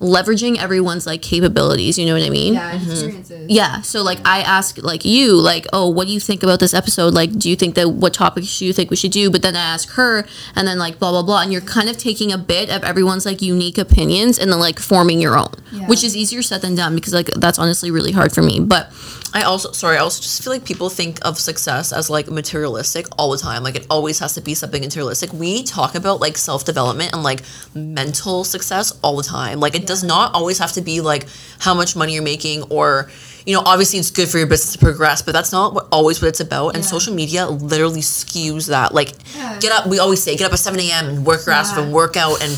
leveraging 0.00 0.58
everyone's 0.58 1.06
like 1.06 1.22
capabilities, 1.22 1.98
you 1.98 2.04
know 2.06 2.14
what 2.14 2.22
I 2.22 2.30
mean? 2.30 2.54
Yeah, 2.54 2.72
mm-hmm. 2.72 2.90
experiences. 2.90 3.50
Yeah. 3.50 3.80
So 3.82 4.02
like 4.02 4.18
I 4.24 4.40
ask 4.40 4.78
like 4.82 5.04
you 5.04 5.34
like 5.36 5.66
oh 5.72 5.88
what 5.88 6.06
do 6.06 6.12
you 6.12 6.20
think 6.20 6.42
about 6.42 6.60
this 6.60 6.74
episode 6.74 7.14
like 7.14 7.32
do 7.38 7.48
you 7.48 7.56
think 7.56 7.74
that 7.76 7.88
what 7.88 8.12
topics 8.14 8.58
do 8.58 8.66
you 8.66 8.72
think 8.72 8.90
we 8.90 8.96
should 8.96 9.12
do 9.12 9.30
but 9.30 9.42
then 9.42 9.56
I 9.56 9.60
ask 9.60 9.90
her 9.92 10.26
and 10.54 10.66
then 10.66 10.78
like 10.78 10.98
blah 10.98 11.10
blah 11.10 11.22
blah 11.22 11.42
and 11.42 11.52
you're 11.52 11.62
kind 11.62 11.88
of 11.88 11.96
taking 11.96 12.32
a 12.32 12.38
bit 12.38 12.70
of 12.70 12.82
everyone's 12.84 13.24
like 13.24 13.40
unique 13.42 13.78
opinions 13.78 14.38
and 14.38 14.50
then 14.50 14.58
like 14.60 14.78
forming 14.78 15.20
your 15.20 15.38
own 15.38 15.52
Yeah. 15.72 15.86
which 15.86 16.02
is 16.04 16.16
easier 16.16 16.42
said 16.42 16.62
than 16.62 16.74
done 16.74 16.94
because 16.94 17.12
like 17.12 17.26
that's 17.36 17.58
honestly 17.58 17.90
really 17.90 18.12
hard 18.12 18.32
for 18.32 18.42
me 18.42 18.60
but 18.60 18.92
I 19.36 19.42
also 19.42 19.72
sorry, 19.72 19.96
I 19.96 20.00
also 20.00 20.22
just 20.22 20.42
feel 20.44 20.52
like 20.52 20.64
people 20.64 20.88
think 20.88 21.18
of 21.22 21.40
success 21.40 21.92
as 21.92 22.08
like 22.08 22.28
materialistic 22.30 23.06
all 23.18 23.32
the 23.32 23.38
time. 23.38 23.64
Like 23.64 23.74
it 23.74 23.84
always 23.90 24.20
has 24.20 24.34
to 24.34 24.40
be 24.40 24.54
something 24.54 24.80
materialistic. 24.80 25.32
We 25.32 25.64
talk 25.64 25.96
about 25.96 26.20
like 26.20 26.38
self 26.38 26.64
development 26.64 27.12
and 27.12 27.24
like 27.24 27.42
mental 27.74 28.44
success 28.44 28.96
all 29.02 29.16
the 29.16 29.24
time. 29.24 29.58
Like 29.58 29.74
it 29.74 29.86
does 29.88 30.04
not 30.04 30.32
always 30.34 30.58
have 30.58 30.70
to 30.72 30.80
be 30.82 31.00
like 31.00 31.26
how 31.58 31.74
much 31.74 31.96
money 31.96 32.14
you're 32.14 32.22
making 32.22 32.62
or 32.70 33.10
you 33.46 33.54
know, 33.54 33.62
obviously 33.66 33.98
it's 33.98 34.10
good 34.10 34.26
for 34.28 34.38
your 34.38 34.46
business 34.46 34.72
to 34.72 34.78
progress, 34.78 35.20
but 35.20 35.32
that's 35.32 35.52
not 35.52 35.74
what, 35.74 35.86
always 35.92 36.22
what 36.22 36.28
it's 36.28 36.40
about. 36.40 36.68
And 36.76 36.82
Yeah. 36.82 36.88
social 36.88 37.12
media 37.14 37.46
literally 37.46 38.00
skews 38.00 38.68
that. 38.68 38.94
Like, 38.94 39.12
Yeah. 39.36 39.58
get 39.60 39.70
up. 39.70 39.86
We 39.86 39.98
always 39.98 40.22
say 40.22 40.34
get 40.36 40.46
up 40.46 40.52
at 40.54 40.60
seven 40.60 40.80
a.m. 40.80 41.08
and 41.08 41.26
work 41.26 41.44
your 41.44 41.54
ass 41.54 41.70
off 41.72 41.78
and 41.78 41.92
work 41.92 42.16
out 42.16 42.40
and 42.42 42.52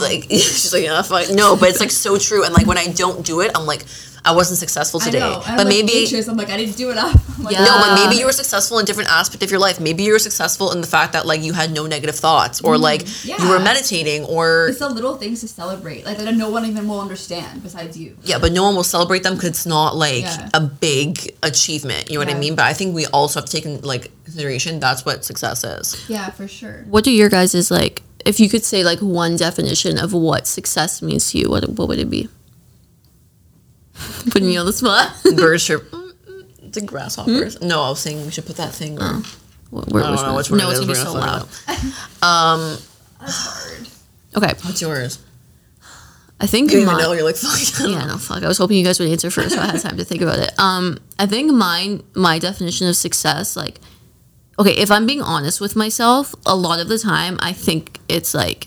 like 0.00 0.24
she's 0.30 0.72
like 0.72 0.84
yeah, 0.84 1.02
fuck. 1.02 1.30
no, 1.30 1.56
but 1.56 1.70
it's 1.70 1.80
like 1.80 1.90
so 1.90 2.18
true. 2.18 2.44
And 2.44 2.52
like 2.54 2.66
when 2.66 2.78
I 2.78 2.88
don't 2.88 3.24
do 3.26 3.40
it, 3.40 3.50
I'm 3.56 3.66
like 3.66 3.86
I 4.26 4.32
wasn't 4.32 4.58
successful 4.58 5.00
I 5.02 5.04
today. 5.06 5.18
know. 5.20 5.42
I'm, 5.44 5.56
But 5.56 5.66
like, 5.66 5.74
maybe 5.76 5.92
anxious. 6.00 6.28
I'm 6.28 6.36
like 6.36 6.48
I 6.50 6.56
didn't 6.56 6.76
do 6.76 6.90
enough. 6.90 7.12
I'm 7.38 7.44
like, 7.44 7.54
Yeah. 7.54 7.64
no, 7.64 7.78
but 7.78 7.94
maybe 7.94 8.16
ah. 8.16 8.20
you 8.20 8.26
were 8.26 8.32
successful 8.32 8.78
in 8.78 8.86
different 8.86 9.10
aspect 9.10 9.42
of 9.42 9.50
your 9.50 9.60
life. 9.60 9.80
Maybe 9.80 10.02
you 10.02 10.12
were 10.12 10.18
successful 10.18 10.72
in 10.72 10.80
the 10.80 10.86
fact 10.86 11.12
that 11.12 11.26
like 11.26 11.42
you 11.42 11.52
had 11.52 11.72
no 11.72 11.86
negative 11.86 12.16
thoughts, 12.16 12.60
or 12.62 12.76
mm, 12.76 12.80
like 12.80 13.02
you 13.24 13.48
were 13.48 13.58
meditating, 13.60 14.24
or 14.24 14.68
It's 14.68 14.78
the 14.78 14.88
little 14.88 15.16
things 15.16 15.40
to 15.42 15.48
celebrate, 15.48 16.06
like 16.06 16.18
that 16.18 16.34
no 16.36 16.48
one 16.50 16.64
even 16.64 16.88
will 16.88 17.00
understand 17.00 17.62
besides 17.62 17.96
you. 17.98 18.16
yeah, 18.24 18.38
but 18.38 18.52
no 18.52 18.62
one 18.64 18.74
will 18.76 18.84
celebrate 18.96 19.22
them 19.24 19.34
because 19.34 19.50
it's 19.50 19.66
not 19.66 19.94
like 19.96 20.22
Yeah. 20.24 20.48
a 20.54 20.60
big 20.60 21.34
achievement. 21.42 22.08
You 22.10 22.18
know 22.18 22.24
what 22.24 22.34
I 22.34 22.38
mean? 22.38 22.54
But 22.54 22.64
I 22.64 22.72
think 22.72 22.94
we 22.94 23.06
also 23.06 23.40
have 23.40 23.46
to 23.48 23.52
take 23.52 23.66
in 23.66 23.80
like 23.82 24.10
consideration 24.24 24.80
that's 24.80 25.04
what 25.04 25.24
success 25.24 25.64
is. 25.64 25.86
Yeah, 26.08 26.30
for 26.30 26.48
sure. 26.48 26.84
what 26.88 27.04
do 27.04 27.10
your 27.10 27.28
guys 27.28 27.54
is 27.54 27.70
like 27.70 28.02
if 28.24 28.40
you 28.40 28.48
could 28.48 28.64
say 28.64 28.82
like 28.84 29.00
one 29.00 29.36
definition 29.36 29.98
of 29.98 30.12
what 30.14 30.46
success 30.46 31.02
means 31.02 31.30
to 31.30 31.38
you 31.38 31.50
what 31.50 31.68
what 31.76 31.88
would 31.88 31.98
it 31.98 32.08
be 32.08 32.28
putting 34.30 34.46
me 34.46 34.56
on 34.56 34.66
the 34.66 34.72
spot 34.72 35.12
Birds 35.36 35.64
chirp. 35.66 35.90
The 36.72 36.80
grasshoppers. 36.80 37.60
No, 37.62 37.82
I 37.82 37.90
was 37.90 38.00
saying 38.00 38.24
we 38.24 38.30
should 38.32 38.46
put 38.46 38.56
that 38.56 38.72
thing. 38.72 38.96
Where, 38.96 39.22
What- 39.70 39.88
where 39.92 40.02
I 40.02 40.06
don't 40.08 40.16
know 40.16 40.22
that? 40.32 40.36
which 40.36 40.50
one 40.50 40.58
no 40.58 40.68
it 40.68 40.72
it's 40.72 40.80
is. 40.80 40.86
gonna 40.86 40.98
be 40.98 41.04
so 41.04 41.12
loud 41.12 41.42
Um, 42.22 42.78
That's 43.20 43.36
hard. 43.36 43.88
okay 44.36 44.54
what's 44.64 44.80
yours? 44.82 45.18
i 46.40 46.46
think 46.46 46.70
You 46.72 46.78
don't 46.78 46.82
even 46.88 46.94
my- 46.96 47.02
know. 47.02 47.12
You're 47.12 47.22
like 47.24 47.36
fuck. 47.36 47.88
Yeah, 47.88 48.06
no, 48.06 48.18
fuck. 48.18 48.42
I 48.42 48.48
was 48.48 48.58
hoping 48.58 48.76
you 48.76 48.84
guys 48.84 48.98
would 48.98 49.08
answer 49.08 49.30
first, 49.30 49.54
so 49.54 49.60
I 49.60 49.66
had 49.66 49.80
time 49.80 49.96
to 49.98 50.04
think 50.04 50.20
about 50.22 50.38
it. 50.40 50.52
Um, 50.58 50.98
I 51.18 51.26
think 51.26 51.52
mine, 51.52 52.02
my 52.14 52.38
definition 52.40 52.88
of 52.88 52.96
success, 52.96 53.56
like, 53.56 53.78
okay, 54.58 54.72
if 54.72 54.90
I'm 54.90 55.06
being 55.06 55.22
honest 55.22 55.60
with 55.60 55.76
myself, 55.76 56.34
a 56.44 56.56
lot 56.56 56.80
of 56.80 56.88
the 56.88 56.98
time, 56.98 57.36
I 57.40 57.52
think 57.52 58.00
it's 58.08 58.34
like, 58.34 58.66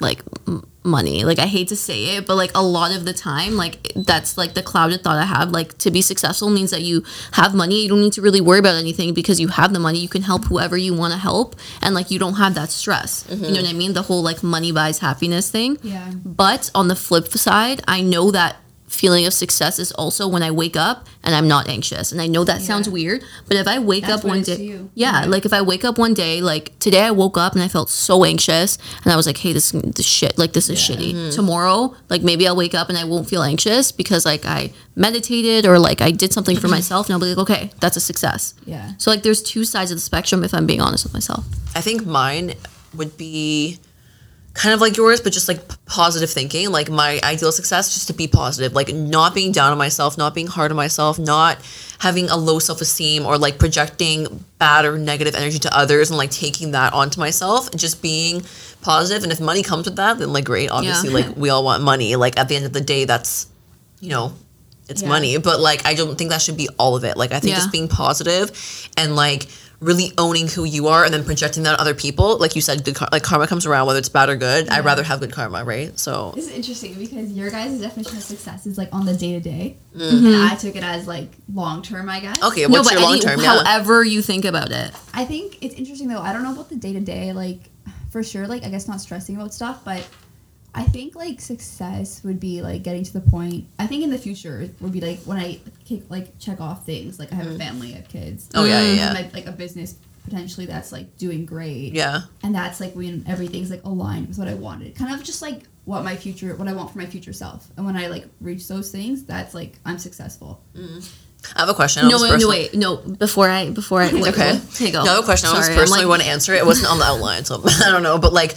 like 0.00 0.20
m- 0.46 0.64
money. 0.84 1.24
Like, 1.24 1.38
I 1.38 1.46
hate 1.46 1.68
to 1.68 1.76
say 1.76 2.16
it, 2.16 2.26
but 2.26 2.36
like 2.36 2.50
a 2.54 2.62
lot 2.62 2.94
of 2.94 3.04
the 3.04 3.12
time, 3.12 3.56
like 3.56 3.92
that's 3.94 4.36
like 4.36 4.54
the 4.54 4.62
clouded 4.62 5.02
thought 5.02 5.16
I 5.16 5.24
have. 5.24 5.50
Like, 5.50 5.78
to 5.78 5.90
be 5.90 6.02
successful 6.02 6.50
means 6.50 6.70
that 6.70 6.82
you 6.82 7.04
have 7.32 7.54
money. 7.54 7.82
You 7.82 7.88
don't 7.88 8.00
need 8.00 8.12
to 8.14 8.22
really 8.22 8.40
worry 8.40 8.58
about 8.58 8.76
anything 8.76 9.14
because 9.14 9.40
you 9.40 9.48
have 9.48 9.72
the 9.72 9.78
money. 9.78 9.98
You 9.98 10.08
can 10.08 10.22
help 10.22 10.44
whoever 10.44 10.76
you 10.76 10.94
want 10.94 11.12
to 11.12 11.18
help, 11.18 11.56
and 11.80 11.94
like 11.94 12.10
you 12.10 12.18
don't 12.18 12.34
have 12.34 12.54
that 12.54 12.70
stress. 12.70 13.26
You 13.28 13.36
mm-hmm. 13.36 13.54
know 13.54 13.62
what 13.62 13.70
I 13.70 13.72
mean? 13.72 13.92
The 13.92 14.02
whole 14.02 14.22
like 14.22 14.42
money 14.42 14.72
buys 14.72 14.98
happiness 14.98 15.50
thing. 15.50 15.78
Yeah. 15.82 16.10
But 16.24 16.70
on 16.74 16.88
the 16.88 16.96
flip 16.96 17.28
side, 17.28 17.82
I 17.86 18.00
know 18.02 18.30
that 18.30 18.56
feeling 18.92 19.26
of 19.26 19.32
success 19.32 19.78
is 19.78 19.90
also 19.92 20.28
when 20.28 20.42
I 20.42 20.50
wake 20.50 20.76
up 20.76 21.06
and 21.24 21.34
I'm 21.34 21.48
not 21.48 21.66
anxious. 21.68 22.12
And 22.12 22.20
I 22.20 22.26
know 22.26 22.44
that 22.44 22.60
sounds 22.60 22.88
weird, 22.88 23.24
but 23.48 23.56
if 23.56 23.66
I 23.66 23.78
wake 23.78 24.06
That's 24.06 24.22
up 24.22 24.28
one 24.28 24.42
day, 24.42 24.56
you. 24.62 24.90
yeah, 24.94 25.22
Yeah. 25.22 25.26
like 25.26 25.44
if 25.46 25.52
I 25.52 25.62
wake 25.62 25.84
up 25.84 25.98
one 25.98 26.14
day, 26.14 26.40
like 26.42 26.78
today 26.78 27.02
I 27.04 27.10
woke 27.10 27.38
up 27.38 27.54
and 27.54 27.62
I 27.62 27.68
felt 27.68 27.88
so 27.88 28.22
anxious 28.24 28.76
and 29.02 29.12
I 29.12 29.16
was 29.16 29.26
like, 29.26 29.38
hey, 29.38 29.52
this 29.52 29.72
this 29.72 30.04
shit, 30.06 30.36
like 30.38 30.52
this 30.52 30.68
is 30.68 30.78
shitty. 30.78 31.14
Mm-hmm. 31.14 31.30
Tomorrow, 31.30 31.94
like 32.10 32.22
maybe 32.22 32.46
I'll 32.46 32.54
wake 32.56 32.74
up 32.74 32.88
and 32.90 32.98
I 32.98 33.04
won't 33.04 33.28
feel 33.28 33.42
anxious 33.42 33.92
because 33.92 34.24
like 34.26 34.44
I 34.44 34.72
meditated 34.94 35.66
or 35.66 35.78
like 35.78 36.00
I 36.00 36.10
did 36.10 36.32
something 36.32 36.56
for 36.58 36.68
myself 36.78 37.06
and 37.06 37.14
I'll 37.14 37.20
be 37.20 37.34
like, 37.34 37.38
okay, 37.50 37.70
that's 37.80 37.96
a 37.96 38.00
success. 38.00 38.54
Yeah. 38.66 38.92
So 38.98 39.10
like 39.10 39.22
there's 39.22 39.42
two 39.42 39.64
sides 39.64 39.90
of 39.90 39.96
the 39.96 40.02
spectrum 40.02 40.44
if 40.44 40.52
I'm 40.54 40.66
being 40.66 40.80
honest 40.82 41.04
with 41.04 41.14
myself. 41.14 41.44
I 41.74 41.80
think 41.80 42.04
mine 42.06 42.54
would 42.94 43.16
be 43.16 43.78
kind 44.54 44.74
of 44.74 44.80
like 44.82 44.96
yours, 44.98 45.20
but 45.20 45.32
just 45.32 45.48
like 45.48 45.66
p- 45.68 45.76
positive 45.86 46.28
thinking. 46.30 46.70
Like 46.70 46.90
my 46.90 47.18
ideal 47.24 47.52
success, 47.52 47.94
just 47.94 48.06
to 48.08 48.12
be 48.12 48.28
positive, 48.28 48.74
like 48.74 48.92
not 48.94 49.34
being 49.34 49.50
down 49.52 49.72
on 49.72 49.78
myself, 49.78 50.18
not 50.18 50.34
being 50.34 50.46
hard 50.46 50.70
on 50.70 50.76
myself, 50.76 51.18
not 51.18 51.58
having 52.00 52.28
a 52.28 52.36
low 52.36 52.58
self 52.58 52.80
esteem 52.80 53.24
or 53.24 53.38
like 53.38 53.58
projecting 53.58 54.44
bad 54.58 54.84
or 54.84 54.98
negative 54.98 55.34
energy 55.34 55.58
to 55.60 55.74
others 55.76 56.10
and 56.10 56.18
like 56.18 56.30
taking 56.30 56.72
that 56.72 56.92
onto 56.92 57.18
myself 57.18 57.70
and 57.70 57.80
just 57.80 58.02
being 58.02 58.42
positive. 58.82 59.22
And 59.22 59.32
if 59.32 59.40
money 59.40 59.62
comes 59.62 59.86
with 59.86 59.96
that, 59.96 60.18
then 60.18 60.32
like 60.32 60.44
great. 60.44 60.70
Obviously, 60.70 61.08
Yeah. 61.08 61.14
like 61.28 61.36
we 61.36 61.48
all 61.48 61.64
want 61.64 61.82
money. 61.82 62.16
Like 62.16 62.38
at 62.38 62.48
the 62.48 62.56
end 62.56 62.66
of 62.66 62.72
the 62.74 62.80
day, 62.82 63.04
that's, 63.06 63.46
you 64.00 64.10
know, 64.10 64.34
it's 64.88 65.00
Yeah. 65.02 65.08
money. 65.08 65.36
But 65.38 65.60
like 65.60 65.86
I 65.86 65.94
don't 65.94 66.18
think 66.18 66.28
that 66.30 66.42
should 66.42 66.56
be 66.58 66.68
all 66.78 66.94
of 66.96 67.04
it. 67.04 67.16
Like 67.16 67.32
I 67.32 67.40
think 67.40 67.52
Yeah. 67.52 67.56
just 67.58 67.72
being 67.72 67.88
positive 67.88 68.50
and 68.98 69.16
like 69.16 69.46
really 69.82 70.12
owning 70.16 70.46
who 70.46 70.62
you 70.64 70.86
are 70.86 71.04
and 71.04 71.12
then 71.12 71.24
projecting 71.24 71.64
that 71.64 71.74
on 71.74 71.80
other 71.80 71.92
people. 71.94 72.38
Like 72.38 72.54
you 72.54 72.62
said, 72.62 72.84
good 72.84 72.94
kar- 72.94 73.08
like 73.10 73.22
karma 73.24 73.46
comes 73.48 73.66
around 73.66 73.86
whether 73.88 73.98
it's 73.98 74.08
bad 74.08 74.28
or 74.28 74.36
good. 74.36 74.68
I'd 74.68 74.84
rather 74.84 75.02
have 75.02 75.18
good 75.20 75.32
karma, 75.32 75.64
right? 75.64 75.98
So 75.98 76.32
This 76.36 76.46
is 76.48 76.52
interesting 76.54 76.94
because 76.94 77.32
your 77.32 77.50
guys' 77.50 77.80
definition 77.80 78.16
of 78.16 78.22
success 78.22 78.64
is 78.66 78.78
like 78.78 78.88
on 78.92 79.04
the 79.06 79.14
day 79.14 79.32
to 79.32 79.40
day, 79.40 79.76
Mm-hmm. 79.94 80.26
and 80.26 80.36
I 80.36 80.54
took 80.54 80.76
it 80.76 80.82
as 80.84 81.06
like 81.06 81.28
long 81.52 81.82
term. 81.82 82.08
I 82.08 82.20
guess. 82.20 82.42
okay, 82.42 82.66
what's 82.66 82.90
your 82.90 83.00
any- 83.00 83.08
long 83.10 83.18
term? 83.20 83.40
Yeah. 83.40 83.62
however 83.64 84.02
you 84.04 84.22
think 84.22 84.44
about 84.44 84.70
it. 84.70 84.92
I 85.12 85.24
think 85.24 85.58
it's 85.60 85.74
interesting 85.74 86.08
though. 86.08 86.20
I 86.20 86.32
don't 86.32 86.42
know 86.44 86.52
about 86.52 86.68
the 86.70 86.76
day 86.76 86.92
to 86.94 87.00
day, 87.00 87.32
like 87.32 87.58
for 88.10 88.22
sure. 88.22 88.46
Like 88.46 88.62
I 88.64 88.68
guess 88.70 88.86
not 88.88 89.00
stressing 89.00 89.34
about 89.36 89.52
stuff, 89.52 89.80
but 89.84 90.06
I 90.74 90.84
think 90.84 91.14
like 91.14 91.40
success 91.40 92.22
would 92.24 92.40
be 92.40 92.62
like 92.62 92.82
getting 92.82 93.04
to 93.04 93.12
the 93.12 93.20
point. 93.20 93.66
I 93.78 93.86
think 93.86 94.04
in 94.04 94.10
the 94.10 94.18
future 94.18 94.62
it 94.62 94.74
would 94.80 94.92
be 94.92 95.00
like 95.00 95.20
when 95.20 95.38
I 95.38 95.60
kick, 95.84 96.04
like 96.08 96.38
check 96.38 96.60
off 96.60 96.86
things. 96.86 97.18
Like 97.18 97.32
I 97.32 97.36
have 97.36 97.46
a 97.46 97.50
mm. 97.50 97.58
family, 97.58 97.92
I 97.92 97.96
have 97.96 98.08
kids. 98.08 98.48
Oh, 98.54 98.64
yeah, 98.64 98.80
yeah, 98.82 98.92
yeah. 98.92 99.12
Like, 99.12 99.34
like 99.34 99.46
a 99.46 99.52
business 99.52 99.96
potentially 100.24 100.66
that's 100.66 100.92
like 100.92 101.16
doing 101.18 101.44
great. 101.44 101.92
yeah. 101.92 102.20
and 102.42 102.54
that's 102.54 102.80
like 102.80 102.94
when 102.94 103.24
everything's 103.26 103.70
like 103.70 103.84
aligned 103.84 104.28
with 104.28 104.38
what 104.38 104.48
I 104.48 104.54
wanted. 104.54 104.94
Kind 104.94 105.12
of 105.14 105.22
just 105.22 105.42
like 105.42 105.62
what 105.84 106.04
my 106.04 106.16
future, 106.16 106.54
what 106.54 106.68
I 106.68 106.72
want 106.72 106.92
for 106.92 106.98
my 106.98 107.06
future 107.06 107.32
self. 107.32 107.68
And 107.76 107.84
when 107.84 107.96
I 107.96 108.06
like 108.06 108.26
reach 108.40 108.66
those 108.68 108.90
things, 108.90 109.24
that's 109.24 109.54
like 109.54 109.78
I'm 109.84 109.98
successful. 109.98 110.62
Mm. 110.74 111.12
I 111.56 111.60
have 111.60 111.68
a 111.68 111.74
question. 111.74 112.08
No, 112.08 112.22
wait, 112.22 112.40
no, 112.40 112.48
wait, 112.48 112.74
no. 112.74 112.96
Before 112.96 113.48
I, 113.48 113.70
before 113.70 114.00
I, 114.00 114.12
wait, 114.12 114.28
Okay. 114.28 114.52
wait, 114.52 114.74
Take 114.74 114.92
go. 114.92 115.02
No, 115.02 115.10
I 115.10 115.14
have 115.16 115.24
a 115.24 115.26
question. 115.26 115.50
I 115.50 115.60
Sorry, 115.60 115.74
I'm 115.74 115.80
personally 115.80 116.02
like- 116.02 116.08
want 116.08 116.22
to 116.22 116.28
answer 116.28 116.54
it. 116.54 116.58
It 116.58 116.66
wasn't 116.66 116.90
on 116.90 116.98
the 116.98 117.04
outline, 117.04 117.44
so 117.44 117.60
I 117.84 117.90
don't 117.90 118.02
know. 118.02 118.18
But 118.18 118.32
like, 118.32 118.54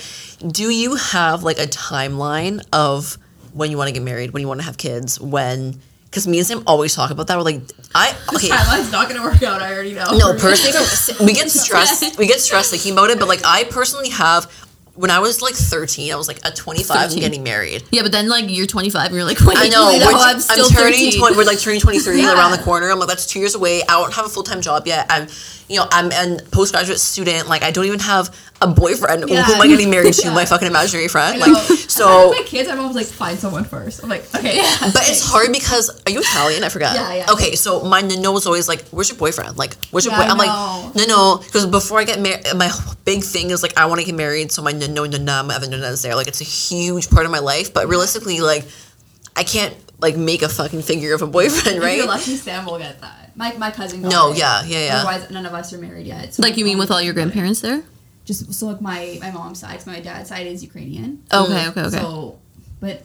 do 0.47 0.69
you 0.69 0.95
have 0.95 1.43
like 1.43 1.59
a 1.59 1.67
timeline 1.67 2.65
of 2.73 3.17
when 3.53 3.71
you 3.71 3.77
want 3.77 3.87
to 3.87 3.93
get 3.93 4.03
married, 4.03 4.31
when 4.31 4.41
you 4.41 4.47
want 4.47 4.59
to 4.59 4.65
have 4.65 4.77
kids, 4.77 5.19
when? 5.19 5.79
Because 6.05 6.27
me 6.27 6.37
and 6.37 6.47
Sam 6.47 6.63
always 6.65 6.95
talk 6.95 7.11
about 7.11 7.27
that. 7.27 7.37
We're 7.37 7.43
like, 7.43 7.61
I 7.93 8.09
okay. 8.35 8.49
Timeline's 8.49 8.91
not 8.91 9.09
gonna 9.09 9.23
work 9.23 9.43
out. 9.43 9.61
I 9.61 9.73
already 9.73 9.93
know. 9.93 10.17
No, 10.17 10.33
personally, 10.33 11.25
we 11.25 11.33
get 11.33 11.49
stressed. 11.51 12.17
We 12.17 12.27
get 12.27 12.39
stressed 12.39 12.71
thinking 12.71 12.93
about 12.93 13.09
it. 13.09 13.19
But 13.19 13.27
like, 13.27 13.41
I 13.45 13.65
personally 13.65 14.09
have. 14.09 14.51
When 14.95 15.11
I 15.11 15.19
was 15.19 15.41
like 15.41 15.55
13, 15.55 16.11
I 16.13 16.15
was 16.15 16.27
like 16.29 16.45
at 16.45 16.55
25 16.55 16.95
and 16.95 17.03
13. 17.11 17.19
getting 17.21 17.43
married. 17.43 17.83
Yeah, 17.91 18.01
but 18.01 18.11
then 18.13 18.29
like 18.29 18.45
you're 18.47 18.65
25 18.65 19.07
and 19.07 19.15
you're 19.15 19.25
like, 19.25 19.39
wait, 19.45 19.57
I 19.57 19.67
know. 19.67 19.91
no, 19.91 20.07
we're- 20.07 20.15
I'm 20.17 20.39
still 20.39 20.69
turning 20.69 21.11
20, 21.11 21.35
we're 21.35 21.43
like 21.43 21.59
turning 21.59 21.81
23 21.81 22.21
Yeah. 22.21 22.33
around 22.33 22.51
the 22.51 22.59
corner. 22.59 22.89
I'm 22.89 22.99
like, 22.99 23.09
that's 23.09 23.25
two 23.27 23.39
years 23.39 23.55
away. 23.55 23.81
I 23.83 23.87
don't 23.99 24.13
have 24.13 24.25
a 24.25 24.29
full 24.29 24.43
time 24.43 24.61
job 24.61 24.87
yet. 24.87 25.05
I'm, 25.09 25.27
you 25.67 25.77
know, 25.77 25.87
I'm 25.91 26.11
a 26.11 26.41
postgraduate 26.51 26.99
student. 26.99 27.49
Like, 27.49 27.63
I 27.63 27.71
don't 27.71 27.85
even 27.85 27.99
have 27.99 28.33
a 28.61 28.67
boyfriend. 28.67 29.27
Yeah. 29.27 29.43
Who 29.43 29.53
am 29.53 29.61
I 29.61 29.67
getting 29.67 29.89
married 29.89 30.13
to? 30.21 30.27
Yeah. 30.27 30.33
My 30.33 30.45
fucking 30.45 30.67
imaginary 30.67 31.07
friend. 31.09 31.39
Like, 31.39 31.55
so. 31.89 32.31
my 32.37 32.43
kids, 32.45 32.69
I'm 32.69 32.79
always 32.79 32.95
like 32.95 33.07
find 33.07 33.37
someone 33.37 33.63
first. 33.65 34.01
I'm 34.03 34.09
like, 34.09 34.23
okay, 34.35 34.57
But 34.81 35.09
it's 35.09 35.27
hard 35.29 35.51
because 35.51 35.89
are 36.05 36.11
you 36.11 36.19
Italian? 36.21 36.63
I 36.63 36.69
forgot. 36.69 36.95
Yeah, 36.95 37.13
yeah. 37.15 37.31
Okay, 37.33 37.55
so 37.55 37.83
my 37.83 37.99
no 38.01 38.31
was 38.31 38.45
always 38.45 38.67
like, 38.69 38.85
"Where's 38.89 39.09
your 39.09 39.17
boyfriend? 39.17 39.57
Like, 39.57 39.75
where's 39.91 40.05
your 40.05 40.13
Yeah, 40.13 40.19
boy?" 40.21 40.27
I 40.27 40.31
I'm 40.31 40.37
like, 40.37 40.95
"No, 40.95 41.05
no," 41.05 41.37
because 41.43 41.65
before 41.65 41.99
I 41.99 42.03
get 42.05 42.19
married, 42.21 42.45
my 42.55 42.69
big 43.03 43.23
thing 43.23 43.49
is 43.49 43.61
like 43.63 43.75
I 43.77 43.87
want 43.87 43.99
to 44.01 44.05
get 44.05 44.15
married, 44.15 44.51
so 44.51 44.61
my 44.61 44.71
no, 44.87 45.05
no, 45.05 45.17
no, 45.17 45.23
no, 45.23 45.43
my 45.43 45.55
other 45.55 45.69
no, 45.69 45.77
no 45.77 45.95
there. 45.95 46.15
Like, 46.15 46.27
it's 46.27 46.41
a 46.41 46.45
huge 46.45 47.09
part 47.09 47.25
of 47.25 47.31
my 47.31 47.39
life, 47.39 47.73
but 47.73 47.87
realistically, 47.87 48.39
like, 48.41 48.65
I 49.35 49.43
can't 49.43 49.75
like 49.99 50.17
make 50.17 50.41
a 50.41 50.49
fucking 50.49 50.81
figure 50.81 51.13
of 51.13 51.21
a 51.21 51.27
boyfriend, 51.27 51.79
right? 51.81 51.97
you're 51.97 52.07
lucky, 52.07 52.35
Sam 52.35 52.65
will 52.65 52.77
get 52.77 52.99
that. 53.01 53.31
My 53.35 53.53
my 53.57 53.71
cousin. 53.71 54.01
Got 54.01 54.11
No, 54.11 54.31
it. 54.31 54.37
yeah, 54.37 54.63
yeah, 54.65 54.85
yeah. 54.85 54.95
Otherwise, 54.97 55.29
none 55.29 55.45
of 55.45 55.53
us 55.53 55.71
are 55.73 55.77
married 55.77 56.07
yet. 56.07 56.33
So 56.33 56.41
Like 56.41 56.57
you 56.57 56.65
mean 56.65 56.77
with 56.77 56.91
all 56.91 57.01
your 57.01 57.13
grandparents 57.13 57.61
there? 57.61 57.83
Just 58.25 58.53
so 58.53 58.65
like 58.67 58.81
my 58.81 59.17
my 59.21 59.31
mom's 59.31 59.59
side, 59.59 59.75
'cause 59.77 59.85
my 59.87 59.99
dad's 59.99 60.29
side 60.29 60.47
is 60.47 60.63
Ukrainian. 60.63 61.23
Oh, 61.31 61.45
okay, 61.45 61.67
okay, 61.69 61.81
okay. 61.81 61.97
So, 61.97 62.39
but 62.79 63.03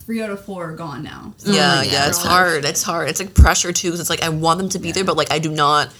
three 0.00 0.20
out 0.22 0.30
of 0.30 0.44
four 0.44 0.70
are 0.70 0.76
gone 0.76 1.02
now. 1.02 1.32
So, 1.38 1.52
yeah, 1.52 1.76
like, 1.76 1.88
mm, 1.88 1.92
yeah, 1.92 2.08
it's 2.08 2.18
hard. 2.22 2.64
It's 2.64 2.82
hard. 2.82 3.08
It's 3.08 3.20
like 3.20 3.34
pressure 3.34 3.72
too. 3.72 3.90
'cause 3.90 4.00
it's 4.00 4.10
like 4.10 4.22
I 4.22 4.28
want 4.30 4.58
them 4.58 4.68
to 4.70 4.78
be 4.78 4.90
there, 4.92 5.04
but 5.04 5.16
like 5.16 5.30
I 5.32 5.38
do 5.38 5.50
not. 5.50 5.92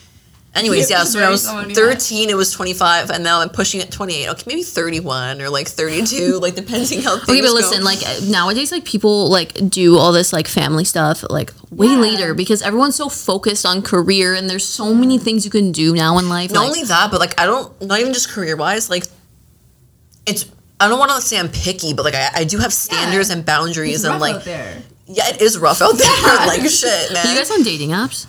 Anyways, 0.59 0.90
Yeah, 0.90 0.99
yeah. 0.99 1.05
So 1.05 1.18
when 1.18 1.29
I 1.29 1.31
was 1.31 1.42
someone, 1.44 1.68
yeah. 1.71 1.75
13, 1.75 2.31
it 2.31 2.37
was 2.37 2.51
25, 2.53 3.11
and 3.11 3.23
now 3.25 3.40
I'm 3.40 3.49
pushing 3.49 3.81
it 3.81 3.90
28. 3.90 4.29
Okay, 4.31 4.42
maybe 4.47 4.62
31 4.62 5.40
or 5.40 5.49
like 5.51 5.68
32, 5.68 6.38
like 6.42 6.55
depending 6.55 7.01
how 7.03 7.16
things 7.16 7.29
Okay, 7.29 7.40
but 7.40 7.49
go. 7.49 7.55
listen, 7.55 7.85
like 7.85 7.99
nowadays, 8.29 8.73
like 8.73 8.85
people 8.85 9.31
like 9.31 9.53
do 9.71 9.97
all 9.99 10.12
this 10.12 10.33
like 10.33 10.49
family 10.49 10.85
stuff 10.85 11.25
like 11.31 11.53
way 11.71 11.87
Yeah. 11.88 11.97
later 11.99 12.35
because 12.35 12.61
everyone's 12.62 12.97
so 12.97 13.09
focused 13.09 13.64
on 13.64 13.83
career 13.83 14.35
and 14.35 14.49
there's 14.51 14.64
so 14.64 14.92
many 14.94 15.18
things 15.18 15.44
you 15.44 15.51
can 15.51 15.73
do 15.73 15.94
now 15.94 16.18
in 16.18 16.29
life. 16.29 16.51
Not 16.51 16.61
like- 16.61 16.68
only 16.77 16.85
that, 16.85 17.11
but 17.11 17.21
like 17.21 17.40
I 17.40 17.47
don't, 17.47 17.71
not 17.83 18.01
even 18.01 18.12
just 18.12 18.31
career 18.31 18.57
wise, 18.57 18.90
like 18.90 19.05
it's. 20.27 20.47
I 20.81 20.87
don't 20.87 21.01
want 21.01 21.11
to 21.11 21.21
say 21.21 21.38
I'm 21.40 21.49
picky, 21.49 21.92
but 21.92 22.05
like 22.05 22.14
I, 22.14 22.29
I 22.37 22.44
do 22.44 22.59
have 22.59 22.73
standards 22.73 23.31
Yeah. 23.31 23.37
and 23.37 23.44
boundaries, 23.44 23.97
It's 23.97 24.05
and 24.05 24.12
rough 24.12 24.21
like 24.21 24.37
out 24.37 24.44
there. 24.44 24.81
yeah, 25.07 25.29
it 25.31 25.42
is 25.42 25.59
rough 25.59 25.83
out 25.83 25.99
there. 25.99 26.07
like 26.47 26.61
shit, 26.71 27.12
man. 27.12 27.27
Are 27.27 27.31
you 27.33 27.37
guys 27.37 27.51
on 27.51 27.64
dating 27.64 27.90
apps? 27.90 28.27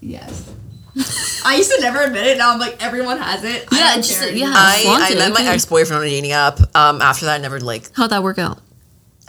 Yes. 0.00 0.51
I 1.44 1.56
used 1.56 1.70
to 1.72 1.80
never 1.80 2.02
admit 2.02 2.26
it. 2.26 2.38
Now 2.38 2.52
I'm 2.52 2.58
like 2.60 2.82
everyone 2.84 3.18
has 3.18 3.44
it. 3.44 3.66
Yeah, 3.72 3.94
don't 3.94 4.02
just- 4.04 4.20
care. 4.20 4.30
yeah. 4.30 4.52
I, 4.54 4.80
flaunt 4.82 5.02
I 5.02 5.12
it, 5.12 5.18
met 5.18 5.32
my 5.32 5.42
ex 5.44 5.64
boyfriend 5.64 6.00
on 6.02 6.06
a 6.06 6.10
dating 6.10 6.32
app. 6.32 6.58
Um, 6.76 7.00
after 7.00 7.24
that, 7.26 7.34
I 7.36 7.38
never 7.38 7.60
like. 7.60 7.90
How'd 7.96 8.10
that 8.10 8.22
work 8.22 8.38
out? 8.38 8.58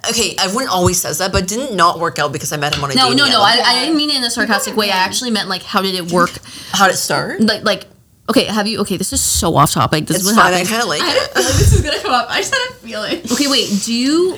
Okay, 0.09 0.35
everyone 0.37 0.67
always 0.67 1.01
says 1.01 1.19
that, 1.19 1.31
but 1.31 1.47
didn't 1.47 1.77
not 1.77 1.97
work 1.99 2.19
out 2.19 2.33
because 2.33 2.51
I 2.51 2.57
met 2.57 2.75
him 2.75 2.83
on 2.83 2.91
a 2.91 2.93
No, 2.95 3.03
dating 3.03 3.17
no, 3.19 3.25
app. 3.25 3.31
no. 3.31 3.41
I, 3.41 3.55
Yeah. 3.55 3.63
I 3.67 3.79
didn't 3.85 3.95
mean 3.95 4.09
it 4.09 4.17
in 4.17 4.23
a 4.25 4.29
sarcastic 4.29 4.75
way. 4.75 4.91
I 4.91 4.97
actually 4.97 5.31
meant 5.31 5.47
like, 5.47 5.63
how 5.63 5.81
did 5.81 5.95
it 5.95 6.11
work? 6.11 6.31
How 6.71 6.87
did 6.87 6.95
it 6.95 6.97
start? 6.97 7.39
Like, 7.39 7.63
like, 7.63 7.85
okay, 8.29 8.43
have 8.45 8.67
you? 8.67 8.79
Okay, 8.81 8.97
this 8.97 9.13
is 9.13 9.21
so 9.21 9.55
off 9.55 9.71
topic. 9.71 10.05
This 10.07 10.17
It's 10.17 10.25
is 10.29 10.35
what 10.35 10.43
fine. 10.43 10.53
I 10.53 10.57
happened. 10.57 10.69
kind 10.69 10.81
of 10.81 10.87
like 10.89 11.01
I 11.01 11.05
had 11.05 11.17
a 11.17 11.21
it. 11.23 11.27
feeling 11.33 11.47
this 11.57 11.73
is 11.73 11.81
gonna 11.81 11.99
come 12.01 12.11
up. 12.11 12.27
I 12.29 12.39
just 12.41 12.53
had 12.53 12.69
a 12.69 12.73
feeling. 12.73 13.21
Okay, 13.31 13.47
wait. 13.47 13.69
Do 13.85 13.93
you 13.93 14.37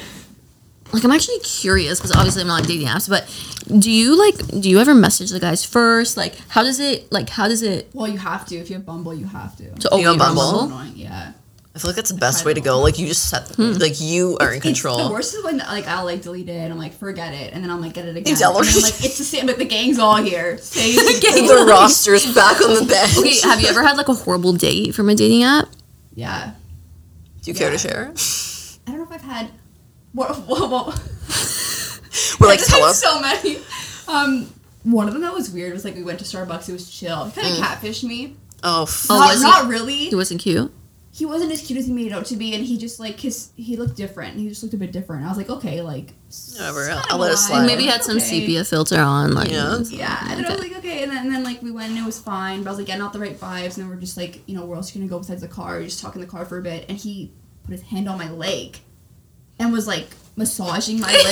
like? 0.96 1.04
I'm 1.06 1.12
actually 1.12 1.40
curious 1.40 2.00
because 2.00 2.16
obviously 2.16 2.42
I'm 2.42 2.48
not 2.48 2.62
on 2.64 2.68
dating 2.68 2.88
apps, 2.88 3.08
but 3.10 3.26
do 3.80 3.92
you 3.92 4.18
like? 4.18 4.36
Do 4.62 4.70
you 4.70 4.80
ever 4.80 4.94
message 4.96 5.30
the 5.32 5.40
guys 5.40 5.64
first? 5.66 6.18
Like, 6.18 6.36
how 6.50 6.64
does 6.64 6.80
it? 6.80 7.12
Like, 7.12 7.30
how 7.30 7.48
does 7.48 7.62
it? 7.62 7.90
Well, 7.94 8.08
you 8.08 8.18
have 8.18 8.46
to. 8.48 8.56
If 8.56 8.70
you 8.70 8.76
have 8.78 8.86
Bumble, 8.86 9.14
you 9.14 9.26
have 9.28 9.56
to. 9.58 9.82
So, 9.82 9.90
oh, 9.92 9.98
You 9.98 10.08
on 10.08 10.16
you're 10.16 10.20
Bumble? 10.20 10.52
Bumble? 10.52 10.78
Annoying. 10.78 10.94
Yeah. 10.96 11.32
I 11.74 11.78
feel 11.78 11.90
like 11.90 11.98
that's 11.98 12.10
the 12.12 12.18
best 12.18 12.46
way 12.46 12.54
to 12.54 12.62
go. 12.62 12.80
Like 12.80 12.98
you 12.98 13.06
just 13.06 13.30
set, 13.30 13.50
Hmm. 13.56 13.74
like 13.74 14.00
you 14.00 14.38
are 14.40 14.52
in 14.52 14.56
It's 14.60 14.64
the 14.64 14.70
control. 14.72 15.12
worst 15.12 15.34
is 15.36 15.44
when 15.44 15.58
like 15.58 15.86
I'll 15.88 16.06
like 16.06 16.22
delete 16.22 16.48
it 16.48 16.54
and 16.56 16.72
I'm 16.72 16.80
like 16.80 16.94
forget 16.98 17.34
it 17.34 17.52
and 17.54 17.62
then 17.62 17.70
I'll 17.70 17.82
like 17.82 17.94
get 17.94 18.06
it 18.06 18.16
again. 18.16 18.34
tell 18.38 18.56
and 18.58 18.66
her. 18.66 18.72
then, 18.72 18.82
like 18.82 19.04
it's 19.04 19.18
the 19.18 19.26
same, 19.26 19.46
but 19.46 19.58
the 19.58 19.66
gang's 19.66 20.00
all 20.00 20.16
here. 20.16 20.58
Same 20.60 20.96
the 20.96 21.66
roster's 21.68 22.34
back 22.34 22.62
on 22.62 22.76
the 22.76 22.86
bench. 22.90 23.18
Okay, 23.18 23.42
have 23.42 23.60
you 23.60 23.68
ever 23.68 23.84
had 23.84 23.98
like 23.98 24.08
a 24.08 24.14
horrible 24.14 24.54
date 24.54 24.96
from 24.96 25.10
a 25.10 25.16
dating 25.16 25.44
app? 25.44 25.68
Yeah. 26.14 26.52
Do 27.42 27.52
you 27.52 27.56
care 27.58 27.70
to 27.72 27.78
share? 27.78 28.14
I 28.88 28.92
don't 28.92 29.00
know 29.00 29.04
if 29.04 29.12
I've 29.12 29.22
had. 29.22 29.50
What? 30.16 30.38
what, 30.48 30.70
what 30.72 30.96
We're 32.40 32.48
like, 32.48 32.64
tell 32.66 32.84
us. 32.84 33.02
So 33.02 33.20
many. 33.20 33.58
Um, 34.08 34.54
one 34.84 35.08
of 35.08 35.14
them 35.14 35.24
that 35.24 35.34
was 35.34 35.50
weird 35.52 35.74
was 35.74 35.84
like 35.84 35.96
we 35.96 36.04
went 36.04 36.20
to 36.20 36.26
Starbucks. 36.26 36.70
It 36.70 36.74
was 36.74 36.90
chill. 36.90 37.32
Kind 37.36 37.48
of 37.48 37.64
catfished 37.64 38.04
me. 38.04 38.36
Oh, 38.64 38.84
f- 38.84 39.08
Oh, 39.10 39.38
not, 39.42 39.66
he- 39.66 39.70
really. 39.72 39.96
He 40.10 40.16
wasn't 40.16 40.40
cute. 40.42 40.72
he 41.12 41.26
wasn't 41.26 41.52
as 41.52 41.62
cute 41.66 41.78
as 41.80 41.88
he 41.88 41.94
made 41.94 42.12
out 42.14 42.26
to 42.28 42.36
be, 42.38 42.54
and 42.56 42.64
he 42.66 42.78
just 42.78 43.00
like 43.00 43.20
his 43.20 43.50
he 43.58 43.76
looked 43.78 43.98
different. 43.98 44.38
He 44.38 44.48
just 44.48 44.64
looked 44.64 44.74
a 44.74 44.78
bit 44.78 44.92
different. 44.92 45.26
I 45.26 45.28
was 45.30 45.38
like, 45.38 45.50
okay, 45.50 45.82
like 45.82 46.14
Whatever, 46.54 46.90
I'll 47.10 47.18
let 47.18 47.32
it 47.34 47.38
slide. 47.38 47.66
Maybe 47.66 47.84
he 47.84 47.90
had 47.90 48.04
some 48.04 48.18
Okay. 48.18 48.26
sepia 48.26 48.64
filter 48.66 49.00
on. 49.00 49.34
Like, 49.34 49.52
Yeah. 49.52 49.80
Yeah, 49.90 50.18
and 50.30 50.40
then 50.40 50.46
I 50.46 50.56
was 50.56 50.62
like, 50.62 50.78
okay, 50.78 51.04
and 51.04 51.12
then, 51.12 51.26
and 51.26 51.36
then 51.36 51.44
like 51.44 51.62
we 51.62 51.72
went 51.72 51.90
and 51.90 52.00
it 52.00 52.06
was 52.06 52.20
fine, 52.20 52.64
but 52.64 52.70
I 52.70 52.72
was 52.72 52.78
like 52.80 52.88
getting 52.88 53.02
out 53.04 53.12
the 53.14 53.20
right 53.20 53.38
vibes, 53.40 53.76
and 53.76 53.84
then 53.84 53.90
we're 53.90 53.96
just 53.98 54.18
like, 54.18 54.42
you 54.48 54.56
know, 54.56 54.66
where 54.66 54.78
else 54.78 54.94
are 54.96 55.00
you 55.00 55.04
gonna 55.04 55.10
go 55.10 55.20
besides 55.20 55.42
the 55.42 55.48
car? 55.48 55.80
You 55.80 55.86
just 55.88 56.02
talk 56.02 56.16
in 56.16 56.22
the 56.22 56.28
car 56.28 56.46
for 56.46 56.58
a 56.58 56.62
bit, 56.62 56.86
and 56.90 56.98
he 56.98 57.32
put 57.64 57.72
his 57.72 57.82
hand 57.82 58.08
on 58.10 58.18
my 58.18 58.30
leg, 58.30 58.78
and 59.60 59.72
was 59.74 59.88
like 59.88 60.08
massaging 60.36 61.00
my 61.00 61.08
leg. 61.14 61.26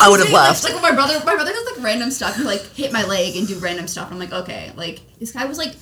I 0.00 0.08
would 0.10 0.20
have 0.20 0.30
Like- 0.30 0.48
left. 0.48 0.64
Like, 0.64 0.72
when 0.74 0.82
my 0.82 0.92
brother, 0.92 1.18
my 1.24 1.34
brother 1.34 1.52
does 1.52 1.66
like 1.76 1.84
random 1.84 2.10
stuff. 2.10 2.36
He 2.36 2.42
like 2.44 2.62
hit 2.74 2.92
my 2.92 3.04
leg 3.04 3.36
and 3.36 3.46
do 3.46 3.58
random 3.58 3.86
stuff. 3.88 4.10
I'm 4.10 4.18
like, 4.18 4.32
okay, 4.32 4.72
like 4.76 5.00
this 5.18 5.32
guy 5.32 5.44
was 5.44 5.58
like 5.58 5.74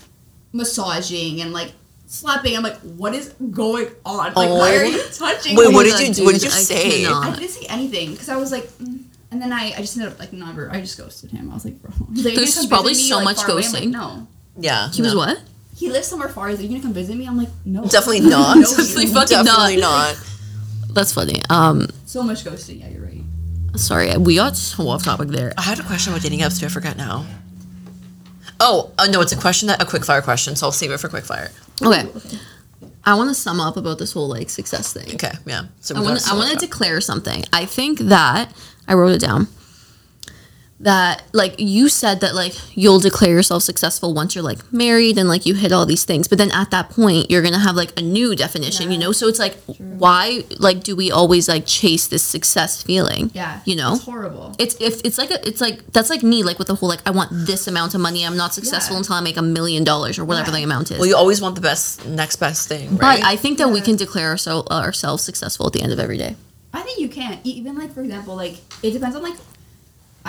massaging 0.53 1.41
and 1.41 1.53
like 1.53 1.73
slapping. 2.07 2.57
I'm 2.57 2.63
like, 2.63 2.77
what 2.81 3.15
is 3.15 3.29
going 3.51 3.89
on? 4.05 4.33
Like, 4.35 4.51
why 4.51 4.77
are 4.77 4.85
Oh. 4.85 4.89
you 4.89 5.03
touching? 5.13 5.57
Wait, 5.57 5.69
me? 5.69 5.75
what 5.75 5.85
did 5.85 5.93
God, 5.93 6.17
you- 6.19 6.25
what 6.25 6.33
did 6.35 6.43
you 6.43 6.49
I 6.49 6.53
say? 6.53 7.03
cannot. 7.05 7.27
I 7.27 7.39
didn't 7.39 7.51
see 7.51 7.67
anything 7.69 8.13
because 8.13 8.29
I 8.29 8.37
was 8.37 8.53
like, 8.53 8.65
mm, 8.79 9.03
and 9.31 9.43
then 9.43 9.53
I, 9.53 9.73
I 9.77 9.81
just 9.81 9.97
ended 9.97 10.13
up 10.13 10.19
like 10.19 10.33
never. 10.33 10.71
I 10.71 10.81
just 10.81 10.97
ghosted 10.99 11.31
him. 11.31 11.51
I 11.51 11.55
was 11.55 11.65
like, 11.65 11.81
bro. 11.83 11.91
Like, 12.15 12.35
There's 12.35 12.55
gonna 12.55 12.69
probably 12.69 12.93
visit 12.93 13.05
me, 13.05 13.09
so 13.11 13.17
like, 13.17 13.25
much 13.25 13.37
far 13.45 13.55
like, 13.55 13.65
ghosting. 13.65 13.91
no. 13.91 14.27
Yeah. 14.59 14.91
He 14.91 15.03
was 15.03 15.15
what? 15.15 15.41
He 15.77 15.89
lives 15.91 16.09
somewhere 16.09 16.29
far. 16.29 16.49
He's 16.49 16.59
like, 16.59 16.65
you 16.69 16.71
gonna 16.77 16.83
come 16.83 16.93
visit 16.93 17.15
me? 17.17 17.27
I'm 17.29 17.37
like, 17.37 17.51
no. 17.65 17.85
Definitely 17.85 18.21
not. 18.29 18.57
No, 18.57 18.63
Definitely 18.65 19.07
fucking 19.07 19.45
Definitely 19.45 19.77
not. 19.77 20.17
not. 20.17 20.28
That's 20.93 21.13
funny. 21.13 21.43
Um, 21.51 21.89
So 22.07 22.23
much 22.23 22.45
ghosting. 22.45 22.81
Yeah, 22.81 22.89
you're 22.89 23.05
right. 23.05 23.23
sorry, 23.77 24.17
we 24.17 24.35
got 24.37 24.57
so 24.57 24.89
off 24.89 25.05
topic 25.05 25.29
there. 25.29 25.53
I 25.57 25.63
had 25.63 25.79
a 25.79 25.83
question 25.85 26.13
about 26.13 26.23
dating 26.23 26.41
apps 26.41 26.59
too. 26.59 26.67
I 26.67 26.69
forgot 26.69 26.97
now. 26.97 27.25
Oh, 28.61 28.91
uh, 28.99 29.07
no, 29.07 29.21
it's 29.21 29.33
a 29.33 29.37
question 29.37 29.69
that 29.69 29.81
a 29.81 29.87
quick 29.87 30.05
fire 30.05 30.21
question, 30.23 30.57
so 30.57 30.67
I'll 30.67 30.73
save 30.73 30.91
it 30.91 30.99
for 30.99 31.09
quick 31.09 31.25
fire. 31.25 31.51
Okay. 31.81 32.09
I 33.05 33.15
want 33.15 33.31
to 33.31 33.35
sum 33.35 33.61
up 33.61 33.77
about 33.77 33.99
this 33.99 34.13
whole 34.13 34.29
like 34.29 34.51
success 34.51 34.93
thing. 34.93 35.15
Okay, 35.15 35.31
yeah. 35.47 35.67
So 35.81 35.95
I 35.95 36.01
want 36.01 36.19
gotta 36.19 36.31
I 36.31 36.35
want 36.35 36.45
to 36.47 36.51
sum 36.51 36.51
it 36.51 36.55
up. 36.55 36.61
declare 36.61 37.01
something. 37.01 37.45
I 37.53 37.65
think 37.67 38.01
that 38.01 38.53
I 38.89 38.95
wrote 38.95 39.13
it 39.15 39.21
down. 39.21 39.47
That 40.81 41.25
like 41.33 41.57
you 41.59 41.89
said 41.89 42.21
that 42.21 42.37
like 42.37 42.55
you'll 42.77 43.01
declare 43.01 43.33
yourself 43.33 43.65
successful 43.65 44.15
once 44.15 44.37
you're 44.37 44.45
like 44.45 44.61
married 44.73 45.19
and 45.19 45.29
like 45.29 45.45
you 45.45 45.55
hit 45.55 45.73
all 45.73 45.85
these 45.87 46.05
things, 46.05 46.29
but 46.29 46.39
then 46.39 46.53
at 46.53 46.71
that 46.71 46.91
point 46.91 47.33
you're 47.33 47.43
gonna 47.43 47.59
have 47.59 47.75
like 47.75 47.99
a 47.99 48.03
new 48.03 48.37
definition, 48.37 48.93
you 48.93 48.99
know. 48.99 49.11
So 49.11 49.27
it's 49.27 49.41
like, 49.41 49.57
why 49.77 50.45
like 50.59 50.85
do 50.85 50.95
we 50.95 51.11
always 51.11 51.49
like 51.49 51.67
chase 51.67 52.07
this 52.07 52.23
success 52.23 52.81
feeling? 52.81 53.33
Yeah. 53.35 53.61
you 53.65 53.75
know. 53.75 53.95
It's 53.95 54.05
horrible. 54.05 54.55
It's 54.61 54.77
if 54.81 55.01
it's 55.05 55.19
like 55.19 55.33
a 55.33 55.45
it's 55.49 55.61
like 55.61 55.85
that's 55.93 56.11
like 56.11 56.23
me 56.23 56.45
like 56.45 56.59
with 56.61 56.69
the 56.69 56.77
whole 56.77 56.89
like 56.89 57.03
I 57.05 57.11
want 57.11 57.31
this 57.33 57.67
amount 57.67 57.95
of 57.97 58.01
money 58.01 58.25
I'm 58.25 58.37
not 58.37 58.55
successful 58.55 58.95
Yeah. 58.95 58.99
until 58.99 59.17
I 59.17 59.21
make 59.21 59.37
a 59.37 59.43
million 59.43 59.83
dollars 59.83 60.17
or 60.17 60.25
whatever 60.25 60.53
Yeah. 60.53 60.59
the 60.59 60.63
amount 60.63 60.93
is. 60.93 60.99
Well, 61.01 61.09
you 61.09 61.17
always 61.17 61.41
want 61.41 61.57
the 61.57 61.61
best, 61.61 62.07
next 62.07 62.37
best 62.37 62.69
thing, 62.69 62.91
right? 62.99 63.21
but? 63.21 63.27
I 63.27 63.35
think 63.35 63.59
that 63.59 63.71
we 63.71 63.81
can 63.81 63.97
declare 63.97 64.29
ourselves 64.29 64.71
ourselves 64.71 65.25
successful 65.25 65.67
at 65.67 65.73
the 65.73 65.83
end 65.83 65.93
of 65.93 65.99
every 65.99 66.19
day. 66.19 66.37
I 66.73 66.83
think 66.83 67.01
you 67.01 67.09
can. 67.09 67.41
Even 67.43 67.77
like 67.77 67.93
for 67.93 68.03
example, 68.03 68.37
like 68.37 68.59
it 68.85 68.93
depends 68.93 69.17
on 69.17 69.23
like 69.23 69.35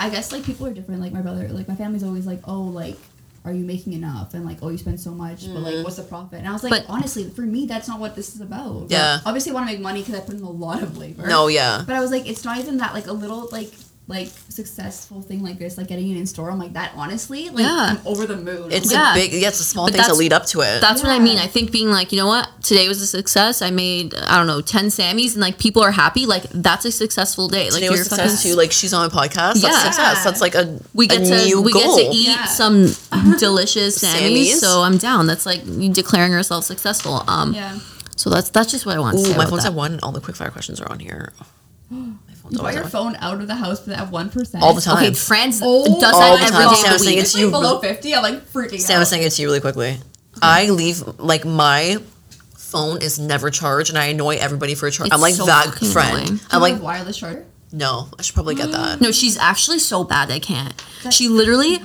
I 0.00 0.10
guess 0.10 0.32
like 0.32 0.44
people 0.44 0.66
are 0.66 0.72
different. 0.72 1.00
Like 1.00 1.12
my 1.12 1.20
brother, 1.20 1.48
like 1.48 1.68
my 1.68 1.74
family's 1.74 2.02
always 2.02 2.26
like, 2.26 2.40
oh, 2.44 2.62
like 2.62 2.96
are 3.44 3.52
you 3.52 3.64
making 3.64 3.94
enough? 3.94 4.34
And 4.34 4.44
like, 4.44 4.58
oh, 4.62 4.68
you 4.68 4.78
spend 4.78 5.00
so 5.00 5.12
much, 5.12 5.46
but 5.46 5.60
like, 5.60 5.74
mm-hmm. 5.74 5.84
what's 5.84 5.96
the 5.96 6.02
profit? 6.02 6.40
And 6.40 6.48
I 6.48 6.52
was 6.52 6.62
like, 6.62 6.70
But- 6.70 6.84
honestly, 6.92 7.28
for 7.30 7.42
me, 7.42 7.66
that's 7.66 7.88
not 7.88 7.98
what 7.98 8.14
this 8.14 8.34
is 8.34 8.40
about. 8.40 8.90
Yeah. 8.90 9.20
Obviously, 9.24 9.52
I 9.52 9.54
want 9.54 9.68
to 9.68 9.72
make 9.72 9.82
money 9.82 10.00
because 10.02 10.14
I 10.14 10.20
put 10.20 10.34
in 10.34 10.42
a 10.42 10.50
lot 10.50 10.82
of 10.82 10.98
labor. 10.98 11.26
no, 11.26 11.46
yeah. 11.46 11.82
But 11.86 11.96
I 11.96 12.00
was 12.00 12.10
like, 12.10 12.28
it's 12.28 12.44
not 12.44 12.58
even 12.58 12.78
that 12.78 12.92
like 12.92 13.06
a 13.06 13.12
little 13.12 13.48
like 13.50 13.72
like 14.10 14.28
successful 14.48 15.22
thing 15.22 15.42
like 15.42 15.58
this, 15.58 15.78
like 15.78 15.86
getting 15.88 16.10
it 16.10 16.16
in 16.18 16.26
store. 16.26 16.50
I'm 16.50 16.58
like 16.58 16.74
that. 16.74 16.92
Honestly, 16.96 17.48
like 17.48 17.60
Yeah. 17.64 17.96
I'm 17.96 18.06
over 18.06 18.26
the 18.26 18.36
moon. 18.36 18.70
It's 18.70 18.90
Yeah. 18.92 19.12
a 19.12 19.14
big, 19.14 19.32
yeah, 19.32 19.48
it's 19.48 19.58
the 19.58 19.64
small 19.64 19.86
But 19.86 19.94
things 19.94 20.06
that 20.08 20.16
lead 20.16 20.32
up 20.32 20.44
to 20.46 20.60
it. 20.60 20.80
That's 20.82 21.02
what 21.02 21.10
I 21.12 21.18
mean. 21.18 21.38
I 21.38 21.46
think 21.46 21.70
being 21.70 21.90
like, 21.90 22.12
you 22.12 22.18
know 22.18 22.26
what, 22.26 22.48
today 22.62 22.88
was 22.88 23.00
a 23.00 23.06
success. 23.06 23.62
I 23.62 23.70
made 23.70 24.14
I 24.14 24.36
don't 24.36 24.46
know 24.48 24.60
ten 24.60 24.86
Sammys, 24.86 25.32
and 25.32 25.40
like 25.40 25.58
people 25.58 25.82
are 25.82 25.92
happy. 25.92 26.26
Like 26.26 26.42
that's 26.52 26.84
a 26.84 26.92
successful 26.92 27.48
day. 27.48 27.64
Like 27.70 27.74
Today 27.74 27.88
was 27.88 27.98
you're 28.00 28.04
success 28.04 28.36
fucking. 28.36 28.50
too. 28.52 28.56
Like 28.56 28.72
she's 28.72 28.92
on 28.92 29.06
a 29.06 29.10
podcast. 29.10 29.60
That's 29.60 29.62
Yeah. 29.62 29.82
success. 29.84 30.24
That's 30.24 30.40
like 30.40 30.54
a 30.54 30.78
We 30.92 31.06
get 31.06 31.22
a 31.22 31.24
to 31.26 31.44
new 31.46 31.62
we 31.62 31.72
goal. 31.72 31.96
get 31.96 32.10
to 32.10 32.16
eat 32.16 32.26
Yeah. 32.28 32.44
some 32.46 32.92
delicious 33.38 33.98
Sammys, 34.02 34.46
Sammys. 34.54 34.58
so 34.58 34.82
I'm 34.82 34.98
down. 34.98 35.26
That's 35.26 35.46
like 35.46 35.62
declaring 35.92 36.32
yourself 36.32 36.64
successful. 36.64 37.22
Um, 37.28 37.54
yeah. 37.54 37.78
so 38.16 38.28
that's 38.28 38.50
that's 38.50 38.70
just 38.72 38.84
what 38.86 38.96
I 38.96 38.98
want 38.98 39.16
to 39.18 39.22
Ooh, 39.22 39.26
say. 39.32 39.36
my 39.36 39.46
phone's 39.46 39.64
at 39.64 39.72
one. 39.74 39.92
and 39.92 40.00
All 40.02 40.12
the 40.12 40.20
quick 40.20 40.36
fire 40.36 40.50
questions 40.50 40.80
are 40.80 40.90
on 40.90 40.98
here. 40.98 41.32
My 41.90 42.34
phone's 42.34 42.54
You 42.54 42.58
brought 42.60 42.74
your 42.74 42.84
phone 42.84 43.16
out 43.16 43.40
of 43.40 43.46
the 43.48 43.54
house 43.56 43.82
for 43.82 43.90
that 43.90 44.10
one 44.10 44.30
percent 44.30 44.62
All 44.62 44.74
the 44.74 44.80
time. 44.80 45.04
Okay, 45.04 45.12
Franz 45.14 45.60
Oh, 45.62 46.00
does 46.00 46.14
all 46.14 46.20
that 46.20 46.38
the 46.38 46.54
every 46.54 46.64
time. 46.66 46.74
day 46.84 46.94
of 46.94 47.00
the 47.00 47.06
week. 47.06 47.18
it's 47.18 47.30
It's 47.34 47.38
you. 47.38 47.46
like 47.48 47.52
below 47.62 47.80
fifty. 47.80 48.14
I'm 48.14 48.22
like 48.22 48.44
freaking 48.52 48.80
Sam 48.80 48.96
out. 48.96 49.00
was 49.00 49.08
saying 49.10 49.22
it 49.24 49.30
to 49.30 49.42
you 49.42 49.48
really 49.48 49.60
quickly. 49.60 49.98
I 50.40 50.70
leave 50.70 51.02
like 51.18 51.44
my 51.44 51.98
phone 52.56 53.02
is 53.02 53.18
never 53.18 53.50
charged, 53.50 53.90
and 53.90 53.98
I 53.98 54.06
annoy 54.06 54.36
everybody 54.36 54.74
for 54.76 54.86
a 54.86 54.90
charge. 54.92 55.08
It's 55.08 55.14
I'm 55.14 55.20
like 55.20 55.34
so 55.34 55.46
that 55.46 55.74
friend. 55.92 56.18
annoying. 56.28 56.40
I'm 56.52 56.60
like, 56.60 56.74
have 56.74 56.82
wireless 56.82 57.16
charger. 57.18 57.44
no, 57.72 58.08
I 58.18 58.22
should 58.22 58.34
probably 58.34 58.54
get 58.54 58.70
that. 58.70 59.00
No, 59.00 59.10
she's 59.10 59.36
actually 59.36 59.80
so 59.80 60.04
bad. 60.04 60.30
I 60.30 60.38
can't. 60.38 60.72
She 61.10 61.28
literally, 61.28 61.78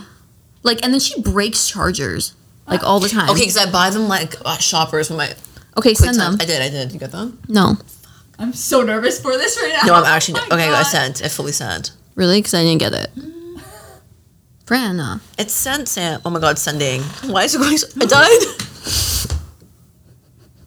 like, 0.62 0.84
and 0.84 0.94
then 0.94 1.00
she 1.00 1.20
breaks 1.22 1.68
chargers 1.68 2.36
like 2.68 2.84
all 2.84 3.00
the 3.00 3.10
time. 3.10 3.30
Okay, 3.32 3.40
because 3.42 3.58
I 3.58 3.72
buy 3.72 3.90
them 3.90 4.08
like 4.08 4.36
uh, 4.46 4.58
shoppers 4.58 5.10
with 5.10 5.18
my 5.18 5.30
okay, 5.78 5.96
quick 5.96 5.98
send 5.98 6.18
time. 6.18 6.34
them. 6.34 6.42
I 6.42 6.46
did, 6.46 6.62
I 6.62 6.70
did. 6.70 6.92
You 6.94 7.00
get 7.00 7.12
them? 7.12 7.40
No, 7.50 7.78
I'm 8.40 8.54
so 8.54 8.82
nervous 8.82 9.20
for 9.22 9.38
this 9.38 9.58
right 9.62 9.74
now. 9.82 9.88
No, 9.88 9.94
I'm 9.96 10.06
actually 10.06 10.40
Oh 10.52 10.56
my 10.58 10.66
okay. 10.66 10.74
I 10.74 10.84
sent. 10.84 11.22
It 11.22 11.30
fully 11.30 11.52
sent. 11.52 11.92
really, 12.16 12.40
because 12.40 12.54
I 12.54 12.64
didn't 12.64 12.80
get 12.80 12.94
it. 12.94 13.12
Fran, 14.66 15.00
uh, 15.00 15.20
It's 15.38 15.54
sent, 15.54 15.88
Sam. 15.88 16.22
Oh 16.26 16.30
my 16.32 16.40
god, 16.40 16.58
sending. 16.58 17.02
Why 17.32 17.44
is 17.44 17.54
it 17.56 17.60
going? 17.60 17.78
So- 17.78 17.88
I 18.02 18.06
died. 18.08 18.42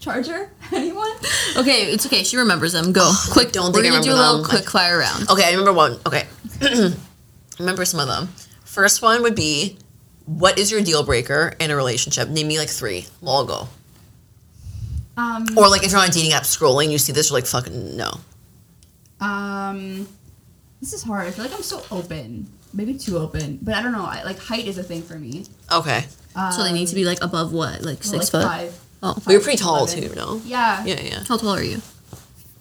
Charger? 0.01 0.51
Anyone? 0.73 1.11
okay, 1.57 1.87
it's 1.93 2.07
okay. 2.07 2.23
She 2.23 2.37
remembers 2.37 2.73
them. 2.73 2.93
Go 2.93 3.11
quick. 3.31 3.53
don't 3.53 3.73
We're 3.75 3.83
think 3.83 3.93
I 3.95 3.97
gonna 3.97 4.05
do 4.05 4.13
a 4.13 4.15
little 4.15 4.37
them. 4.43 4.49
quick 4.49 4.71
fire 4.71 4.99
round. 4.99 5.29
Okay, 5.29 5.45
I 5.45 5.51
remember 5.51 5.73
one. 5.73 5.99
Okay, 6.07 6.25
I 6.61 6.93
remember 7.59 7.85
some 7.85 8.01
of 8.01 8.07
them. 8.07 8.29
First 8.65 9.03
one 9.03 9.23
would 9.23 9.35
be, 9.35 9.77
what 10.27 10.59
is 10.59 10.71
your 10.71 10.81
deal 10.83 11.03
breaker 11.03 11.53
in 11.59 11.71
a 11.73 11.77
relationship? 11.77 12.29
Name 12.29 12.47
me 12.47 12.59
like 12.59 12.69
three. 12.69 13.07
We'll 13.21 13.33
all 13.33 13.45
go. 13.45 13.69
Um, 15.19 15.47
Or 15.57 15.69
like 15.69 15.83
if 15.85 15.91
you're 15.91 16.01
on 16.01 16.09
a 16.09 16.13
dating 16.13 16.33
app 16.33 16.45
scrolling, 16.45 16.91
you 16.91 16.99
see 16.99 17.13
this, 17.13 17.29
you're 17.31 17.39
like 17.39 17.47
fucking 17.47 17.97
no. 17.97 18.11
um, 19.21 20.09
this 20.81 20.93
is 20.93 21.03
hard. 21.03 21.27
I 21.27 21.31
feel 21.33 21.45
like 21.45 21.55
I'm 21.55 21.63
so 21.63 21.83
open. 21.91 22.47
Maybe 22.73 22.95
too 22.99 23.19
open, 23.19 23.59
but 23.63 23.75
I 23.75 23.83
don't 23.83 23.93
know. 23.93 24.05
I, 24.05 24.23
like 24.25 24.39
height 24.39 24.67
is 24.67 24.79
a 24.79 24.83
thing 24.83 25.03
for 25.03 25.19
me. 25.19 25.47
Okay, 25.73 26.05
Um, 26.37 26.53
So 26.53 26.63
they 26.63 26.73
need 26.73 26.87
to 26.89 26.95
be 26.95 27.05
like 27.05 27.23
above 27.23 27.53
what, 27.53 27.83
like 27.83 27.99
well, 28.05 28.13
six 28.21 28.33
like 28.33 28.43
foot. 28.43 28.45
Five. 28.45 28.81
Oh, 29.03 29.15
but 29.25 29.31
you're 29.33 29.41
pretty 29.41 29.59
tall 29.59 29.87
Eleven. 29.87 30.09
too, 30.11 30.15
no? 30.15 30.41
Yeah. 30.45 30.85
Yeah, 30.85 31.01
yeah. 31.01 31.23
how 31.27 31.37
tall 31.37 31.51
are 31.51 31.63
you? 31.63 31.79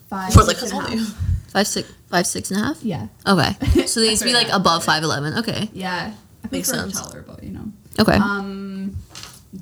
Five. 0.10 0.36
We're 0.36 0.44
like, 0.44 0.58
six 0.58 0.72
how 0.72 0.80
and 0.80 0.88
tall 0.88 0.96
are 0.96 0.98
you? 1.00 1.06
half. 1.06 1.52
Five 1.52 1.68
six, 1.68 1.92
five 2.10 2.26
six 2.28 2.52
and 2.52 2.62
a 2.62 2.64
half. 2.64 2.84
Yeah. 2.84 3.08
Okay, 3.28 3.86
so 3.86 4.00
they 4.00 4.10
need 4.12 4.18
to 4.18 4.26
be 4.26 4.34
like 4.34 4.50
above 4.50 4.84
five 4.84 5.04
eleven. 5.04 5.38
Okay, 5.40 5.70
Yeah. 5.74 6.14
I 6.44 6.48
Makes 6.52 6.70
prefer 6.70 6.84
sense. 6.90 7.02
taller, 7.02 7.22
but 7.28 7.44
you 7.44 7.52
know. 7.52 7.66
okay. 8.00 8.14
Um, 8.14 8.67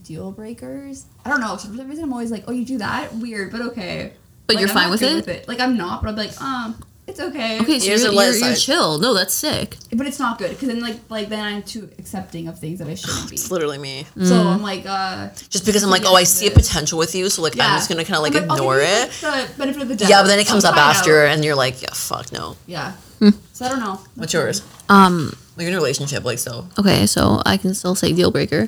deal 0.06 0.32
breakers. 0.32 1.06
I 1.26 1.30
don't 1.30 1.42
know. 1.42 1.58
So 1.58 1.70
for 1.70 1.76
some 1.78 1.90
reason, 1.90 2.04
I'm 2.06 2.14
always 2.14 2.32
like, 2.32 2.44
"Oh, 2.48 2.52
you 2.52 2.66
do 2.66 2.78
that? 2.78 3.14
Weird, 3.16 3.52
but 3.52 3.62
okay." 3.62 4.14
But 4.48 4.56
Like, 4.56 4.62
you're 4.62 4.70
I'm 4.70 4.76
fine 4.76 4.84
not 4.90 5.18
with 5.18 5.28
it? 5.28 5.48
Like 5.48 5.60
I'm 5.60 5.76
not, 5.76 6.04
but 6.04 6.10
I'm 6.10 6.16
like, 6.16 6.40
um, 6.42 6.82
it's 7.08 7.20
okay. 7.20 7.60
okay, 7.62 7.80
so 7.80 7.86
Here's 7.88 8.02
you're, 8.04 8.12
the 8.12 8.16
you're, 8.16 8.34
you're 8.48 8.56
chill. 8.56 9.00
No, 9.00 9.14
that's 9.16 9.34
sick. 9.34 9.76
But 9.92 10.06
it's 10.08 10.20
not 10.20 10.38
good 10.38 10.52
because 10.52 10.68
then 10.68 10.82
like 10.82 10.98
like 11.10 11.30
then 11.30 11.44
I'm 11.44 11.64
too 11.64 11.90
accepting 12.00 12.48
of 12.48 12.60
things 12.60 12.78
that 12.80 12.88
I 12.88 12.94
shouldn't 13.02 13.30
be. 13.30 13.36
It's 13.36 13.50
literally 13.52 13.78
me. 13.80 14.06
So 14.24 14.34
Mm. 14.36 14.46
I'm 14.56 14.62
like, 14.62 14.86
uh, 14.86 15.30
Just 15.50 15.66
because 15.66 15.84
I'm 15.84 15.90
like, 15.90 16.04
oh, 16.06 16.16
I 16.16 16.24
see 16.24 16.48
a 16.48 16.52
potential 16.52 16.98
with 17.00 17.16
you, 17.16 17.30
so 17.30 17.42
like 17.42 17.56
yeah. 17.56 17.68
I'm 17.68 17.78
just 17.78 17.90
gonna 17.90 18.04
kind 18.06 18.18
of 18.18 18.22
like 18.24 18.36
I'm 18.36 18.50
I'll 18.52 18.58
ignore 18.58 18.80
give 18.80 18.88
you, 18.90 18.96
it. 19.04 19.24
like, 19.24 19.48
the 19.50 19.58
benefit 19.58 19.82
of 19.82 19.88
the 19.90 19.96
doubt. 19.96 20.10
Yeah, 20.10 20.22
but 20.22 20.28
then 20.28 20.40
it 20.40 20.48
comes 20.48 20.64
I'll 20.66 20.74
up 20.74 20.78
after, 20.80 21.26
out. 21.26 21.34
and 21.34 21.44
you're 21.46 21.56
like, 21.56 21.82
yeah, 21.82 21.94
fuck 21.94 22.32
no. 22.32 22.56
Yeah. 22.68 22.92
Hmm. 23.20 23.30
So 23.54 23.66
I 23.66 23.70
don't 23.70 23.80
know. 23.80 24.00
What's 24.16 24.34
yours? 24.34 24.62
Um, 24.90 25.36
Like 25.58 25.64
you're 25.64 25.70
in 25.70 25.74
a 25.74 25.78
relationship, 25.78 26.24
like 26.26 26.38
so. 26.40 26.68
okay, 26.78 27.06
so 27.08 27.42
I 27.46 27.58
can 27.58 27.74
still 27.74 27.96
say 27.96 28.12
deal 28.14 28.30
breaker. 28.30 28.68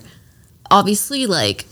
Obviously, 0.72 1.26
like 1.28 1.66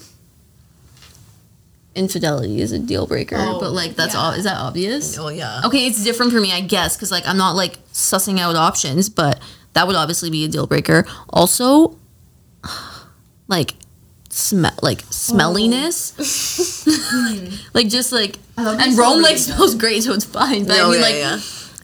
infidelity 1.95 2.61
is 2.61 2.71
a 2.71 2.79
deal 2.79 3.07
breaker, 3.07 3.37
Oh, 3.39 3.59
but 3.59 3.71
like 3.71 3.95
that's 3.95 4.13
yeah. 4.13 4.19
all. 4.21 4.31
Is 4.33 4.43
that 4.43 4.57
obvious? 4.57 5.17
Oh 5.17 5.29
yeah. 5.29 5.61
Okay, 5.65 5.87
it's 5.87 6.03
different 6.03 6.31
for 6.31 6.39
me, 6.41 6.51
I 6.51 6.61
guess, 6.61 6.95
because 6.95 7.11
like 7.11 7.25
I'm 7.27 7.37
not 7.37 7.55
like 7.55 7.77
sussing 7.91 8.39
out 8.39 8.55
options, 8.55 9.09
but 9.09 9.39
that 9.73 9.87
would 9.87 9.95
obviously 9.95 10.29
be 10.29 10.43
a 10.45 10.47
deal 10.47 10.67
breaker. 10.67 11.05
Also, 11.29 11.97
like 13.47 13.75
smell, 14.29 14.73
like 14.81 15.01
smelliness, 15.09 16.13
like 17.73 17.87
just 17.87 18.11
like, 18.11 18.37
and 18.57 18.97
Rome 18.97 19.21
like 19.21 19.37
smells 19.37 19.75
great, 19.75 20.03
so 20.03 20.13
it's 20.13 20.25
fine. 20.25 20.65
But 20.65 20.77
No, 20.77 20.87
I 20.87 20.91
mean, 20.91 20.99
yeah, 20.99 21.05
like, 21.05 21.15
yeah. 21.15 21.39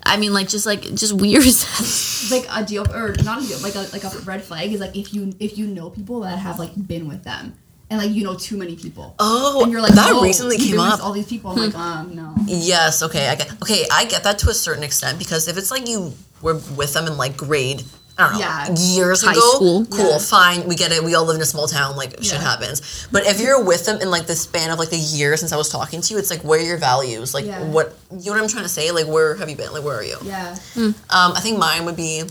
I 0.05 0.17
mean, 0.17 0.33
like 0.33 0.47
just 0.47 0.65
like 0.65 0.81
just 0.81 1.13
weird. 1.13 1.43
like 2.31 2.47
a 2.49 2.65
deal 2.65 2.89
or 2.91 3.13
not 3.23 3.43
a 3.43 3.47
deal 3.47 3.59
like 3.59 3.75
a 3.75 3.87
like 3.91 4.03
a 4.03 4.09
red 4.19 4.41
flag 4.41 4.71
is 4.71 4.79
like 4.79 4.95
if 4.95 5.13
you 5.13 5.33
if 5.39 5.57
you 5.57 5.67
know 5.67 5.89
people 5.89 6.21
that 6.21 6.37
have 6.39 6.59
like 6.59 6.71
been 6.87 7.07
with 7.07 7.23
them 7.23 7.53
and 7.91 7.99
like 7.99 8.11
you 8.11 8.23
know 8.23 8.35
too 8.35 8.57
many 8.57 8.75
people. 8.75 9.13
Oh, 9.19 9.63
and 9.63 9.71
you're 9.71 9.81
like 9.81 9.93
that 9.93 10.13
"Whoa, 10.13 10.23
recently 10.23 10.57
came 10.57 10.79
up. 10.79 11.03
All 11.03 11.11
these 11.11 11.27
people, 11.27 11.51
I'm 11.51 11.57
like, 11.57 11.75
um, 11.75 12.15
no. 12.15 12.33
Yes, 12.47 13.03
okay, 13.03 13.27
I 13.27 13.35
get 13.35 13.51
okay, 13.61 13.85
I 13.91 14.05
get 14.05 14.23
that 14.23 14.39
to 14.39 14.49
a 14.49 14.53
certain 14.53 14.83
extent 14.83 15.19
because 15.19 15.47
if 15.47 15.57
it's 15.57 15.69
like 15.69 15.87
you 15.87 16.13
were 16.41 16.55
with 16.77 16.93
them 16.93 17.05
in 17.05 17.17
like 17.17 17.35
grade, 17.35 17.83
I 18.17 18.23
don't 18.23 18.33
know, 18.33 18.39
Yeah. 18.39 18.71
years 18.75 19.21
High 19.23 19.31
ago, 19.31 19.39
school. 19.55 19.85
cool, 19.85 20.11
Yeah. 20.11 20.17
fine, 20.19 20.67
we 20.67 20.75
get 20.75 20.91
it. 20.91 21.03
We 21.03 21.15
all 21.15 21.25
live 21.25 21.37
in 21.37 21.41
a 21.41 21.45
small 21.45 21.67
town, 21.67 21.95
like 21.95 22.11
shit 22.21 22.33
Yeah. 22.33 22.41
happens. 22.41 22.81
But 23.11 23.25
if 23.25 23.39
you're 23.39 23.63
with 23.63 23.85
them 23.85 23.99
in 24.01 24.11
like 24.11 24.27
the 24.27 24.35
span 24.35 24.69
of 24.69 24.77
like 24.79 24.89
the 24.89 24.97
year 24.97 25.35
since 25.37 25.51
I 25.51 25.55
was 25.55 25.69
talking 25.69 26.01
to 26.01 26.13
you, 26.13 26.19
it's 26.19 26.29
like 26.29 26.41
where 26.43 26.59
are 26.59 26.63
your 26.63 26.77
values? 26.77 27.33
Like 27.33 27.45
Yeah. 27.45 27.63
what 27.63 27.95
you 28.11 28.25
know 28.25 28.33
what 28.33 28.41
I'm 28.43 28.49
trying 28.49 28.63
to 28.63 28.69
say? 28.69 28.91
Like 28.91 29.07
where 29.07 29.35
have 29.35 29.49
you 29.49 29.55
been? 29.55 29.71
Like 29.73 29.83
where 29.83 29.97
are 29.97 30.03
you? 30.03 30.17
Yeah. 30.23 30.55
Um, 30.77 30.93
I 31.35 31.39
think 31.39 31.57
mine 31.57 31.85
would 31.85 31.95
be 31.95 32.23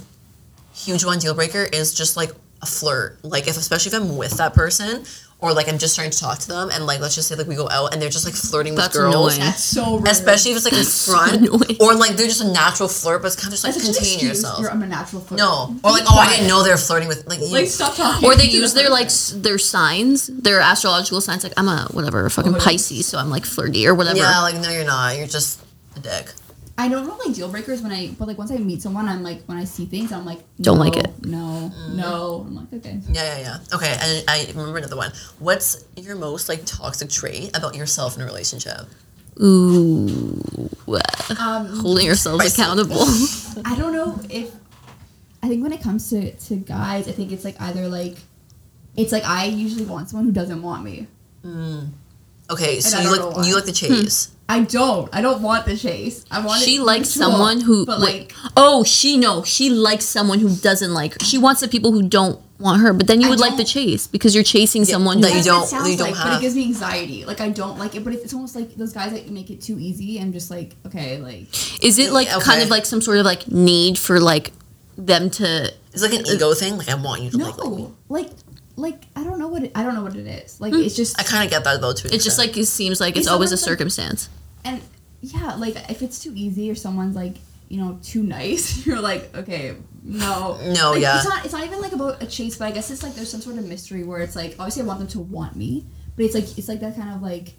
huge 0.75 1.05
one 1.05 1.19
deal 1.19 1.35
breaker 1.35 1.65
is 1.65 1.93
just 1.93 2.17
like 2.17 2.33
a 2.63 2.67
flirt. 2.67 3.19
Like 3.23 3.49
if 3.49 3.57
especially 3.57 3.91
if 3.91 3.95
I'm 4.03 4.17
with 4.17 4.37
that 4.37 4.55
person 4.55 5.05
or 5.43 5.55
like 5.55 5.69
I'm 5.69 5.79
just 5.79 5.95
trying 5.97 6.11
to 6.11 6.19
talk 6.19 6.39
to 6.41 6.49
them 6.49 6.69
and 6.73 6.85
like 6.87 7.01
let's 7.01 7.15
just 7.15 7.29
say 7.29 7.35
like 7.35 7.47
we 7.47 7.55
go 7.55 7.69
out 7.71 7.93
and 7.95 8.03
they're 8.03 8.11
just 8.11 8.27
like 8.27 8.35
flirting 8.35 8.75
with 8.75 8.83
That's 8.85 8.97
girls. 8.97 9.15
annoying. 9.15 9.41
That's 9.41 9.63
so 9.65 9.97
rude. 9.97 10.09
Especially 10.09 10.51
if 10.51 10.59
it's 10.59 10.67
like 10.67 10.75
in 10.75 10.85
front 10.85 11.43
annoying. 11.49 11.77
or 11.81 11.95
like 11.95 12.17
they're 12.17 12.27
just 12.27 12.43
a 12.43 12.53
natural 12.53 12.89
flirt, 12.89 13.23
but 13.23 13.29
it's 13.29 13.37
kind 13.37 13.47
of 13.49 13.53
just 13.53 13.65
like 13.65 13.73
That's 13.75 13.85
contain 13.87 14.13
excuse. 14.15 14.23
yourself. 14.29 14.61
You're, 14.61 14.71
I'm 14.71 14.83
a 14.83 14.87
natural 14.87 15.23
flirt. 15.23 15.39
no, 15.39 15.75
or 15.83 15.91
like 15.93 16.03
Be 16.03 16.09
oh 16.11 16.19
I 16.19 16.29
didn't 16.35 16.49
know 16.49 16.63
they 16.63 16.71
were 16.71 16.77
flirting 16.77 17.09
with 17.09 17.27
like. 17.27 17.41
Like 17.41 17.67
stop 17.69 17.95
talking. 17.95 18.29
or 18.29 18.35
they 18.37 18.45
use 18.45 18.75
their 18.75 18.91
like 18.91 19.07
s- 19.07 19.33
their 19.37 19.57
signs, 19.59 20.27
their 20.27 20.61
astrological 20.61 21.21
signs. 21.21 21.43
Like 21.43 21.55
I'm 21.57 21.69
a 21.69 21.89
whatever 21.93 22.29
fucking 22.29 22.55
Oh. 22.55 22.59
Pisces, 22.59 23.07
so 23.07 23.17
I'm 23.19 23.31
like 23.31 23.45
flirty 23.47 23.87
or 23.87 23.95
whatever. 23.95 24.19
yeah, 24.19 24.41
like 24.43 24.57
no 24.61 24.69
you're 24.71 24.85
not. 24.85 25.17
You're 25.17 25.27
just 25.27 25.61
a 25.97 26.01
dick. 26.01 26.33
I 26.81 26.89
don't 26.89 27.07
know 27.07 27.17
like 27.25 27.35
deal 27.35 27.49
breakers 27.49 27.83
when 27.83 27.93
I, 27.93 28.09
but 28.19 28.27
like 28.29 28.39
once 28.39 28.51
I 28.51 28.57
meet 28.57 28.81
someone, 28.83 29.09
I'm 29.09 29.23
like 29.23 29.43
when 29.45 29.59
I 29.59 29.65
see 29.65 29.85
things, 29.87 30.13
I'm 30.13 30.25
like 30.25 30.41
Don't 30.61 30.79
like 30.79 30.97
it. 30.97 31.11
No, 31.25 31.71
no. 31.93 32.45
I'm 32.47 32.55
like 32.55 32.73
okay. 32.75 32.99
Yeah, 33.11 33.37
yeah, 33.37 33.41
yeah. 33.41 33.77
Okay, 33.77 33.97
and 34.01 34.25
I 34.29 34.47
remember 34.55 34.79
another 34.79 34.97
one. 34.97 35.13
What's 35.39 35.85
your 35.97 36.17
most 36.17 36.49
like 36.49 36.63
toxic 36.65 37.11
trait 37.11 37.57
about 37.57 37.75
yourself 37.75 38.17
in 38.17 38.23
a 38.23 38.25
relationship? 38.25 38.87
Ooh, 39.43 40.69
Um, 41.39 41.67
holding 41.81 42.07
yourselves 42.07 42.45
Spicy. 42.45 42.63
accountable. 42.63 43.01
I 43.65 43.75
don't 43.77 43.93
know 43.93 44.19
if 44.29 44.53
I 45.43 45.49
think 45.49 45.63
when 45.63 45.73
it 45.73 45.83
comes 45.83 46.09
to 46.11 46.33
to 46.33 46.57
guys, 46.57 47.09
I 47.09 47.13
think 47.13 47.33
it's 47.33 47.45
like 47.45 47.61
either 47.61 47.89
like 47.89 48.17
it's 48.97 49.13
like 49.13 49.25
I 49.25 49.45
usually 49.47 49.85
want 49.87 50.09
someone 50.11 50.27
who 50.27 50.33
doesn't 50.33 50.63
want 50.63 50.85
me. 50.85 51.07
Okay, 52.51 52.81
so 52.81 52.99
you 52.99 53.17
don't 53.17 53.37
like 53.37 53.47
you 53.47 53.55
like 53.55 53.65
the 53.65 53.71
hmm. 53.71 54.03
chase. 54.03 54.31
I 54.49 54.63
don't. 54.65 55.09
I 55.15 55.21
don't 55.21 55.43
want 55.43 55.65
the 55.65 55.77
chase. 55.77 56.25
I 56.29 56.45
want. 56.45 56.61
she 56.63 56.77
it 56.77 56.83
likes 56.83 57.17
mutual, 57.17 57.33
someone 57.33 57.61
who 57.61 57.87
but 57.87 58.01
wait, 58.01 58.33
like 58.33 58.53
oh 58.57 58.83
she 58.83 59.17
no 59.17 59.45
she 59.45 59.71
likes 59.71 60.05
someone 60.05 60.41
who 60.41 60.55
doesn't 60.57 60.93
like 60.93 61.13
her. 61.15 61.21
she 61.21 61.39
wants 61.39 61.61
the 61.61 61.69
people 61.69 61.93
who 61.93 62.03
don't 62.03 62.41
want 62.59 62.83
her 62.83 62.93
but 62.93 63.07
then 63.07 63.21
you 63.21 63.29
I 63.29 63.31
would 63.31 63.39
like 63.39 63.57
the 63.57 63.65
chase 63.65 64.09
because 64.09 64.35
you're 64.35 64.45
chasing 64.45 64.85
someone 64.85 65.21
that 65.21 65.35
you 65.35 65.43
don't- 65.43 65.71
that 65.71 65.89
you 65.89 65.97
don't 65.97 66.11
like, 66.11 66.25
but 66.25 66.39
it 66.39 66.41
gives 66.41 66.57
me 66.57 66.65
anxiety. 66.65 67.25
Like 67.25 67.41
I 67.41 67.49
don't 67.49 67.79
like 67.79 67.95
it, 67.95 68.03
but 68.03 68.13
it's, 68.13 68.25
it's 68.25 68.35
almost 68.35 68.57
like 68.57 68.75
those 68.75 68.93
guys 68.93 69.13
that 69.13 69.31
make 69.31 69.51
it 69.51 69.61
too 69.61 69.79
easy. 69.79 70.19
I'm 70.19 70.33
just 70.33 70.51
like, 70.51 70.75
okay, 70.85 71.19
like 71.19 71.49
is 71.85 72.01
it 72.01 72.13
like 72.13 72.27
Yeah, 72.27 72.41
kind 72.41 72.61
of 72.61 72.71
like 72.71 72.87
some 72.87 73.01
sort 73.01 73.19
of 73.19 73.25
like 73.25 73.47
need 73.49 73.99
for 73.99 74.19
like 74.19 74.53
them 74.99 75.31
to 75.31 75.73
It's 75.93 76.03
like 76.03 76.13
an 76.13 76.27
ego 76.27 76.55
thing. 76.55 76.77
Like 76.77 76.89
I 76.89 76.97
want 76.97 77.23
you 77.23 77.31
to 77.31 77.39
like, 77.39 77.57
like 77.57 77.71
me. 77.71 77.77
no, 77.83 77.97
like 78.09 78.31
like 78.75 79.05
I 79.15 79.23
don't 79.23 79.30
know 79.30 79.30
what 79.51 79.65
it, 79.65 79.73
I 79.75 79.83
don't 79.83 79.95
know 79.95 80.03
what 80.03 80.17
it 80.17 80.27
is. 80.27 80.61
Like 80.61 80.73
hmm. 80.73 80.81
it's 80.81 80.97
just 80.97 81.19
I 81.21 81.23
kind 81.25 81.45
of 81.45 81.51
get 81.51 81.65
that 81.65 81.81
though 81.81 81.93
too. 81.93 82.09
it's 82.13 82.25
just 82.25 82.39
like 82.39 82.57
it 82.57 82.67
seems 82.67 83.01
like 83.01 83.17
it's 83.17 83.27
If 83.27 83.33
always 83.33 83.53
a 83.53 83.57
someone's, 83.57 83.67
like- 83.67 83.79
circumstance 83.79 84.29
and 84.65 84.81
yeah, 85.21 85.55
like 85.57 85.77
if 85.91 86.03
it's 86.03 86.23
too 86.23 86.33
easy 86.35 86.71
or 86.71 86.75
someone's 86.75 87.15
like 87.17 87.37
you 87.69 87.79
know 87.79 87.99
too 88.03 88.23
nice, 88.23 88.85
you're 88.87 89.01
like, 89.01 89.35
okay, 89.37 89.77
no, 90.03 90.59
No, 90.75 90.93
Like, 90.93 91.03
yeah. 91.03 91.17
It's 91.19 91.29
not. 91.29 91.45
It's 91.45 91.53
not 91.55 91.65
even 91.65 91.81
like 91.81 91.93
about 91.93 92.23
a 92.23 92.27
chase, 92.27 92.57
but 92.57 92.65
I 92.67 92.71
guess 92.73 92.91
it's 92.91 93.03
like 93.03 93.15
there's 93.15 93.31
some 93.31 93.41
sort 93.41 93.59
of 93.59 93.67
mystery 93.67 94.03
where 94.03 94.21
it's 94.21 94.35
like 94.35 94.57
obviously 94.59 94.83
I 94.83 94.87
want 94.87 94.99
them 94.99 95.09
to 95.09 95.21
want 95.21 95.55
me, 95.57 95.85
but 96.17 96.25
it's 96.25 96.35
like 96.35 96.59
it's 96.59 96.69
like 96.69 96.81
that 96.81 96.97
kind 96.97 97.15
of 97.15 97.23
like. 97.23 97.55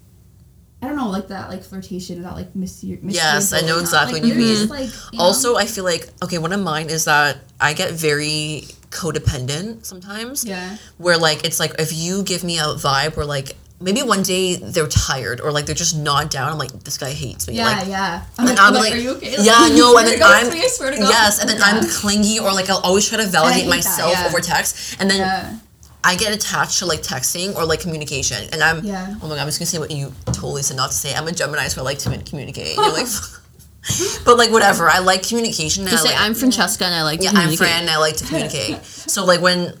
I 0.84 0.88
don't 0.88 0.96
know, 0.96 1.10
like 1.10 1.28
that, 1.28 1.48
like 1.48 1.62
flirtation, 1.62 2.22
that 2.24 2.34
like 2.34 2.56
mystery. 2.56 2.98
mystery 3.00 3.12
Yes, 3.14 3.52
I 3.52 3.60
know 3.60 3.78
exactly 3.78 4.14
Like, 4.14 4.22
what 4.24 4.32
you 4.32 4.34
mean. 4.34 4.56
just, 4.56 4.68
like, 4.68 4.90
you 5.12 5.18
know? 5.20 5.24
Also, 5.26 5.54
I 5.54 5.64
feel 5.66 5.84
like 5.84 6.08
okay, 6.24 6.38
one 6.38 6.52
of 6.52 6.58
mine 6.60 6.90
is 6.90 7.04
that 7.04 7.38
I 7.60 7.72
get 7.72 7.92
very 7.92 8.64
codependent 8.92 9.84
sometimes. 9.86 10.44
Yeah. 10.44 10.76
Where 10.98 11.18
like 11.18 11.44
it's 11.44 11.58
like 11.58 11.74
if 11.78 11.92
you 11.92 12.22
give 12.22 12.44
me 12.44 12.58
a 12.58 12.64
vibe 12.76 13.16
where 13.16 13.26
like 13.26 13.56
maybe 13.80 14.02
one 14.02 14.22
day 14.22 14.54
they're 14.56 14.86
tired 14.86 15.40
or 15.40 15.50
like 15.50 15.66
they're 15.66 15.74
just 15.74 15.96
not 15.98 16.30
down. 16.30 16.52
I'm 16.52 16.58
like 16.58 16.72
this 16.84 16.98
guy 16.98 17.10
hates 17.10 17.48
me. 17.48 17.54
Yeah, 17.54 17.66
like, 17.66 17.88
yeah. 17.88 18.22
I'm 18.38 18.46
And 18.48 18.56
like, 18.56 18.66
I'm 18.68 18.74
like, 18.74 18.92
are 18.94 18.96
you 18.96 19.10
okay? 19.16 19.34
yeah, 19.40 19.58
Like, 19.58 19.72
no, 19.72 19.96
and 19.98 20.06
then 20.06 20.18
God, 20.18 20.44
I'm, 20.44 20.52
me, 20.52 20.60
I 20.62 20.68
swear 20.68 20.90
to 20.92 20.98
God. 20.98 21.08
yes, 21.08 21.40
and 21.40 21.48
then 21.50 21.60
I'm 21.62 21.82
clingy 21.88 22.38
or 22.38 22.52
like 22.52 22.70
I'll 22.70 22.78
always 22.78 23.08
try 23.08 23.18
to 23.18 23.26
validate 23.26 23.62
hate 23.62 23.70
that, 23.70 23.76
myself 23.76 24.12
yeah. 24.12 24.26
over 24.28 24.40
text, 24.40 25.00
and 25.00 25.10
then 25.10 25.18
Yeah. 25.18 25.58
I 26.04 26.16
get 26.16 26.34
attached 26.34 26.78
to 26.80 26.86
like 26.86 27.00
texting 27.02 27.54
or 27.56 27.64
like 27.64 27.80
communication, 27.80 28.48
and 28.52 28.62
I'm 28.62 28.84
Yeah. 28.84 29.14
oh 29.22 29.28
my 29.28 29.34
god, 29.36 29.42
I'm 29.42 29.46
just 29.48 29.58
gonna 29.58 29.66
say 29.66 29.78
what 29.78 29.90
you 29.90 30.12
totally 30.26 30.62
said 30.62 30.76
not 30.76 30.90
to 30.90 30.96
say. 30.96 31.14
I'm 31.14 31.26
a 31.28 31.32
Gemini, 31.32 31.68
so 31.68 31.80
I 31.80 31.84
like 31.84 31.98
to 32.00 32.18
communicate. 32.30 32.76
You're 32.76 32.92
like, 32.92 33.06
but 34.24 34.36
like 34.38 34.50
whatever, 34.50 34.88
I 34.88 34.98
like 35.00 35.26
communication. 35.26 35.82
And 35.82 35.90
just 35.90 36.04
I 36.04 36.08
say 36.10 36.14
like, 36.14 36.24
i'm 36.24 36.34
francesca 36.34 36.84
and 36.84 36.94
i 36.94 37.02
like 37.02 37.18
to 37.18 37.24
yeah, 37.24 37.30
I'm 37.30 37.36
communicate. 37.36 37.58
Fran, 37.66 37.80
and 37.82 37.90
I 37.90 37.98
like 37.98 38.16
to 38.18 38.24
communicate. 38.24 38.84
so 38.84 39.24
like 39.24 39.40
when 39.40 39.74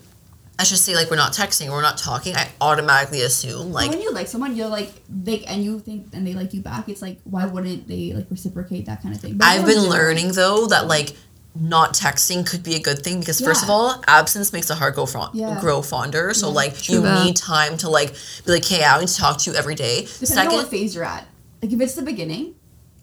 I 0.58 0.64
should 0.64 0.78
say 0.78 0.94
like 0.94 1.10
we're 1.10 1.16
not 1.16 1.32
texting 1.32 1.68
or 1.68 1.72
we're 1.72 1.82
not 1.82 1.98
talking, 1.98 2.36
I 2.36 2.48
automatically 2.60 3.22
assume 3.22 3.68
But 3.68 3.74
like 3.74 3.90
when 3.90 4.00
you 4.02 4.12
like 4.12 4.28
someone, 4.28 4.54
you're 4.54 4.68
like 4.68 4.92
they 5.08 5.44
and 5.44 5.64
you 5.64 5.80
think 5.80 6.08
and 6.12 6.26
they 6.26 6.34
like 6.34 6.52
you 6.52 6.60
back. 6.60 6.88
It's 6.88 7.02
like 7.02 7.18
why 7.24 7.46
wouldn't 7.46 7.88
they 7.88 8.12
like 8.12 8.26
reciprocate 8.30 8.86
that 8.86 9.02
kind 9.02 9.14
of 9.14 9.20
thing? 9.20 9.38
But 9.38 9.46
I've 9.46 9.60
been 9.66 9.70
everyone's 9.70 9.84
different. 9.94 10.04
learning 10.18 10.32
though 10.32 10.66
that 10.66 10.86
like 10.86 11.16
not 11.54 11.94
texting 11.94 12.46
could 12.48 12.62
be 12.62 12.74
a 12.76 12.80
good 12.80 13.00
thing 13.00 13.20
because 13.20 13.40
first 13.40 13.62
of 13.62 13.70
all, 13.70 14.02
absence 14.06 14.52
makes 14.52 14.68
the 14.68 14.74
heart 14.74 14.94
go 14.96 15.04
fond- 15.06 15.34
Yeah. 15.34 15.58
grow 15.60 15.82
fonder. 15.82 16.32
So 16.34 16.48
Yeah, 16.48 16.54
like 16.54 16.88
you 16.88 17.00
that. 17.02 17.24
need 17.24 17.36
time 17.36 17.76
to 17.78 17.88
like 17.90 18.14
be 18.46 18.52
like, 18.52 18.64
hey, 18.64 18.84
I 18.84 18.98
need 19.00 19.08
to 19.08 19.16
talk 19.16 19.38
to 19.38 19.50
you 19.50 19.56
every 19.56 19.74
day. 19.74 20.06
Depending 20.20 20.38
on 20.38 20.44
what 20.46 20.52
Second, 20.66 20.70
phase 20.70 20.94
you're 20.94 21.04
at. 21.04 21.26
Like 21.60 21.72
if 21.72 21.80
it's 21.80 21.94
the 21.94 22.02
beginning, 22.02 22.54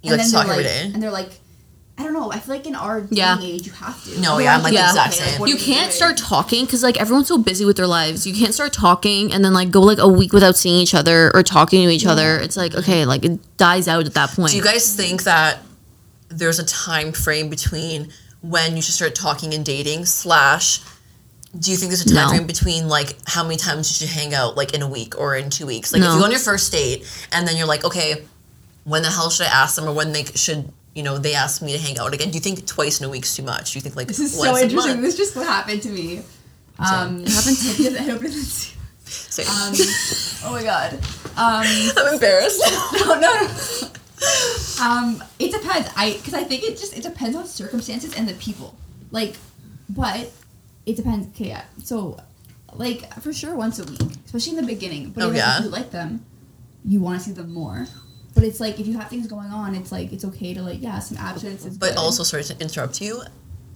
you 0.02 0.12
like 0.12 0.22
to 0.26 0.32
they're 0.32 0.44
talk 0.44 0.48
like, 0.56 0.66
day. 0.66 0.92
and 0.94 1.02
they're 1.04 1.12
like, 1.12 1.32
I 1.98 2.04
don't 2.04 2.14
know. 2.14 2.32
I 2.32 2.40
feel 2.40 2.56
like 2.56 2.66
in 2.66 2.76
our 2.76 3.06
Yeah. 3.12 3.36
dating 3.36 3.56
age, 3.56 3.66
you 3.68 3.74
have 3.74 4.02
to. 4.06 4.22
No, 4.22 4.38
yeah, 4.38 4.56
I'm 4.56 4.64
like 4.64 4.72
the 4.74 4.80
exact 4.80 5.16
okay, 5.16 5.26
like, 5.26 5.38
same. 5.38 5.48
you 5.48 5.58
can't 5.58 5.82
doing? 5.82 5.92
start 5.92 6.18
talking 6.18 6.66
because 6.66 6.82
like 6.82 6.96
everyone's 7.00 7.28
so 7.28 7.38
busy 7.38 7.66
with 7.66 7.76
their 7.76 7.88
lives 7.88 8.26
you 8.26 8.34
can't 8.34 8.54
start 8.54 8.72
talking 8.72 9.34
and 9.34 9.44
then 9.44 9.54
like 9.54 9.70
go 9.70 9.82
like 9.82 9.98
a 9.98 10.08
week 10.08 10.32
without 10.32 10.56
seeing 10.56 10.80
each 10.80 10.94
other 10.96 11.30
or 11.36 11.44
talking 11.44 11.86
to 11.86 11.94
each 11.94 12.06
other 12.06 12.38
it's 12.40 12.56
like 12.56 12.74
okay 12.74 13.04
like 13.06 13.26
it 13.26 13.58
dies 13.58 13.90
out 13.90 14.06
at 14.06 14.14
that 14.14 14.30
point 14.30 14.52
Do 14.52 14.58
you 14.58 14.64
guys 14.64 14.96
think 14.96 15.24
that 15.24 15.60
there's 16.30 16.58
a 16.60 16.66
time 16.66 17.12
frame 17.12 17.50
between 17.50 18.10
when 18.42 18.78
you 18.78 18.82
should 18.82 18.94
start 18.94 19.14
talking 19.14 19.54
and 19.54 19.66
dating 19.66 20.06
slash 20.06 20.80
do 21.60 21.72
you 21.72 21.76
think 21.78 21.90
there's 21.90 22.06
a 22.06 22.14
time 22.14 22.28
No. 22.28 22.30
frame 22.30 22.48
between 22.48 22.88
like 22.88 23.18
how 23.28 23.44
many 23.44 23.58
times 23.58 23.90
you 24.02 24.08
should 24.08 24.16
hang 24.16 24.34
out 24.34 24.56
like 24.56 24.74
in 24.74 24.82
a 24.84 24.88
week 24.88 25.20
or 25.20 25.36
in 25.36 25.50
two 25.50 25.66
weeks? 25.66 25.92
Like 25.92 26.02
if 26.04 26.08
you 26.14 26.20
go 26.20 26.24
on 26.26 26.32
your 26.32 26.40
first 26.40 26.72
date 26.72 27.06
and 27.34 27.46
then 27.48 27.58
you're 27.58 27.66
like, 27.68 27.84
okay, 27.84 28.24
when 28.84 29.02
the 29.04 29.10
hell 29.10 29.30
should 29.30 29.48
I 29.48 29.50
ask 29.50 29.76
them 29.76 29.86
or 29.88 29.94
when 29.94 30.12
they 30.14 30.24
should 30.26 30.72
you 30.96 31.04
know 31.04 31.18
they 31.18 31.34
ask 31.36 31.62
me 31.62 31.74
to 31.74 31.80
hang 31.80 31.98
out 32.00 32.14
again? 32.14 32.30
Do 32.30 32.36
you 32.36 32.42
think 32.42 32.66
twice 32.66 33.00
in 33.00 33.06
a 33.06 33.10
week's 33.10 33.36
too 33.36 33.44
much? 33.44 33.72
Do 33.74 33.78
you 33.78 33.82
think 33.82 33.96
like 33.96 34.08
This 34.08 34.20
is 34.20 34.38
once 34.38 34.58
so 34.58 34.64
interesting. 34.64 34.92
month? 34.94 35.02
This 35.06 35.18
just 35.18 35.36
what 35.36 35.46
happened 35.48 35.82
to 35.84 35.90
me. 35.90 36.22
Um, 36.80 37.22
it 37.26 37.30
happened 37.30 37.58
to 37.58 37.84
me. 37.92 37.98
I 38.00 38.02
hope 38.04 38.22
it 38.24 38.28
doesn't. 38.28 38.76
Same. 39.06 39.48
Um, 39.48 39.74
oh 40.46 40.52
my 40.52 40.64
god. 40.64 40.94
Um, 41.38 41.66
I'm 41.98 42.14
embarrassed. 42.14 42.62
no, 42.94 43.16
no, 43.16 43.16
no. 43.20 43.48
Um, 44.82 45.24
it 45.40 45.52
depends. 45.52 45.90
I 45.96 46.14
because 46.18 46.34
I 46.34 46.44
think 46.44 46.64
it 46.64 46.78
just 46.78 46.96
it 46.98 47.04
depends 47.04 47.36
on 47.38 47.46
circumstances 47.46 48.14
and 48.16 48.28
the 48.28 48.34
people. 48.36 48.76
Like, 49.12 49.36
but 49.90 50.32
it 50.86 50.96
depends. 50.96 51.28
Okay, 51.30 51.48
yeah. 51.50 51.64
So, 51.84 52.18
like 52.74 53.12
for 53.22 53.32
sure 53.34 53.56
once 53.56 53.80
a 53.80 53.84
week, 53.86 54.02
especially 54.26 54.58
in 54.58 54.66
the 54.66 54.68
beginning. 54.74 55.12
But 55.12 55.24
Oh, 55.24 55.30
if, 55.30 55.36
yeah? 55.38 55.58
if 55.60 55.64
you 55.66 55.70
like 55.70 55.92
them, 55.92 56.26
you 56.86 57.00
want 57.00 57.20
to 57.20 57.26
see 57.26 57.32
them 57.32 57.54
more. 57.54 57.88
But 58.36 58.44
it's 58.44 58.60
like 58.60 58.80
if 58.80 58.88
you 58.88 58.98
have 58.98 59.10
things 59.10 59.28
going 59.28 59.50
on, 59.52 59.76
it's 59.76 59.92
like 59.92 60.14
it's 60.14 60.24
okay 60.26 60.54
to 60.54 60.62
like 60.62 60.82
yeah, 60.82 61.00
some 61.00 61.18
absence 61.18 61.66
is 61.66 61.78
But 61.78 61.90
good. 61.90 61.98
also, 61.98 62.24
sorry 62.24 62.44
to 62.44 62.60
interrupt 62.60 63.02
you. 63.02 63.22